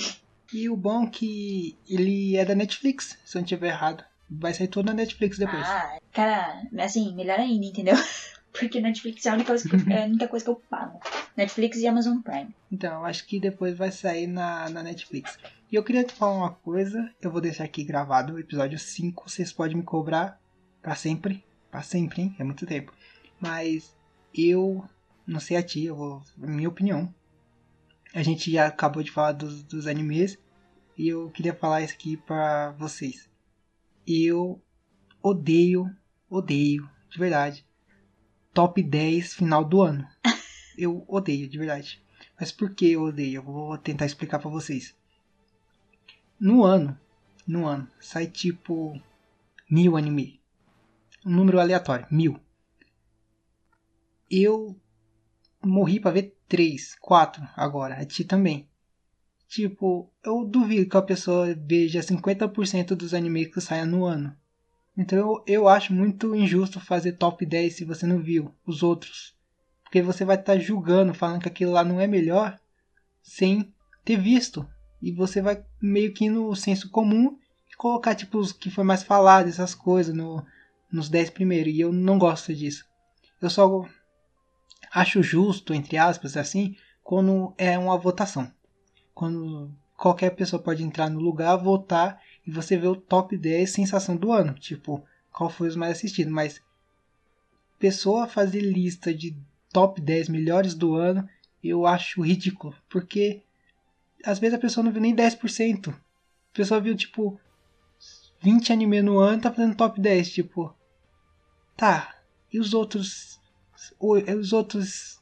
E 0.53 0.69
o 0.69 0.77
bom 0.77 1.05
é 1.05 1.11
que 1.11 1.77
ele 1.89 2.37
é 2.37 2.45
da 2.45 2.55
Netflix, 2.55 3.19
se 3.25 3.37
eu 3.37 3.41
não 3.41 3.45
estiver 3.45 3.69
errado. 3.69 4.05
Vai 4.31 4.53
sair 4.53 4.69
tudo 4.69 4.87
na 4.87 4.95
Netflix 4.95 5.39
depois. 5.39 5.63
Ah, 5.63 5.99
cara, 6.13 6.63
assim, 6.79 7.15
melhor 7.15 7.39
ainda, 7.39 7.67
entendeu? 7.67 7.95
Porque 8.53 8.81
Netflix 8.81 9.25
é 9.25 9.31
a 9.31 9.35
única 9.35 9.49
coisa 9.49 9.69
que 9.69 9.75
eu, 9.75 9.93
é 9.93 10.03
a 10.03 10.07
única 10.07 10.29
coisa 10.29 10.45
que 10.45 10.51
eu 10.51 10.57
pago. 10.57 11.01
Netflix 11.37 11.79
e 11.79 11.87
Amazon 11.87 12.21
Prime. 12.21 12.55
Então, 12.73 13.01
eu 13.01 13.07
acho 13.07 13.27
que 13.27 13.39
depois 13.39 13.77
vai 13.77 13.91
sair 13.91 14.27
na, 14.27 14.69
na 14.69 14.83
Netflix. 14.83 15.39
E 15.71 15.77
eu 15.77 15.85
queria 15.85 16.03
te 16.03 16.13
falar 16.13 16.37
uma 16.37 16.53
coisa, 16.53 17.11
eu 17.21 17.31
vou 17.31 17.41
deixar 17.41 17.65
aqui 17.65 17.85
gravado 17.85 18.35
o 18.35 18.39
episódio 18.39 18.79
5, 18.79 19.29
vocês 19.29 19.53
podem 19.53 19.77
me 19.77 19.83
cobrar 19.83 20.41
pra 20.83 20.95
sempre. 20.95 21.45
Pra 21.71 21.83
sempre, 21.83 22.23
hein? 22.23 22.37
É 22.39 22.45
muito 22.45 22.67
tempo. 22.67 22.93
Mas 23.41 23.97
eu 24.35 24.89
não 25.27 25.41
sei 25.41 25.57
a 25.57 25.63
ti, 25.63 25.85
eu 25.85 25.97
vou. 25.97 26.23
Minha 26.37 26.69
opinião. 26.69 27.13
A 28.15 28.23
gente 28.23 28.51
já 28.51 28.67
acabou 28.67 29.03
de 29.03 29.11
falar 29.11 29.33
dos, 29.33 29.63
dos 29.63 29.87
animes. 29.87 30.39
E 30.97 31.09
eu 31.09 31.31
queria 31.31 31.55
falar 31.55 31.83
isso 31.83 31.95
aqui 31.95 32.17
pra 32.17 32.73
vocês. 32.73 33.29
Eu 34.07 34.61
odeio, 35.23 35.95
odeio, 36.29 36.89
de 37.09 37.19
verdade. 37.19 37.65
Top 38.53 38.83
10 38.83 39.35
final 39.35 39.65
do 39.65 39.83
ano. 39.83 40.09
Eu 40.77 41.05
odeio, 41.09 41.49
de 41.49 41.59
verdade. 41.59 42.01
Mas 42.39 42.53
por 42.53 42.73
que 42.73 42.93
eu 42.93 43.03
odeio? 43.03 43.39
Eu 43.39 43.43
vou 43.43 43.77
tentar 43.77 44.07
explicar 44.07 44.39
pra 44.39 44.49
vocês. 44.49 44.95
No 46.39 46.65
ano, 46.65 46.97
no 47.45 47.67
ano, 47.67 47.89
sai 47.99 48.29
tipo 48.29 49.01
mil 49.69 49.97
anime. 49.97 50.41
Um 51.27 51.33
número 51.33 51.59
aleatório, 51.59 52.07
mil. 52.11 52.41
Eu 54.31 54.77
morri 55.65 56.01
pra 56.01 56.11
ver 56.11 56.37
três, 56.49 56.95
quatro 57.01 57.47
agora. 57.57 57.95
A 57.95 58.05
ti 58.05 58.25
também. 58.25 58.69
Tipo, 59.49 60.11
eu 60.23 60.45
duvido 60.45 60.91
que 60.91 60.97
a 60.97 61.03
pessoa 61.03 61.55
veja 61.55 62.01
50% 62.01 62.95
dos 62.95 63.15
animes 63.15 63.53
que 63.53 63.61
saem 63.61 63.87
no 63.87 64.05
ano. 64.05 64.37
Então 64.97 65.19
eu, 65.19 65.45
eu 65.47 65.69
acho 65.69 65.93
muito 65.95 66.35
injusto 66.35 66.81
fazer 66.81 67.13
top 67.13 67.47
10 67.47 67.75
se 67.75 67.85
você 67.85 68.07
não 68.07 68.19
viu 68.19 68.55
os 68.67 68.83
outros. 68.83 69.35
Porque 69.85 70.03
você 70.03 70.25
vai 70.25 70.37
estar 70.37 70.59
julgando, 70.59 71.15
falando 71.15 71.41
que 71.41 71.49
aquilo 71.49 71.73
lá 71.73 71.83
não 71.83 71.99
é 71.99 72.07
melhor, 72.07 72.59
sem 73.23 73.73
ter 74.05 74.21
visto. 74.21 74.69
E 75.01 75.13
você 75.13 75.41
vai 75.41 75.65
meio 75.81 76.13
que 76.13 76.29
no 76.29 76.55
senso 76.55 76.91
comum 76.91 77.39
colocar 77.79 78.15
tipo 78.17 78.39
os 78.39 78.53
que 78.53 78.71
foi 78.71 78.83
mais 78.83 79.05
falado, 79.05 79.49
essas 79.49 79.75
coisas, 79.75 80.15
no, 80.15 80.45
nos 80.93 81.09
10 81.09 81.31
primeiros. 81.31 81.73
E 81.73 81.81
eu 81.81 81.93
não 81.93 82.19
gosto 82.19 82.53
disso. 82.53 82.85
Eu 83.41 83.49
só 83.49 83.89
acho 84.93 85.23
justo, 85.23 85.75
entre 85.75 85.97
aspas, 85.97 86.37
assim, 86.37 86.77
quando 87.03 87.55
é 87.57 87.79
uma 87.79 87.97
votação. 87.97 88.51
Quando 89.15 89.71
qualquer 89.97 90.31
pessoa 90.31 90.63
pode 90.63 90.83
entrar 90.83 91.11
no 91.11 91.21
lugar, 91.21 91.57
votar 91.57 92.21
e 92.47 92.51
você 92.51 92.77
vê 92.77 92.87
o 92.87 92.97
top 92.97 93.37
10 93.37 93.71
sensação 93.71 94.17
do 94.17 94.33
ano. 94.33 94.55
Tipo, 94.55 95.05
qual 95.33 95.51
foi 95.51 95.69
os 95.69 95.77
mais 95.77 95.93
assistidos. 95.99 96.33
Mas 96.33 96.61
pessoa 97.79 98.27
fazer 98.27 98.61
lista 98.61 99.13
de 99.13 99.37
top 99.73 100.01
10 100.01 100.29
melhores 100.29 100.75
do 100.75 100.95
ano, 100.95 101.29
eu 101.63 101.87
acho 101.87 102.23
ridículo. 102.23 102.75
Porque 102.89 103.43
às 104.25 104.39
vezes 104.39 104.55
a 104.55 104.61
pessoa 104.61 104.85
não 104.85 104.93
viu 104.93 105.01
nem 105.01 105.15
10%. 105.15 105.93
A 105.93 105.97
pessoa 106.53 106.81
viu 106.81 106.97
tipo 106.97 107.39
20 108.41 108.73
anime 108.73 109.03
no 109.03 109.19
ano 109.19 109.43
tá 109.43 109.53
fazendo 109.53 109.77
top 109.77 110.01
10. 110.01 110.31
Tipo, 110.31 110.75
tá. 111.77 112.15
E 112.53 112.59
os 112.59 112.75
outros. 112.75 113.38
Os 113.99 114.53
outros. 114.53 115.21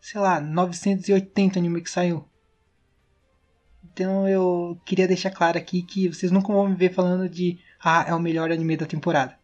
Sei 0.00 0.20
lá, 0.20 0.40
980 0.40 1.58
anime 1.58 1.82
que 1.82 1.90
saiu. 1.90 2.24
Então 3.92 4.28
eu 4.28 4.80
queria 4.84 5.06
deixar 5.06 5.30
claro 5.30 5.58
aqui 5.58 5.82
que 5.82 6.08
vocês 6.08 6.32
nunca 6.32 6.52
vão 6.52 6.68
me 6.68 6.74
ver 6.76 6.92
falando 6.92 7.28
de 7.28 7.58
ah, 7.82 8.04
é 8.06 8.14
o 8.14 8.20
melhor 8.20 8.50
anime 8.50 8.76
da 8.76 8.86
temporada. 8.86 9.38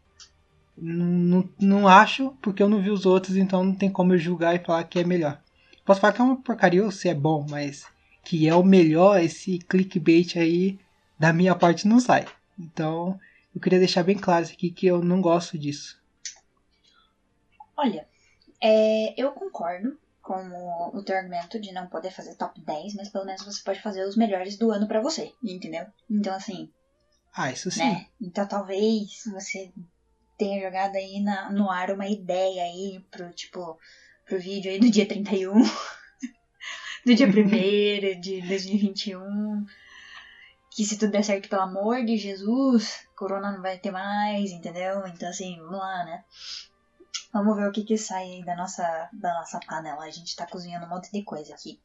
Não, 0.77 1.05
não, 1.05 1.49
não 1.59 1.87
acho, 1.87 2.31
porque 2.41 2.61
eu 2.61 2.69
não 2.69 2.81
vi 2.81 2.89
os 2.89 3.05
outros, 3.05 3.35
então 3.35 3.63
não 3.63 3.73
tem 3.73 3.89
como 3.89 4.13
eu 4.13 4.17
julgar 4.17 4.55
e 4.55 4.63
falar 4.63 4.83
que 4.83 4.99
é 4.99 5.03
melhor. 5.03 5.41
Posso 5.85 6.01
falar 6.01 6.13
que 6.13 6.21
é 6.21 6.23
uma 6.23 6.41
porcaria 6.41 6.83
ou 6.83 6.91
se 6.91 7.09
é 7.09 7.13
bom, 7.13 7.45
mas 7.49 7.85
que 8.23 8.47
é 8.47 8.53
o 8.53 8.63
melhor, 8.63 9.21
esse 9.21 9.57
clickbait 9.59 10.37
aí 10.37 10.79
da 11.17 11.33
minha 11.33 11.55
parte 11.55 11.87
não 11.87 11.99
sai. 11.99 12.25
Então 12.59 13.19
eu 13.55 13.61
queria 13.61 13.79
deixar 13.79 14.03
bem 14.03 14.17
claro 14.17 14.43
isso 14.43 14.53
aqui 14.53 14.69
que 14.69 14.85
eu 14.85 15.03
não 15.03 15.21
gosto 15.21 15.57
disso. 15.57 15.99
Olha, 17.75 18.07
é, 18.61 19.13
eu 19.21 19.31
concordo 19.31 19.97
com 20.21 20.35
o, 20.93 21.03
teu 21.03 21.15
argumento 21.15 21.59
de 21.59 21.71
não 21.71 21.87
poder 21.87 22.11
fazer 22.11 22.35
top 22.35 22.59
10, 22.59 22.95
mas 22.95 23.09
pelo 23.09 23.25
menos 23.25 23.45
você 23.45 23.63
pode 23.63 23.81
fazer 23.81 24.03
os 24.05 24.17
melhores 24.17 24.57
do 24.57 24.71
ano 24.71 24.85
pra 24.85 25.01
você, 25.01 25.31
entendeu? 25.41 25.85
Então, 26.09 26.33
assim, 26.33 26.69
Ah, 27.33 27.49
isso 27.49 27.71
sim. 27.71 27.79
né? 27.79 28.07
Então 28.21 28.45
talvez 28.45 29.23
você 29.31 29.71
tenha 30.37 30.61
jogado 30.61 30.97
aí 30.97 31.21
na, 31.21 31.49
no 31.49 31.71
ar 31.71 31.91
uma 31.91 32.07
ideia 32.07 32.63
aí 32.63 33.05
pro, 33.09 33.31
tipo, 33.31 33.79
pro 34.25 34.39
vídeo 34.39 34.69
aí 34.69 34.79
do 34.79 34.91
dia 34.91 35.07
31, 35.07 35.53
do 37.05 37.15
dia 37.15 37.27
1 37.27 38.19
de 38.19 38.41
2021. 38.41 39.65
Que 40.71 40.85
se 40.85 40.97
tudo 40.99 41.11
der 41.11 41.23
certo, 41.23 41.49
pelo 41.49 41.61
amor 41.61 42.03
de 42.03 42.17
Jesus, 42.17 43.07
corona 43.15 43.51
não 43.51 43.61
vai 43.61 43.79
ter 43.79 43.91
mais, 43.91 44.51
entendeu? 44.51 45.07
Então, 45.07 45.29
assim, 45.29 45.57
vamos 45.57 45.79
lá, 45.79 46.03
né? 46.03 46.23
Vamos 47.37 47.55
ver 47.55 47.69
o 47.69 47.71
que 47.71 47.83
que 47.83 47.99
sai 47.99 48.23
aí 48.23 48.43
da 48.43 48.55
nossa, 48.55 49.09
da 49.13 49.31
nossa 49.35 49.59
panela. 49.59 50.03
A 50.03 50.09
gente 50.09 50.35
tá 50.35 50.47
cozinhando 50.47 50.87
um 50.87 50.89
monte 50.89 51.11
de 51.11 51.21
coisa 51.21 51.53
aqui. 51.53 51.79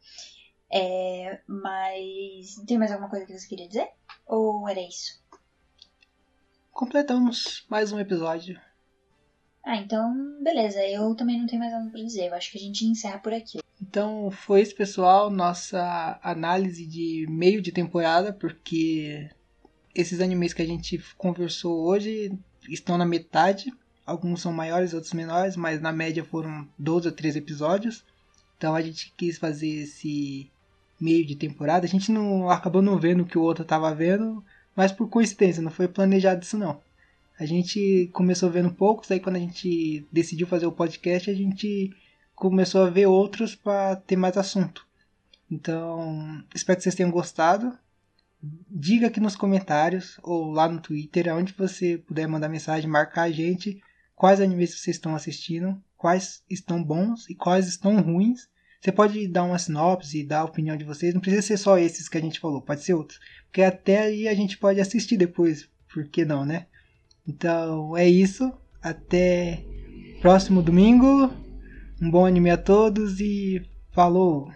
É, 0.72 1.42
mas 1.46 2.55
tem 2.66 2.78
mais 2.78 2.90
alguma 2.90 3.11
coisa 3.11 3.26
que 3.26 3.38
você 3.38 3.46
queria 3.46 3.68
dizer? 3.68 3.86
Ou 4.26 4.66
era 4.66 4.80
isso? 4.80 5.22
Completamos 6.70 7.66
mais 7.68 7.92
um 7.92 8.00
episódio. 8.00 8.59
Ah, 9.62 9.76
então 9.76 10.42
beleza. 10.42 10.82
Eu 10.86 11.14
também 11.14 11.38
não 11.38 11.46
tenho 11.46 11.61
mais 11.61 11.70
nada 11.70 11.90
pra 11.90 12.00
dizer. 12.00 12.28
Eu 12.28 12.34
acho 12.34 12.50
que 12.50 12.57
a 12.57 12.62
gente 12.62 12.86
encerra 12.86 13.18
por 13.18 13.34
aqui. 13.34 13.59
Então 13.78 14.30
foi 14.30 14.62
isso, 14.62 14.74
pessoal, 14.74 15.28
nossa 15.28 16.18
análise 16.22 16.86
de 16.86 17.26
meio 17.28 17.61
de 17.61 17.72
temporada, 17.72 18.32
porque 18.32 19.28
esses 19.94 20.18
animes 20.22 20.55
que 20.55 20.62
a 20.62 20.66
gente 20.66 20.98
conversou 21.18 21.84
hoje 21.84 22.32
estão 22.70 22.96
na 22.96 23.05
metade. 23.05 23.70
Alguns 24.05 24.42
são 24.42 24.53
maiores, 24.53 24.94
outros 24.94 25.12
menores, 25.12 25.57
mas 25.57 25.80
na 25.80 25.92
média 25.92 26.24
foram 26.24 26.66
12 26.78 27.09
ou 27.09 27.14
13 27.14 27.38
episódios. 27.38 28.05
Então 28.59 28.74
a 28.74 28.82
gente 28.82 29.12
quis 29.16 29.38
fazer 29.38 29.68
esse 29.68 30.50
meio 31.00 31.26
de 31.26 31.36
temporada. 31.36 31.84
A 31.84 31.88
gente 31.88 32.12
não 32.12 32.48
acabou 32.50 32.82
não 32.82 32.98
vendo 32.98 33.22
o 33.22 33.26
que 33.26 33.38
o 33.38 33.42
outro 33.42 33.62
estava 33.62 33.94
vendo, 33.94 34.44
mas 34.74 34.92
por 34.92 35.09
coincidência, 35.09 35.62
não 35.62 35.70
foi 35.70 35.88
planejado 35.88 36.42
isso 36.42 36.57
não. 36.57 36.80
A 37.38 37.44
gente 37.44 38.09
começou 38.12 38.50
vendo 38.50 38.72
poucos, 38.72 39.11
aí 39.11 39.18
quando 39.18 39.36
a 39.36 39.40
gente 39.40 40.07
decidiu 40.12 40.46
fazer 40.46 40.66
o 40.66 40.72
podcast, 40.72 41.30
a 41.30 41.34
gente 41.34 41.92
começou 42.34 42.82
a 42.82 42.90
ver 42.90 43.07
outros 43.07 43.55
para 43.55 43.96
ter 43.96 44.16
mais 44.16 44.36
assunto. 44.36 44.86
Então, 45.50 46.42
espero 46.55 46.76
que 46.76 46.82
vocês 46.82 46.94
tenham 46.94 47.11
gostado. 47.11 47.76
Diga 48.70 49.09
aqui 49.09 49.20
nos 49.20 49.36
comentários 49.36 50.18
ou 50.22 50.50
lá 50.50 50.68
no 50.68 50.80
Twitter, 50.80 51.28
aonde 51.28 51.53
você 51.53 51.98
puder 51.98 52.26
mandar 52.26 52.48
mensagem, 52.48 52.88
marcar 52.88 53.22
a 53.22 53.30
gente, 53.30 53.82
quais 54.14 54.40
animes 54.40 54.78
vocês 54.78 54.96
estão 54.96 55.14
assistindo, 55.14 55.80
quais 55.96 56.42
estão 56.48 56.82
bons 56.82 57.28
e 57.28 57.34
quais 57.34 57.68
estão 57.68 58.00
ruins. 58.00 58.48
Você 58.80 58.90
pode 58.90 59.28
dar 59.28 59.44
uma 59.44 59.58
sinopse 59.58 60.18
e 60.18 60.26
dar 60.26 60.40
a 60.40 60.44
opinião 60.44 60.76
de 60.76 60.84
vocês, 60.84 61.14
não 61.14 61.20
precisa 61.20 61.42
ser 61.42 61.56
só 61.56 61.78
esses 61.78 62.08
que 62.08 62.18
a 62.18 62.20
gente 62.20 62.40
falou, 62.40 62.60
pode 62.60 62.82
ser 62.82 62.94
outros. 62.94 63.20
Porque 63.46 63.62
até 63.62 64.02
aí 64.02 64.28
a 64.28 64.34
gente 64.34 64.58
pode 64.58 64.80
assistir 64.80 65.16
depois, 65.16 65.68
por 65.92 66.08
que 66.08 66.24
não, 66.24 66.44
né? 66.44 66.66
Então 67.26 67.96
é 67.96 68.08
isso, 68.08 68.52
até 68.82 69.64
próximo 70.20 70.62
domingo. 70.62 71.32
Um 72.00 72.10
bom 72.10 72.26
anime 72.26 72.50
a 72.50 72.56
todos 72.56 73.20
e 73.20 73.62
falou! 73.92 74.50